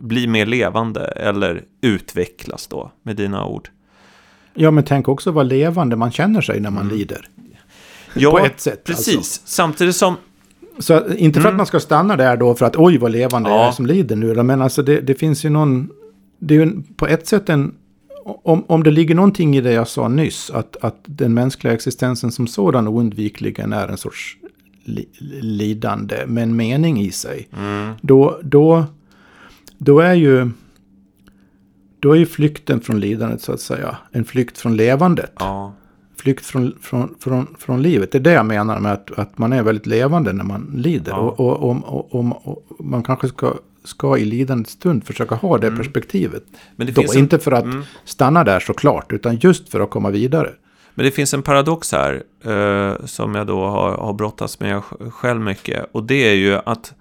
bli 0.00 0.26
mer 0.26 0.46
levande 0.46 1.04
eller 1.06 1.64
utvecklas 1.80 2.66
då 2.66 2.90
med 3.02 3.16
dina 3.16 3.46
ord. 3.46 3.68
Ja, 4.54 4.70
men 4.70 4.84
tänk 4.84 5.08
också 5.08 5.30
vad 5.30 5.46
levande 5.46 5.96
man 5.96 6.10
känner 6.12 6.40
sig 6.40 6.60
när 6.60 6.70
man 6.70 6.84
mm. 6.84 6.96
lider. 6.96 7.28
Ja, 8.14 8.30
på 8.30 8.38
ett 8.38 8.60
sätt. 8.60 8.84
Precis, 8.84 9.16
Alltså. 9.16 9.40
samtidigt 9.44 9.96
som... 9.96 10.14
Så 10.78 11.14
inte 11.16 11.40
för 11.40 11.48
att 11.48 11.52
Mm. 11.52 11.56
man 11.56 11.66
ska 11.66 11.80
stanna 11.80 12.16
där 12.16 12.36
då 12.36 12.54
för 12.54 12.66
att 12.66 12.76
oj 12.76 12.98
vad 12.98 13.10
levande 13.12 13.50
Ja. 13.50 13.56
jag 13.56 13.68
är 13.68 13.72
som 13.72 13.86
lider 13.86 14.16
nu. 14.16 14.42
Men 14.42 14.62
alltså 14.62 14.82
det, 14.82 15.00
det 15.00 15.14
finns 15.14 15.44
ju 15.44 15.50
någon... 15.50 15.88
Det 16.38 16.54
är 16.54 16.64
ju 16.64 16.72
på 16.96 17.06
ett 17.06 17.26
sätt 17.26 17.48
en... 17.48 17.74
Om, 18.24 18.64
om 18.66 18.82
det 18.82 18.90
ligger 18.90 19.14
någonting 19.14 19.56
i 19.56 19.60
det 19.60 19.72
jag 19.72 19.88
sa 19.88 20.08
nyss, 20.08 20.50
att, 20.50 20.76
att 20.80 20.96
den 21.06 21.34
mänskliga 21.34 21.72
existensen 21.74 22.32
som 22.32 22.46
sådan 22.46 22.88
oundvikligen 22.88 23.72
är 23.72 23.88
en 23.88 23.96
sorts 23.96 24.36
li, 24.84 25.08
lidande 25.42 26.16
med 26.26 26.42
en 26.42 26.56
mening 26.56 27.00
i 27.00 27.10
sig. 27.10 27.48
Mm, 27.58 27.92
Då, 28.00 28.40
då, 28.42 28.84
då 29.78 30.00
är 30.00 30.14
ju... 30.14 30.50
Då 32.04 32.12
är 32.12 32.16
ju 32.16 32.26
flykten 32.26 32.80
från 32.80 33.00
lidandet 33.00 33.40
så 33.42 33.52
att 33.52 33.60
säga 33.60 33.96
en 34.10 34.24
flykt 34.24 34.58
från 34.58 34.76
levandet. 34.76 35.32
ja, 35.38 35.72
Flykt 36.16 36.46
från, 36.46 36.72
från, 36.80 37.14
från, 37.20 37.54
från 37.58 37.82
livet. 37.82 38.12
Det 38.12 38.18
är 38.18 38.22
det 38.22 38.32
jag 38.32 38.46
menar 38.46 38.80
med 38.80 38.92
att, 38.92 39.18
att 39.18 39.38
man 39.38 39.52
är 39.52 39.62
väldigt 39.62 39.86
levande 39.86 40.32
när 40.32 40.44
man 40.44 40.72
lider. 40.76 41.12
Ja. 41.12 41.18
Och, 41.18 41.40
och, 41.40 41.84
och, 41.94 42.14
och, 42.14 42.46
och, 42.48 42.84
man 42.84 43.02
kanske 43.02 43.28
ska, 43.28 43.54
ska 43.84 44.18
i 44.18 44.24
lidandets 44.24 44.72
stund 44.72 45.04
försöka 45.04 45.34
ha 45.34 45.58
det 45.58 45.66
Mm. 45.66 45.78
perspektivet. 45.78 46.44
men 46.76 46.86
det, 46.86 46.92
Då, 46.92 47.02
en, 47.02 47.18
inte 47.18 47.38
för 47.38 47.52
att 47.52 47.64
mm, 47.64 47.82
stanna 48.04 48.44
där 48.44 48.60
såklart, 48.60 49.12
utan 49.12 49.36
just 49.36 49.68
för 49.68 49.80
att 49.80 49.90
komma 49.90 50.10
vidare. 50.10 50.50
men 50.94 51.04
det 51.04 51.10
finns 51.10 51.34
en 51.34 51.42
paradox 51.42 51.92
här 51.92 52.22
eh, 52.44 53.06
som 53.06 53.34
jag 53.34 53.46
då 53.46 53.66
har, 53.66 53.90
har 53.96 54.12
brottats 54.12 54.60
med 54.60 54.76
sj- 54.76 55.10
själv 55.10 55.40
mycket. 55.40 55.86
Och 55.92 56.02
det 56.04 56.28
är 56.30 56.34
ju 56.34 56.54
att 56.66 56.92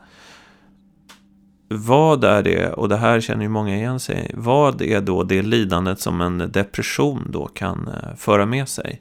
vad 1.67 2.23
är 2.23 2.43
det, 2.43 2.73
och 2.73 2.89
det 2.89 2.97
här 2.97 3.21
känner 3.21 3.43
ju 3.43 3.49
många 3.49 3.75
igen 3.75 3.99
sig 3.99 4.31
vad 4.33 4.81
är 4.81 5.01
då 5.01 5.23
det 5.23 5.41
lidandet 5.41 5.99
som 5.99 6.21
en 6.21 6.37
depression 6.37 7.27
då 7.29 7.47
kan 7.47 7.87
eh, 7.87 8.15
föra 8.17 8.45
med 8.45 8.69
sig? 8.69 8.99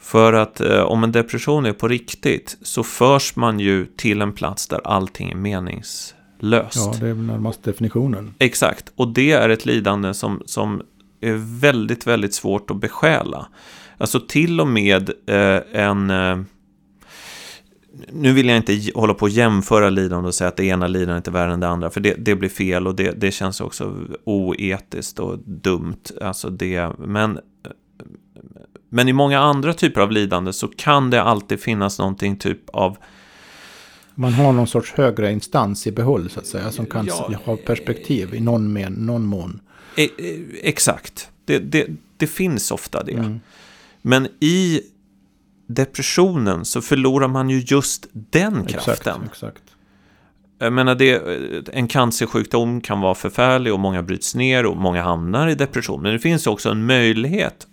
För 0.00 0.32
att 0.32 0.60
eh, 0.60 0.80
om 0.80 1.04
en 1.04 1.12
depression 1.12 1.66
är 1.66 1.72
på 1.72 1.88
riktigt 1.88 2.58
så 2.62 2.82
förs 2.82 3.36
man 3.36 3.60
ju 3.60 3.86
till 3.86 4.22
en 4.22 4.32
plats 4.32 4.66
där 4.68 4.80
allting 4.84 5.30
är 5.30 5.36
meningslöst. 5.36 6.76
Ja, 6.76 6.94
det 7.00 7.08
är 7.08 7.14
närmast 7.14 7.62
definitionen. 7.62 8.34
Exakt, 8.38 8.92
och 8.96 9.08
det 9.08 9.32
är 9.32 9.48
ett 9.48 9.66
lidande 9.66 10.14
som, 10.14 10.42
som 10.46 10.82
är 11.20 11.60
väldigt, 11.60 12.06
väldigt 12.06 12.34
svårt 12.34 12.70
att 12.70 12.80
besjäla. 12.80 13.46
Alltså 13.98 14.20
till 14.20 14.60
och 14.60 14.68
med 14.68 15.10
eh, 15.26 15.60
en... 15.72 16.10
Nu 18.12 18.32
vill 18.32 18.48
jag 18.48 18.56
inte 18.56 18.80
hålla 18.94 19.14
på 19.14 19.22
och 19.22 19.30
jämföra 19.30 19.90
lidande 19.90 20.28
och 20.28 20.34
säga 20.34 20.48
att 20.48 20.56
det 20.56 20.64
ena 20.64 20.86
lidandet 20.86 21.28
är 21.28 21.32
värre 21.32 21.52
än 21.52 21.60
det 21.60 21.68
andra, 21.68 21.90
för 21.90 22.00
det, 22.00 22.14
det 22.18 22.34
blir 22.34 22.48
fel 22.48 22.86
och 22.86 22.94
det, 22.94 23.10
det 23.20 23.30
känns 23.30 23.60
också 23.60 23.96
oetiskt 24.24 25.18
och 25.18 25.38
dumt. 25.38 26.02
Alltså 26.20 26.50
det, 26.50 26.90
men, 26.98 27.38
men 28.88 29.08
i 29.08 29.12
många 29.12 29.38
andra 29.38 29.74
typer 29.74 30.00
av 30.00 30.12
lidande 30.12 30.52
så 30.52 30.68
kan 30.68 31.10
det 31.10 31.22
alltid 31.22 31.60
finnas 31.60 31.98
någonting 31.98 32.36
typ 32.36 32.70
av 32.70 32.96
Man 34.14 34.32
har 34.32 34.52
någon 34.52 34.66
sorts 34.66 34.92
högre 34.92 35.32
instans 35.32 35.86
i 35.86 35.92
behåll 35.92 36.30
så 36.30 36.40
att 36.40 36.46
säga, 36.46 36.72
som 36.72 36.86
kan 36.86 37.06
Ja, 37.06 37.32
ha 37.44 37.56
perspektiv 37.56 38.34
i 38.34 38.40
någon, 38.40 38.72
men, 38.72 38.92
någon 38.92 39.26
mån. 39.26 39.60
E- 39.96 40.08
e- 40.18 40.44
exakt. 40.62 41.28
Det, 41.44 41.58
det, 41.58 41.86
det 42.16 42.26
finns 42.26 42.70
ofta 42.70 43.02
det. 43.02 43.12
Mm. 43.12 43.40
Men 44.02 44.28
i 44.40 44.80
depressionen 45.74 46.64
så 46.64 46.82
förlorar 46.82 47.28
man 47.28 47.50
ju 47.50 47.58
just 47.66 48.06
den 48.12 48.64
Exakt, 48.64 48.84
kraften. 48.84 49.22
exakt. 49.30 49.62
Jag 50.58 50.72
menar, 50.72 50.94
det, 50.94 51.22
en 51.72 51.88
cancersjukdom 51.88 52.80
kan 52.80 53.00
vara 53.00 53.14
förfärlig 53.14 53.72
och 53.72 53.80
många 53.80 54.02
bryts 54.02 54.34
ner 54.34 54.66
och 54.66 54.76
många 54.76 55.02
hamnar 55.02 55.48
i 55.48 55.54
depression. 55.54 56.02
Men 56.02 56.12
det 56.12 56.18
finns 56.18 56.46
också 56.46 56.70
en 56.70 56.86
möjlighet. 56.86 57.66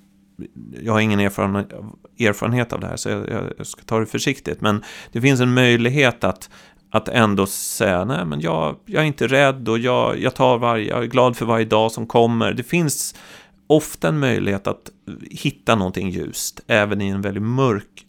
Jag 0.82 0.93
har 0.93 1.00
ingen 1.00 1.20
erfarenhet, 1.20 1.72
erfarenhet 2.20 2.74
av 2.74 2.80
det 2.80 2.88
här 2.88 2.95
så 2.95 3.10
jag, 3.10 3.24
jag 3.58 3.68
ska 3.68 3.82
ta 3.82 4.00
det 4.00 4.06
försiktigt. 4.06 4.62
Men 4.62 4.84
det 5.12 5.22
finns 5.22 5.39
en 5.39 5.54
möjlighet 5.54 6.24
att, 6.24 6.50
att 6.91 7.10
ändå 7.10 7.45
säga 7.45 8.06
nej 8.06 8.26
men 8.26 8.41
jag, 8.41 8.76
jag 8.86 9.04
är 9.04 9.08
inte 9.08 9.28
rädd 9.28 9.70
och 9.70 9.80
jag, 9.80 10.20
jag, 10.20 10.36
tar 10.36 10.58
varje, 10.58 10.89
jag 10.89 11.04
är 11.04 11.08
glad 11.08 11.38
för 11.38 11.45
varje 11.45 11.66
dag 11.66 11.91
som 11.91 12.08
kommer. 12.08 12.54
Det 12.54 12.64
finns 12.64 13.16
ofta 13.68 14.07
en 14.07 14.20
möjlighet 14.20 14.68
att 14.68 14.91
hitta 15.32 15.76
någonting 15.76 16.09
ljust 16.09 16.61
även 16.68 17.01
i 17.01 17.07
en 17.07 17.22
väldigt 17.22 17.43
mörk 17.43 18.05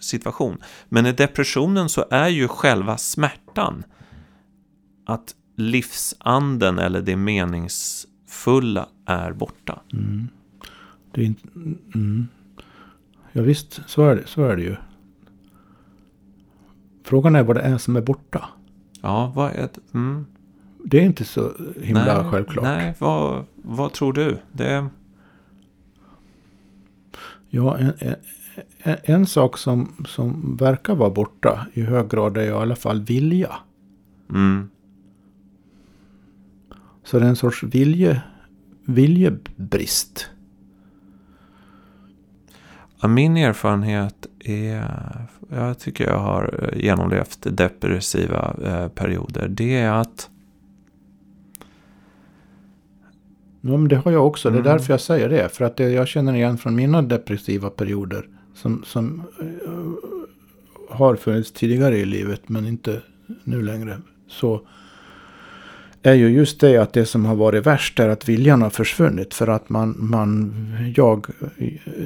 situation. 0.00 0.58
Men 0.88 1.06
i 1.06 1.12
depressionen 1.12 1.88
så 1.88 2.04
är 2.10 2.28
ju 2.28 2.48
själva 2.48 2.98
smärtan 2.98 3.84
att 5.06 5.34
livsanden 5.56 6.78
eller 6.78 7.02
det 7.02 7.16
meningsfulla 7.16 8.88
är 9.06 9.32
borta. 9.32 9.80
Mm. 9.92 10.28
Det 11.12 11.20
är 11.20 11.24
inte, 11.24 11.48
mm. 11.94 12.28
Ja 13.32 13.42
visst, 13.42 13.80
så 13.86 14.02
är, 14.02 14.16
det, 14.16 14.26
så 14.26 14.44
är 14.44 14.56
det 14.56 14.62
ju. 14.62 14.76
Frågan 17.04 17.36
är 17.36 17.42
vad 17.42 17.56
det 17.56 17.62
är 17.62 17.78
som 17.78 17.96
är 17.96 18.00
borta. 18.00 18.48
Ja, 19.00 19.32
vad 19.36 19.50
är 19.50 19.68
det? 19.74 19.94
Mm. 19.94 20.26
Det 20.84 20.98
är 21.00 21.04
inte 21.04 21.24
så 21.24 21.52
himla 21.80 22.22
nej, 22.22 22.30
självklart. 22.30 22.64
Nej, 22.64 22.94
vad, 22.98 23.44
vad 23.56 23.92
tror 23.92 24.12
du? 24.12 24.38
Det, 24.52 24.88
Ja, 27.54 27.78
en, 27.78 27.92
en, 28.78 28.96
en 29.02 29.26
sak 29.26 29.58
som, 29.58 30.04
som 30.08 30.56
verkar 30.56 30.94
vara 30.94 31.10
borta 31.10 31.66
i 31.72 31.82
hög 31.82 32.10
grad 32.10 32.36
är 32.36 32.42
i 32.42 32.50
alla 32.50 32.76
fall 32.76 33.02
vilja. 33.02 33.56
mm, 34.30 34.70
Så 37.04 37.18
det 37.18 37.24
är 37.24 37.28
en 37.28 37.36
sorts 37.36 37.62
vilje, 37.62 38.22
viljebrist. 38.84 40.30
min 43.08 43.36
erfarenhet 43.36 44.26
är, 44.40 44.88
jag 45.50 45.78
tycker 45.78 46.06
jag 46.06 46.18
har 46.18 46.70
genomlevt 46.76 47.38
depressiva 47.56 48.56
eh, 48.64 48.88
perioder, 48.88 49.48
det 49.48 49.74
är 49.74 49.92
att 49.92 50.30
Ja, 53.64 53.70
men 53.76 53.88
det 53.88 53.96
har 53.96 54.12
jag 54.12 54.26
också. 54.26 54.50
Det 54.50 54.56
är 54.56 54.60
Mm. 54.60 54.72
därför 54.72 54.92
jag 54.92 55.00
säger 55.00 55.28
det. 55.28 55.48
För 55.48 55.64
att 55.64 55.76
det 55.76 55.90
jag 55.90 56.08
känner 56.08 56.34
igen 56.34 56.58
från 56.58 56.74
mina 56.74 57.02
depressiva 57.02 57.70
perioder. 57.70 58.26
Som, 58.54 58.82
som 58.86 59.22
eh, 59.40 60.96
har 60.96 61.16
funnits 61.16 61.52
tidigare 61.52 61.98
i 61.98 62.04
livet 62.04 62.48
men 62.48 62.66
inte 62.66 63.02
nu 63.44 63.62
längre. 63.62 63.98
Så 64.28 64.60
är 66.02 66.14
ju 66.14 66.28
just 66.28 66.60
det 66.60 66.76
att 66.76 66.92
det 66.92 67.06
som 67.06 67.24
har 67.24 67.34
varit 67.34 67.66
värst 67.66 68.00
är 68.00 68.08
att 68.08 68.28
viljan 68.28 68.62
har 68.62 68.70
försvunnit. 68.70 69.34
För 69.34 69.46
att 69.48 69.68
man, 69.68 69.94
man 69.98 70.52
jag, 70.96 71.26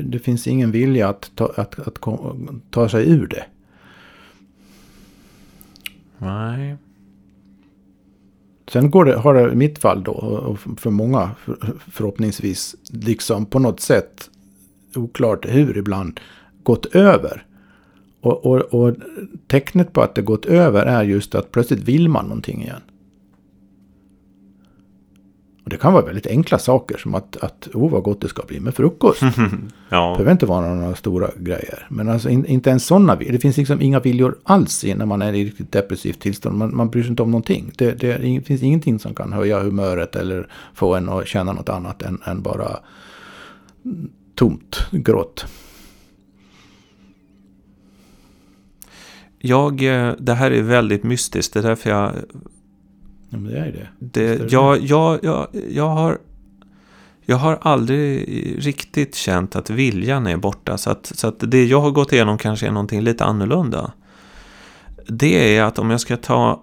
det 0.04 0.18
finns 0.18 0.46
ingen 0.46 0.70
vilja 0.70 1.08
att 1.08 1.30
ta, 1.34 1.52
att, 1.56 1.78
att 1.88 1.98
kom- 1.98 2.60
ta 2.70 2.88
sig 2.88 3.10
ur 3.10 3.26
det. 3.26 3.44
nej, 6.18 6.76
Sen 8.72 8.90
går 8.90 9.04
det, 9.04 9.16
har 9.16 9.34
det 9.34 9.52
i 9.52 9.56
mitt 9.56 9.78
fall 9.78 10.02
då, 10.02 10.12
och 10.12 10.58
för 10.80 10.90
många 10.90 11.30
förhoppningsvis, 11.92 12.76
liksom 12.90 13.46
på 13.46 13.58
något 13.58 13.80
sätt, 13.80 14.30
oklart 14.94 15.46
hur 15.48 15.78
ibland, 15.78 16.20
gått 16.62 16.86
över. 16.86 17.46
Och, 18.20 18.46
och, 18.46 18.60
och 18.60 18.94
tecknet 19.46 19.92
på 19.92 20.02
att 20.02 20.14
det 20.14 20.22
gått 20.22 20.46
över 20.46 20.86
är 20.86 21.02
just 21.02 21.34
att 21.34 21.52
plötsligt 21.52 21.80
vill 21.80 22.08
man 22.08 22.24
någonting 22.24 22.62
igen. 22.62 22.80
Och 25.66 25.70
det 25.70 25.76
kan 25.76 25.92
vara 25.92 26.04
väldigt 26.04 26.26
enkla 26.26 26.58
saker 26.58 26.96
som 26.96 27.14
att, 27.14 27.36
att 27.36 27.68
oh 27.74 27.90
vad 27.90 28.02
gott 28.02 28.20
det 28.20 28.28
ska 28.28 28.42
bli 28.42 28.60
med 28.60 28.74
frukost. 28.74 29.20
Det 29.20 29.32
ja, 29.88 30.12
behöver 30.12 30.32
inte 30.32 30.46
vara 30.46 30.74
några 30.74 30.94
stora 30.94 31.30
grejer. 31.36 31.86
Men 31.88 32.08
alltså 32.08 32.28
in, 32.28 32.46
inte 32.46 32.70
ens 32.70 32.86
sådana. 32.86 33.16
Det 33.16 33.38
finns 33.38 33.56
liksom 33.56 33.80
inga 33.80 34.00
viljor 34.00 34.38
alls 34.42 34.84
när 34.96 35.06
man 35.06 35.22
är 35.22 35.32
i 35.32 35.44
riktigt 35.44 35.72
depressivt 35.72 36.20
tillstånd. 36.20 36.58
Man, 36.58 36.76
man 36.76 36.90
bryr 36.90 37.02
sig 37.02 37.10
inte 37.10 37.22
om 37.22 37.30
någonting. 37.30 37.72
Det, 37.78 37.92
det, 37.92 38.18
ing- 38.18 38.42
finns 38.42 38.62
ingenting 38.62 38.98
som 38.98 39.14
kan 39.14 39.32
höja 39.32 39.60
humöret 39.60 40.16
eller 40.16 40.48
få 40.74 40.94
en 40.94 41.08
att 41.08 41.26
känna 41.26 41.52
något 41.52 41.68
annat 41.68 42.02
än, 42.02 42.20
än 42.24 42.42
bara 42.42 42.78
tomt 44.34 44.86
grått. 44.90 45.46
jag, 49.38 49.82
eh, 49.82 50.14
det 50.18 50.34
här 50.34 50.50
är 50.50 50.62
väldigt 50.62 51.02
mystiskt, 51.02 51.54
det 51.54 51.60
är 51.60 51.62
därför 51.62 51.90
jag 51.90 52.12
Ja, 53.36 53.40
men 53.40 53.52
det 53.52 53.58
är 53.58 53.72
det. 53.72 53.88
Det, 53.98 54.36
det 54.36 54.52
jag, 54.52 54.78
jag, 54.80 55.18
jag, 55.24 55.46
jag, 55.70 55.88
har, 55.88 56.18
jag 57.24 57.36
har 57.36 57.58
aldrig 57.60 58.66
riktigt 58.66 59.14
känt 59.14 59.56
att 59.56 59.70
viljan 59.70 60.26
är 60.26 60.36
borta. 60.36 60.78
Så 60.78 60.90
att, 60.90 61.06
så 61.06 61.28
att 61.28 61.50
det 61.50 61.64
jag 61.64 61.80
har 61.80 61.90
gått 61.90 62.12
igenom 62.12 62.38
kanske 62.38 62.66
är 62.66 62.70
någonting 62.70 63.00
lite 63.00 63.24
annorlunda. 63.24 63.92
Det 65.08 65.56
är 65.56 65.62
att 65.62 65.78
om 65.78 65.90
jag 65.90 66.00
ska 66.00 66.16
ta 66.16 66.62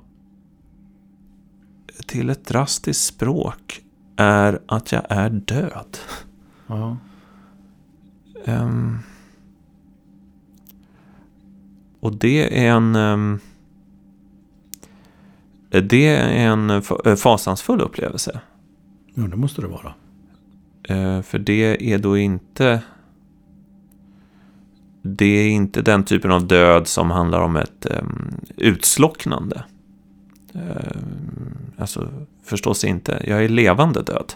till 2.06 2.30
ett 2.30 2.46
drastiskt 2.46 3.06
språk 3.06 3.82
är 4.16 4.60
att 4.66 4.92
jag 4.92 5.04
är 5.10 5.30
död. 5.30 5.98
Ja. 6.68 6.98
Ehm, 8.46 9.00
och 12.00 12.16
det 12.16 12.66
är 12.66 12.72
en... 12.72 12.96
ehm, 12.96 13.40
det 15.82 16.08
är 16.08 16.52
en 16.52 16.70
eh, 16.70 17.16
fasansfull 17.16 17.82
upplevelse. 17.82 18.40
ja, 19.14 19.24
det 19.24 19.36
måste 19.36 19.62
det 19.62 19.68
vara. 19.68 19.94
Eh, 20.84 21.22
för 21.22 21.40
det 21.40 21.94
är 21.94 21.98
då 21.98 22.18
inte... 22.18 22.82
det 25.02 25.26
är 25.26 25.50
inte 25.50 25.82
den 25.82 26.04
typen 26.04 26.32
av 26.32 26.48
död 26.48 26.88
som 26.88 27.12
handlar 27.12 27.42
om 27.42 27.56
ett 27.56 27.88
um, 28.02 28.36
utslocknande. 28.58 29.64
Alltså, 31.78 32.10
förstås 32.44 32.84
inte. 32.84 33.24
Jag 33.28 33.44
är 33.44 33.50
levande 33.50 34.02
död. 34.02 34.34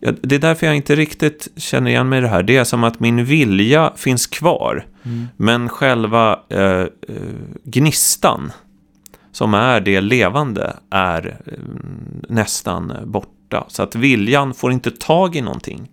Det 0.00 0.34
är 0.34 0.38
därför 0.38 0.66
jag 0.66 0.76
inte 0.76 0.96
riktigt 0.96 1.48
känner 1.56 1.90
igen 1.90 2.08
mig 2.08 2.18
i 2.18 2.22
det 2.22 2.28
här. 2.28 2.42
Det 2.42 2.56
är 2.56 2.64
som 2.64 2.84
att 2.84 3.00
min 3.00 3.24
vilja 3.24 3.92
finns 3.96 4.26
kvar. 4.26 4.86
Mm. 5.02 5.26
Men 5.36 5.68
själva 5.68 6.38
uh, 6.54 6.86
gnistan, 7.64 8.52
som 9.32 9.54
är 9.54 9.80
det 9.80 10.00
levande, 10.00 10.76
är 10.90 11.36
nästan 12.28 12.92
borta. 13.04 13.64
Så 13.68 13.82
att 13.82 13.94
viljan 13.94 14.54
får 14.54 14.72
inte 14.72 14.90
tag 14.90 15.36
i 15.36 15.40
någonting. 15.40 15.88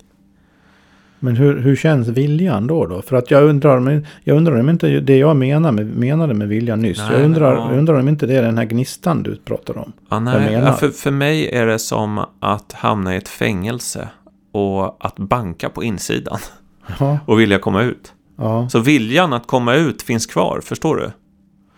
Men 1.20 1.36
hur, 1.36 1.60
hur 1.60 1.76
känns 1.76 2.08
viljan 2.08 2.68
då? 2.68 2.86
då? 2.86 3.02
För 3.02 3.16
att 3.16 3.32
jag 3.32 3.44
undrar, 3.44 4.06
jag 4.24 4.38
undrar 4.38 4.60
om 4.60 4.70
inte 4.70 4.88
det 4.88 5.18
jag 5.18 5.36
menar 5.36 5.72
med, 5.72 5.98
menade 5.98 6.34
med 6.34 6.48
viljan 6.48 6.82
nyss. 6.82 6.98
Nej, 6.98 7.08
jag, 7.12 7.26
undrar, 7.26 7.56
ja. 7.56 7.70
jag 7.70 7.78
undrar 7.80 8.00
om 8.00 8.08
inte 8.08 8.26
det 8.26 8.36
är 8.36 8.42
den 8.42 8.58
här 8.58 8.66
gnistan 8.66 9.24
du 9.24 9.36
pratar 9.36 9.78
om. 9.78 9.94
Ja, 10.10 10.20
nej, 10.20 10.54
ja, 10.54 10.74
för, 10.74 10.90
för 10.90 11.12
mig 11.12 11.50
är 11.50 11.66
det 11.66 11.80
som 11.80 12.26
att 12.40 12.74
hamna 12.74 13.14
i 13.14 13.18
ett 13.18 13.28
fängelse 13.28 14.10
och 14.52 15.06
att 15.06 15.16
banka 15.16 15.70
på 15.70 15.84
insidan. 15.84 16.40
Ja. 17.00 17.20
Och 17.26 17.40
vilja 17.40 17.60
komma 17.60 17.84
ut. 17.84 18.14
Så 18.70 18.80
viljan 18.80 19.34
att 19.34 19.48
komma 19.48 19.76
ut 19.76 20.02
finns 20.02 20.26
kvar, 20.26 20.62
förstår 20.64 20.96
du? 20.96 21.12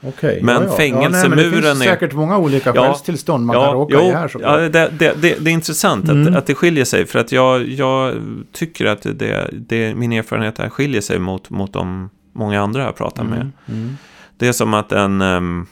Okej, 0.01 0.39
men 0.43 0.55
ja, 0.55 0.63
ja. 0.63 0.75
fängelsemuren 0.75 1.13
ja, 1.13 1.39
nej, 1.39 1.51
men 1.53 1.61
det 1.61 1.69
är... 1.69 1.75
säkert 1.75 2.13
många 2.13 2.37
olika 2.37 2.71
ja, 2.75 2.83
själstillstånd 2.83 3.45
man 3.45 3.55
kan 3.55 3.73
råka 3.73 3.93
jo, 3.93 4.01
i 4.01 4.11
här. 4.11 4.27
Såklart. 4.27 4.61
Ja, 4.61 4.69
det, 4.69 4.91
det, 4.99 5.13
det, 5.21 5.35
det, 5.39 5.49
är 5.49 5.53
intressant 5.53 6.09
mm. 6.09 6.27
att, 6.27 6.35
att 6.35 6.45
det 6.45 6.55
skiljer 6.55 6.85
sig. 6.85 7.05
För 7.05 7.19
att 7.19 7.31
jag, 7.31 7.67
jag 7.67 8.15
tycker 8.51 8.85
att 8.85 9.01
det, 9.01 9.49
det, 9.51 9.95
min 9.95 10.11
erfarenhet 10.11 10.57
här 10.57 10.69
skiljer 10.69 11.01
sig 11.01 11.19
mot, 11.19 11.49
mot 11.49 11.73
de 11.73 12.09
många 12.33 12.61
andra 12.61 12.83
jag 12.83 12.95
pratar 12.95 13.23
mm. 13.23 13.37
med. 13.37 13.51
Mm. 13.67 13.97
Det 14.37 14.47
är 14.47 14.51
som 14.51 14.73
att 14.73 14.91
en... 14.91 15.21
Um, 15.21 15.67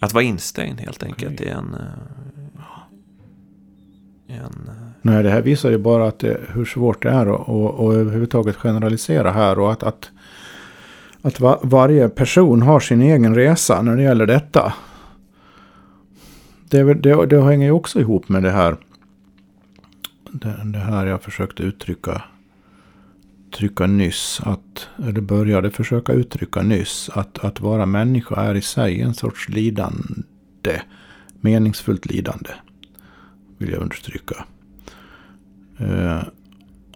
att 0.00 0.12
vara 0.12 0.24
instängd 0.24 0.80
helt 0.80 1.02
enkelt 1.02 1.40
okay. 1.40 1.46
i 1.46 1.50
en... 1.50 1.74
Uh, 1.74 1.80
en 4.28 4.68
uh, 4.68 4.74
Nej, 5.02 5.22
det 5.22 5.30
här 5.30 5.42
visar 5.42 5.70
ju 5.70 5.78
bara 5.78 6.08
att 6.08 6.18
det, 6.18 6.40
hur 6.48 6.64
svårt 6.64 7.02
det 7.02 7.08
är 7.08 7.26
att 7.26 7.48
och, 7.48 7.74
och 7.74 7.94
överhuvudtaget 7.94 8.56
generalisera 8.56 9.30
här. 9.30 9.58
Och 9.58 9.72
att, 9.72 9.82
att 9.82 10.10
att 11.24 11.40
va 11.40 11.60
varje 11.62 12.08
person 12.08 12.62
har 12.62 12.80
sin 12.80 13.02
egen 13.02 13.34
resa 13.34 13.82
när 13.82 13.96
det 13.96 14.02
gäller 14.02 14.26
detta. 14.26 14.72
Det, 16.70 16.94
det, 16.94 17.26
det 17.26 17.42
hänger 17.42 17.66
ju 17.66 17.72
också 17.72 18.00
ihop 18.00 18.28
med 18.28 18.42
det 18.42 18.50
här. 18.50 18.76
Det, 20.32 20.56
det, 20.64 20.78
här 20.78 21.06
jag 21.06 21.22
försökte 21.22 21.62
uttrycka 21.62 22.22
trycka 23.54 23.86
nyss. 23.86 24.40
Att, 24.44 24.88
eller 24.96 25.20
började 25.20 25.70
försöka 25.70 26.12
uttrycka 26.12 26.62
nyss. 26.62 27.10
Att, 27.14 27.44
att 27.44 27.60
vara 27.60 27.86
människa 27.86 28.36
är 28.36 28.54
i 28.54 28.62
sig 28.62 29.00
en 29.00 29.14
sorts 29.14 29.48
lidande. 29.48 30.80
Meningsfullt 31.40 32.06
lidande. 32.06 32.50
Vill 33.58 33.70
jag 33.70 33.82
understryka. 33.82 34.44
Eh, 35.78 36.22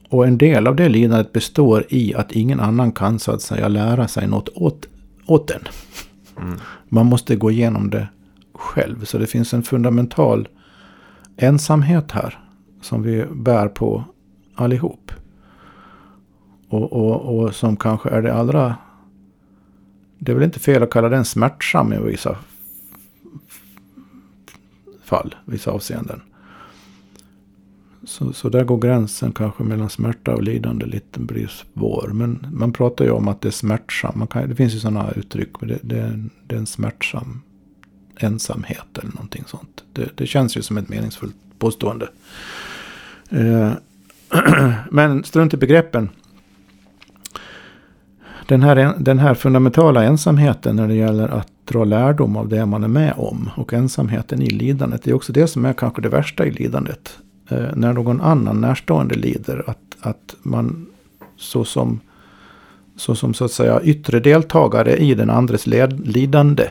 och 0.09 0.27
en 0.27 0.39
del 0.39 0.67
av 0.67 0.77
det 0.77 0.89
lidandet 0.89 1.33
består 1.33 1.85
i 1.89 2.15
att 2.15 2.33
ingen 2.33 2.61
annan 2.61 2.93
kan 2.93 3.19
så 3.19 3.33
att 3.33 3.43
säga 3.43 3.69
lära 3.69 4.09
sig 4.09 4.27
något 4.27 4.49
åt, 4.49 4.89
åt 5.27 5.51
en. 5.51 5.63
Mm. 6.41 6.59
Man 6.89 7.07
måste 7.07 7.37
gå 7.37 7.51
igenom 7.51 7.91
det 7.91 8.09
själv. 8.53 9.05
Så 9.05 9.19
det 9.19 9.27
finns 9.27 9.55
en 9.55 9.63
fundamental 9.63 10.49
ensamhet 11.37 12.13
här. 12.13 12.39
Som 12.83 13.03
vi 13.03 13.25
bär 13.25 13.69
på 13.69 14.05
allihop. 14.55 15.13
Och, 16.69 16.93
och, 16.93 17.39
och 17.39 17.55
som 17.55 17.77
kanske 17.77 18.09
är 18.09 18.23
det 18.23 18.35
allra... 18.35 18.77
Det 20.19 20.33
är 20.33 20.35
väl 20.35 20.45
inte 20.45 20.61
fel 20.61 20.83
att 20.83 20.91
kalla 20.91 21.09
den 21.09 21.25
smärtsam 21.25 21.93
i 21.93 21.99
vissa 21.99 22.37
fall, 25.05 25.35
vissa 25.45 25.71
avseenden. 25.71 26.21
Så, 28.09 28.33
så 28.33 28.49
där 28.49 28.65
går 28.65 28.79
gränsen 28.79 29.33
kanske 29.33 29.63
mellan 29.63 29.91
smärta 29.91 30.35
och 30.35 30.43
lidande 30.43 30.87
lite 30.87 31.21
blir 31.21 31.47
svår. 31.47 32.11
Men 32.13 32.47
man 32.53 32.73
pratar 32.73 33.05
ju 33.05 33.11
om 33.11 33.29
att 33.29 33.41
det 33.41 33.49
är 33.49 33.53
smärtsamt. 33.53 34.31
Kan, 34.31 34.49
det 34.49 34.55
finns 34.55 34.75
ju 34.75 34.79
sådana 34.79 35.11
uttryck. 35.11 35.61
Men 35.61 35.69
det, 35.69 35.79
det, 35.83 36.25
det 36.47 36.55
är 36.55 36.59
en 36.59 36.67
smärtsam 36.67 37.43
ensamhet 38.17 38.99
eller 38.99 39.13
någonting 39.13 39.45
sånt. 39.47 39.85
Det, 39.93 40.09
det 40.15 40.27
känns 40.27 40.57
ju 40.57 40.63
som 40.63 40.79
ett 40.79 40.89
meningsfullt 40.89 41.37
påstående. 41.59 42.09
Eh, 43.31 43.73
men 44.91 45.25
strunt 45.25 45.55
i 45.55 45.57
begreppen. 45.57 46.09
Den 48.47 48.63
här, 48.63 48.95
den 48.99 49.19
här 49.19 49.35
fundamentala 49.35 50.05
ensamheten 50.05 50.77
när 50.77 50.89
det 50.89 50.95
gäller 50.95 51.29
att 51.29 51.49
dra 51.65 51.85
lärdom 51.85 52.37
av 52.37 52.49
det 52.49 52.67
man 52.67 52.85
är 52.85 52.89
med 52.89 53.15
om. 53.17 53.51
Och 53.57 53.73
ensamheten 53.73 54.43
i 54.43 54.51
lidandet. 54.51 55.03
Det 55.03 55.11
är 55.11 55.15
också 55.15 55.33
det 55.33 55.47
som 55.47 55.65
är 55.65 55.73
kanske 55.73 56.03
det 56.03 56.09
värsta 56.09 56.47
i 56.47 56.51
lidandet 56.51 57.19
Eh, 57.49 57.68
när 57.74 57.92
någon 57.92 58.20
annan 58.20 58.61
närstående 58.61 59.14
lider. 59.14 59.64
Att, 59.66 59.96
att 60.01 60.36
man 60.42 60.86
så 61.36 61.64
som, 61.64 62.01
så 62.96 63.14
som 63.14 63.34
så 63.34 63.44
att 63.44 63.53
säga 63.53 63.80
yttre 63.82 64.20
deltagare 64.20 64.96
i 64.96 65.14
den 65.14 65.30
andres 65.30 65.66
led, 65.66 66.09
lidande. 66.09 66.68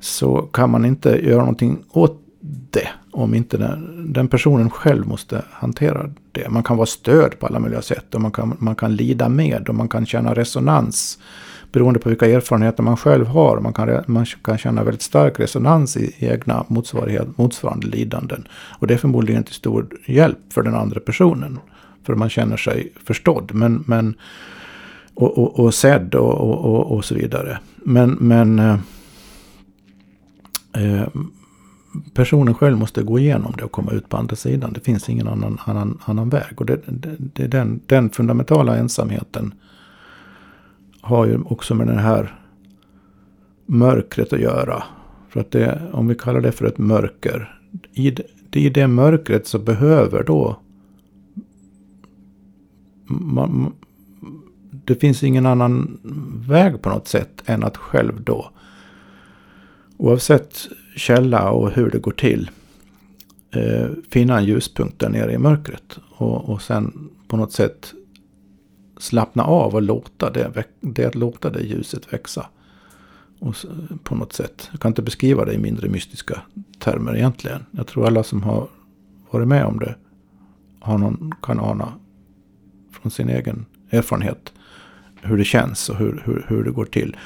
Så 0.00 0.42
kan 0.42 0.70
man 0.70 0.84
inte 0.84 1.08
göra 1.08 1.38
någonting 1.38 1.78
åt 1.90 2.22
det. 2.70 2.88
Om 3.10 3.34
inte 3.34 3.56
den, 3.56 4.12
den, 4.12 4.28
personen 4.28 4.70
själv 4.70 5.06
måste 5.06 5.42
hantera 5.50 6.10
det. 6.32 6.48
Man 6.48 6.62
kan 6.62 6.76
vara 6.76 6.86
stöd 6.86 7.38
på 7.38 7.46
alla 7.46 7.58
möjliga 7.58 7.82
sätt. 7.82 8.14
Och 8.14 8.20
man 8.20 8.32
kan, 8.32 8.56
man 8.58 8.74
kan 8.74 8.96
lida 8.96 9.28
med 9.28 9.68
och 9.68 9.74
man 9.74 9.88
kan 9.88 10.06
känna 10.06 10.34
resonans 10.34 11.18
beroende 11.76 12.00
på 12.00 12.08
vilka 12.08 12.26
erfarenheter 12.26 12.82
man 12.82 12.96
själv 12.96 13.26
har. 13.26 13.60
Man 13.60 13.72
kan, 13.72 14.02
man 14.06 14.26
kan 14.26 14.58
känna 14.58 14.84
väldigt 14.84 15.02
stark 15.02 15.40
resonans 15.40 15.96
i 15.96 16.14
egna 16.18 16.64
motsvarighet, 16.68 17.38
motsvarande 17.38 17.86
lidanden. 17.86 18.48
Och 18.78 18.86
det 18.86 18.94
är 18.94 18.98
förmodligen 18.98 19.44
till 19.44 19.54
stor 19.54 19.86
hjälp 20.06 20.38
för 20.52 20.62
den 20.62 20.74
andra 20.74 21.00
personen. 21.00 21.58
För 22.06 22.14
man 22.14 22.30
känner 22.30 22.56
sig 22.56 22.92
förstådd. 23.04 23.50
Men, 23.54 23.84
men, 23.86 24.14
och, 25.14 25.38
och, 25.38 25.60
och 25.60 25.74
sedd 25.74 26.14
och, 26.14 26.64
och, 26.64 26.96
och, 26.96 27.04
så 27.04 27.14
vidare. 27.14 27.58
Men, 27.76 28.10
men 28.20 28.58
eh, 28.58 28.78
eh, 30.72 31.08
personen 32.14 32.54
själv 32.54 32.78
måste 32.78 33.02
gå 33.02 33.18
igenom 33.18 33.54
det 33.58 33.64
och 33.64 33.72
komma 33.72 33.92
ut 33.92 34.08
på 34.08 34.16
andra 34.16 34.36
sidan. 34.36 34.72
Det 34.72 34.80
finns 34.80 35.08
ingen 35.08 35.28
annan, 35.28 35.58
annan, 35.64 35.98
annan 36.04 36.28
väg. 36.28 36.60
Och 36.60 36.66
det, 36.66 36.80
det, 36.86 37.16
det 37.18 37.42
är 37.42 37.48
den, 37.48 37.80
den 37.86 38.10
fundamentala 38.10 38.76
ensamheten 38.76 39.54
har 41.06 41.26
ju 41.26 41.38
också 41.44 41.74
med 41.74 41.86
det 41.86 41.92
här 41.92 42.40
mörkret 43.66 44.32
att 44.32 44.40
göra. 44.40 44.82
För 45.28 45.40
att 45.40 45.50
det, 45.50 45.82
om 45.92 46.08
vi 46.08 46.14
kallar 46.14 46.40
det 46.40 46.52
för 46.52 46.66
ett 46.66 46.78
mörker. 46.78 47.60
I 47.92 48.10
det, 48.10 48.60
i 48.60 48.70
det 48.70 48.86
mörkret 48.86 49.46
så 49.46 49.58
behöver 49.58 50.24
då 50.24 50.56
man, 53.08 53.72
det 54.70 54.94
finns 54.94 55.22
ingen 55.22 55.46
annan 55.46 55.98
väg 56.48 56.82
på 56.82 56.88
något 56.88 57.08
sätt 57.08 57.42
än 57.46 57.64
att 57.64 57.76
själv 57.76 58.22
då 58.22 58.50
oavsett 59.96 60.68
källa 60.96 61.50
och 61.50 61.70
hur 61.70 61.90
det 61.90 61.98
går 61.98 62.12
till 62.12 62.50
eh, 63.50 63.88
finna 64.10 64.38
en 64.38 64.44
ljuspunkt 64.44 64.98
där 64.98 65.08
nere 65.08 65.32
i 65.32 65.38
mörkret. 65.38 65.98
Och, 66.10 66.48
och 66.48 66.62
sen 66.62 67.10
på 67.28 67.36
något 67.36 67.52
sätt 67.52 67.92
slappna 68.98 69.44
av 69.44 69.74
och 69.74 69.82
låta 69.82 70.30
det, 70.30 70.64
det, 70.80 71.14
låta 71.14 71.50
det 71.50 71.62
ljuset 71.62 72.12
växa. 72.12 72.46
Och 73.38 73.54
på 74.02 74.14
något 74.14 74.32
sätt. 74.32 74.68
Jag 74.70 74.80
kan 74.80 74.90
inte 74.90 75.02
beskriva 75.02 75.44
det 75.44 75.52
i 75.52 75.58
mindre 75.58 75.88
mystiska 75.88 76.42
termer 76.78 77.16
egentligen. 77.16 77.66
Jag 77.70 77.86
tror 77.86 78.06
alla 78.06 78.22
som 78.22 78.42
har 78.42 78.68
varit 79.30 79.48
med 79.48 79.64
om 79.64 79.78
det 79.78 79.94
har 80.80 80.98
någon, 80.98 81.34
kan 81.42 81.60
ana 81.60 81.92
från 82.92 83.10
sin 83.10 83.28
egen 83.28 83.66
erfarenhet 83.90 84.52
hur 85.22 85.36
det 85.38 85.44
känns 85.44 85.88
och 85.88 85.96
hur, 85.96 86.22
hur, 86.24 86.46
hur 86.48 86.64
det 86.64 86.70
går 86.70 86.84
till. 86.84 87.16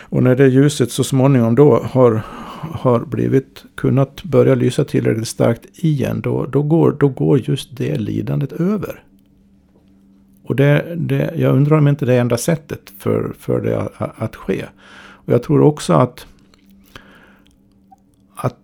Och 0.00 0.22
när 0.22 0.36
det 0.36 0.48
ljuset 0.48 0.90
så 0.90 1.04
småningom 1.04 1.54
då 1.54 1.82
har, 1.82 2.22
har 2.60 3.00
blivit 3.00 3.64
kunnat 3.74 4.22
börja 4.22 4.54
lysa 4.54 4.84
tillräckligt 4.84 5.28
starkt 5.28 5.66
igen. 5.72 6.20
Då, 6.20 6.46
då, 6.46 6.62
går, 6.62 6.96
då 7.00 7.08
går 7.08 7.40
just 7.48 7.76
det 7.76 7.98
lidandet 7.98 8.52
över. 8.52 9.02
Och 10.44 10.56
det, 10.56 10.94
det, 10.96 11.32
jag 11.36 11.56
undrar 11.56 11.78
om 11.78 11.88
inte 11.88 12.06
det 12.06 12.14
är 12.14 12.20
enda 12.20 12.36
sättet 12.36 12.92
för, 12.98 13.32
för 13.38 13.60
det 13.60 13.80
att, 13.80 14.22
att 14.22 14.36
ske. 14.36 14.64
Och 15.24 15.32
jag 15.32 15.42
tror 15.42 15.60
också 15.60 15.92
att, 15.92 16.26
att 18.34 18.56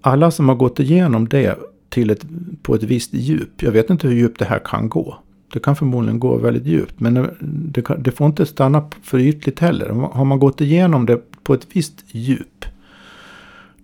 alla 0.00 0.30
som 0.30 0.48
har 0.48 0.56
gått 0.56 0.80
igenom 0.80 1.28
det 1.28 1.58
till 1.88 2.10
ett, 2.10 2.26
på 2.62 2.74
ett 2.74 2.82
visst 2.82 3.14
djup. 3.14 3.62
Jag 3.62 3.72
vet 3.72 3.90
inte 3.90 4.08
hur 4.08 4.14
djupt 4.14 4.38
det 4.38 4.44
här 4.44 4.60
kan 4.64 4.88
gå. 4.88 5.18
Det 5.52 5.60
kan 5.60 5.76
förmodligen 5.76 6.20
gå 6.20 6.36
väldigt 6.36 6.66
djupt. 6.66 7.00
Men 7.00 7.28
det, 7.40 7.82
kan, 7.82 8.02
det 8.02 8.10
får 8.10 8.26
inte 8.26 8.46
stanna 8.46 8.90
för 9.02 9.18
ytligt 9.18 9.60
heller. 9.60 9.88
Har 9.88 10.24
man 10.24 10.38
gått 10.38 10.60
igenom 10.60 11.06
det 11.06 11.20
på 11.42 11.54
ett 11.54 11.66
visst 11.72 12.04
djup. 12.06 12.64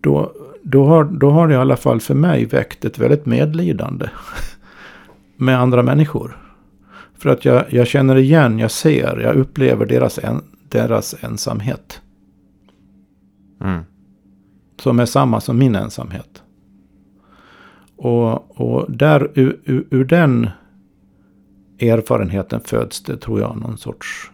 Då, 0.01 0.33
då, 0.63 0.85
har, 0.85 1.05
då 1.05 1.31
har 1.31 1.49
det 1.49 1.55
i 1.55 1.57
alla 1.57 1.77
fall 1.77 2.01
för 2.01 2.15
mig 2.15 2.45
väckt 2.45 2.85
ett 2.85 2.99
väldigt 2.99 3.27
medlidande 3.27 4.07
med 5.37 5.61
andra 5.61 5.83
människor. 5.83 6.42
För 7.23 7.31
att 7.31 7.45
jag, 7.45 7.73
jag 7.73 7.87
känner 7.87 8.17
igen, 8.17 8.59
jag 8.59 8.71
ser, 8.71 9.21
jag 9.21 9.37
upplever 9.37 9.87
deras, 9.87 10.19
en, 10.19 10.45
deras 10.69 11.15
ensamhet. 11.21 12.01
Mm. 13.61 13.83
Som 14.81 15.01
är 15.01 15.07
samma 15.07 15.41
som 15.41 15.59
min 15.59 15.75
ensamhet. 15.75 16.43
Och, 17.97 18.61
och 18.61 18.93
där 18.93 19.31
ur, 19.35 19.61
ur, 19.65 19.87
ur 19.91 20.05
den 20.05 20.51
erfarenheten 21.79 22.61
föds 22.61 23.03
det, 23.03 23.17
tror 23.17 23.41
jag, 23.41 23.57
någon 23.57 23.79
sorts... 23.79 24.31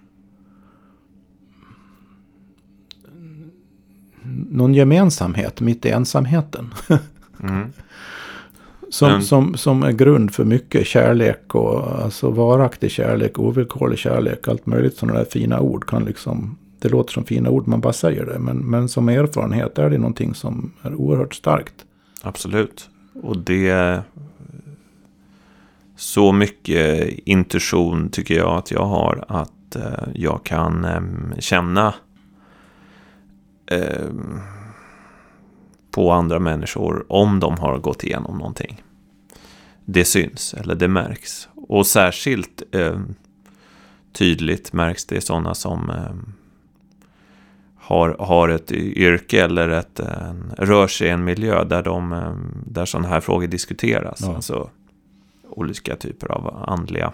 Någon 4.50 4.74
gemensamhet 4.74 5.60
mitt 5.60 5.86
i 5.86 5.90
ensamheten. 5.90 6.74
Mm. 7.42 7.72
Som, 8.90 9.12
Men- 9.12 9.22
som, 9.22 9.54
som 9.56 9.82
är 9.82 9.92
grund 9.92 10.34
för 10.34 10.44
mycket 10.44 10.86
kärlek 10.86 11.54
och 11.54 12.02
alltså 12.02 12.30
varaktig 12.30 12.90
kärlek, 12.90 13.38
ovillkorlig 13.38 13.98
kärlek, 13.98 14.48
allt 14.48 14.66
möjligt 14.66 14.96
sådana 14.96 15.18
där 15.18 15.24
fina 15.26 15.60
ord 15.60 15.86
kan 15.86 16.04
liksom, 16.04 16.58
det 16.78 16.88
låter 16.88 17.12
som 17.12 17.24
fina 17.24 17.50
ord 17.50 17.68
man 17.68 17.80
bara 17.80 17.92
säger 17.92 18.26
det, 18.26 18.38
men, 18.38 18.56
men 18.56 18.88
som 18.88 19.08
erfarenhet 19.08 19.78
är 19.78 19.90
det 19.90 19.98
någonting 19.98 20.34
som 20.34 20.72
är 20.82 20.94
oerhört 20.94 21.34
starkt. 21.34 21.74
Absolut. 22.22 22.90
Och 23.22 23.38
det... 23.38 24.00
Så 25.96 26.32
mycket 26.32 27.08
intuition 27.24 28.08
tycker 28.10 28.34
jag 28.34 28.56
att 28.58 28.70
jag 28.70 28.84
har 28.84 29.24
att 29.28 29.76
eh, 29.76 30.08
jag 30.14 30.44
kan 30.44 30.84
em, 30.84 31.34
känna 31.38 31.94
em, 33.70 34.40
på 35.90 36.12
andra 36.12 36.38
människor 36.38 37.06
om 37.08 37.40
de 37.40 37.58
har 37.58 37.78
gått 37.78 38.04
igenom 38.04 38.38
någonting. 38.38 38.82
Det 39.84 40.04
syns 40.04 40.54
eller 40.54 40.74
det 40.74 40.88
märks. 40.88 41.48
Och 41.54 41.86
särskilt 41.86 42.62
em, 42.74 43.14
tydligt 44.12 44.72
märks 44.72 45.04
det 45.04 45.20
sådana 45.20 45.54
som 45.54 45.90
em, 45.90 46.32
har, 47.76 48.16
har 48.18 48.48
ett 48.48 48.72
yrke 48.72 49.44
eller 49.44 49.68
ett, 49.68 50.00
en, 50.00 50.52
rör 50.58 50.86
sig 50.86 51.08
i 51.08 51.10
en 51.10 51.24
miljö 51.24 51.64
där, 51.64 51.82
de, 51.82 52.12
eh, 52.12 52.34
där 52.66 52.84
sådana 52.84 53.08
här 53.08 53.20
frågor 53.20 53.46
diskuteras. 53.46 54.20
Ja. 54.20 54.34
Alltså 54.34 54.70
olika 55.50 55.96
typer 55.96 56.32
av 56.32 56.64
andliga 56.68 57.12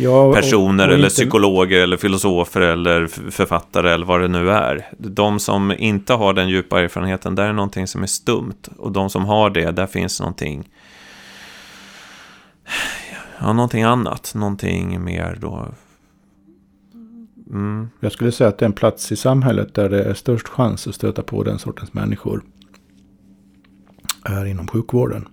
Ja, 0.00 0.32
personer 0.32 0.88
och 0.88 0.94
eller 0.94 1.04
inte- 1.04 1.14
psykologer 1.14 1.80
eller 1.80 1.96
filosofer 1.96 2.60
eller 2.60 3.06
författare 3.30 3.90
eller 3.90 4.06
vad 4.06 4.20
det 4.20 4.28
nu 4.28 4.50
är. 4.50 4.86
De 4.98 5.40
som 5.40 5.72
inte 5.78 6.14
har 6.14 6.32
den 6.32 6.48
djupa 6.48 6.80
erfarenheten, 6.80 7.34
där 7.34 7.44
är 7.48 7.52
någonting 7.52 7.86
som 7.86 8.02
är 8.02 8.06
stumt. 8.06 8.68
Och 8.78 8.92
de 8.92 9.10
som 9.10 9.24
har 9.24 9.50
det, 9.50 9.70
där 9.70 9.86
finns 9.86 10.20
någonting 10.20 10.68
Ja, 13.40 13.52
någonting 13.52 13.82
annat, 13.82 14.32
någonting 14.34 15.04
mer 15.04 15.38
då 15.40 15.68
mm, 17.50 17.88
Jag 18.00 18.12
skulle 18.12 18.32
säga 18.32 18.48
att 18.48 18.58
det 18.58 18.64
är 18.64 18.68
en 18.68 18.72
plats 18.72 19.12
i 19.12 19.16
samhället 19.16 19.74
där 19.74 19.88
det 19.88 20.02
är 20.04 20.14
störst 20.14 20.48
chans 20.48 20.86
att 20.86 20.94
stöta 20.94 21.22
på 21.22 21.42
den 21.42 21.58
sortens 21.58 21.92
människor. 21.94 22.42
Är 24.24 24.44
inom 24.44 24.66
sjukvården. 24.66 25.28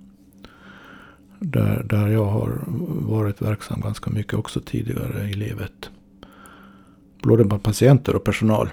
Där, 1.40 1.84
där 1.90 2.08
jag 2.08 2.26
har 2.26 2.64
varit 3.08 3.42
verksam 3.42 3.82
ganska 3.82 4.10
mycket 4.10 4.34
också 4.34 4.60
tidigare 4.60 5.30
i 5.30 5.34
livet. 5.34 5.90
Både 7.24 7.44
bland 7.44 7.64
patienter 7.64 8.16
och 8.16 8.24
personal. 8.24 8.70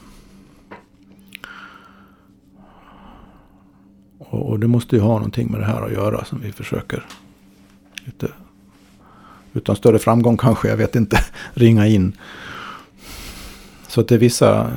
Och, 4.18 4.50
och 4.50 4.60
det 4.60 4.68
måste 4.68 4.96
ju 4.96 5.02
ha 5.02 5.14
någonting 5.14 5.50
med 5.50 5.60
det 5.60 5.66
här 5.66 5.82
att 5.82 5.92
göra 5.92 6.24
som 6.24 6.40
vi 6.40 6.52
försöker. 6.52 7.06
Lite, 8.04 8.28
utan 9.52 9.76
större 9.76 9.98
framgång 9.98 10.36
kanske, 10.36 10.68
jag 10.68 10.76
vet 10.76 10.96
inte, 10.96 11.18
ringa 11.54 11.86
in. 11.86 12.16
Så 13.88 14.00
att 14.00 14.08
det 14.08 14.14
är 14.14 14.18
vissa... 14.18 14.72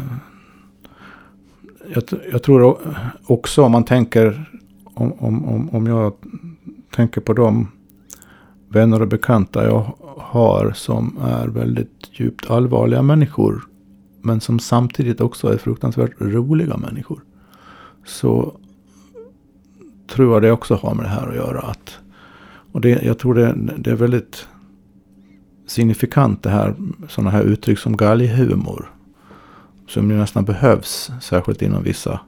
Jag, 1.93 2.03
jag 2.31 2.43
tror 2.43 2.77
också 3.25 3.63
om 3.63 3.71
man 3.71 3.83
tänker... 3.83 4.51
Om, 4.97 5.13
om, 5.13 5.69
om, 5.69 5.87
jag 5.87 6.13
tänker 6.95 7.21
på 7.21 7.33
dem 7.33 7.71
vänner 8.75 9.01
och 9.01 9.07
bekanta 9.07 9.65
jag 9.65 9.95
har 10.17 10.71
som 10.75 11.17
är 11.21 11.47
väldigt 11.47 12.09
djupt 12.11 12.49
allvarliga 12.49 13.01
människor. 13.01 13.61
Men 14.21 14.41
som 14.41 14.59
samtidigt 14.59 15.21
också 15.21 15.53
är 15.53 15.57
fruktansvärt 15.57 16.11
roliga 16.19 16.77
människor. 16.77 17.21
Så 18.05 18.57
tror 20.07 20.33
jag 20.33 20.41
det 20.41 20.51
också 20.51 20.75
har 20.75 20.95
med 20.95 21.05
det 21.05 21.09
här 21.09 21.27
att 21.27 21.35
göra. 21.35 21.59
Att, 21.59 21.97
och 22.71 22.81
det, 22.81 22.89
jag 23.03 23.19
tror 23.19 23.33
det, 23.35 23.55
det 23.77 23.91
är 23.91 23.95
väldigt 23.95 24.47
signifikant 25.67 26.43
det 26.43 26.49
här. 26.49 26.75
Sådana 27.09 27.31
här 27.31 27.43
uttryck 27.43 27.79
som 27.79 27.97
galghumor. 27.97 28.91
Som 29.87 30.11
ju 30.11 30.17
nästan 30.17 30.45
behövs, 30.45 31.11
särskilt 31.21 31.61
inom 31.61 31.83
vissa, 31.83 32.19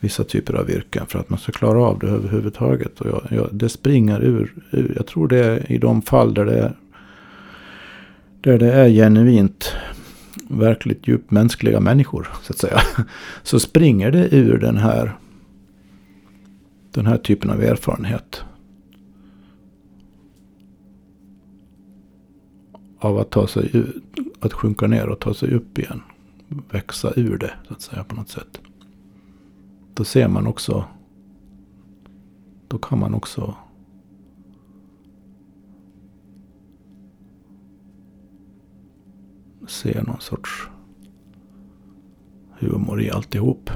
vissa 0.00 0.24
typer 0.24 0.54
av 0.54 0.70
yrken. 0.70 1.06
För 1.06 1.18
att 1.18 1.30
man 1.30 1.38
ska 1.38 1.52
klara 1.52 1.82
av 1.82 1.98
det 1.98 2.06
överhuvudtaget. 2.06 3.00
Och 3.00 3.06
jag, 3.06 3.22
jag, 3.30 3.48
det 3.52 3.68
springer 3.68 4.20
ur, 4.20 4.54
ur, 4.70 4.92
jag 4.96 5.06
tror 5.06 5.28
det 5.28 5.44
är 5.44 5.72
i 5.72 5.78
de 5.78 6.02
fall 6.02 6.34
där 6.34 6.44
det 6.44 6.58
är, 6.58 6.76
där 8.40 8.58
det 8.58 8.72
är 8.72 8.88
genuint, 8.88 9.72
verkligt 10.48 11.08
djupt 11.08 11.30
mänskliga 11.30 11.80
människor, 11.80 12.28
så 12.42 12.52
att 12.52 12.58
säga. 12.58 12.80
Så 13.42 13.60
springer 13.60 14.10
det 14.10 14.34
ur 14.34 14.58
den 14.58 14.76
här, 14.76 15.12
den 16.90 17.06
här 17.06 17.16
typen 17.18 17.50
av 17.50 17.62
erfarenhet. 17.62 18.42
Av 23.00 23.18
att 23.18 23.30
ta 23.30 23.46
sig 23.46 23.70
ut, 23.72 24.02
att 24.40 24.52
sjunka 24.52 24.86
ner 24.86 25.08
och 25.08 25.18
ta 25.18 25.34
sig 25.34 25.54
upp 25.54 25.78
igen 25.78 26.02
växa 26.48 27.12
ur 27.16 27.38
det 27.38 27.52
så 27.68 27.72
att 27.72 27.82
säga 27.82 28.04
på 28.04 28.14
något 28.14 28.28
sätt. 28.28 28.60
Då 29.98 30.04
ser 30.04 30.28
man 30.28 30.46
också. 30.46 30.84
Då 32.68 32.78
kan 32.78 32.98
man 32.98 33.14
också. 33.14 33.54
Se 39.66 40.02
någon 40.02 40.20
sorts 40.20 40.68
humor 42.58 43.02
i 43.02 43.10
alltihop. 43.10 43.70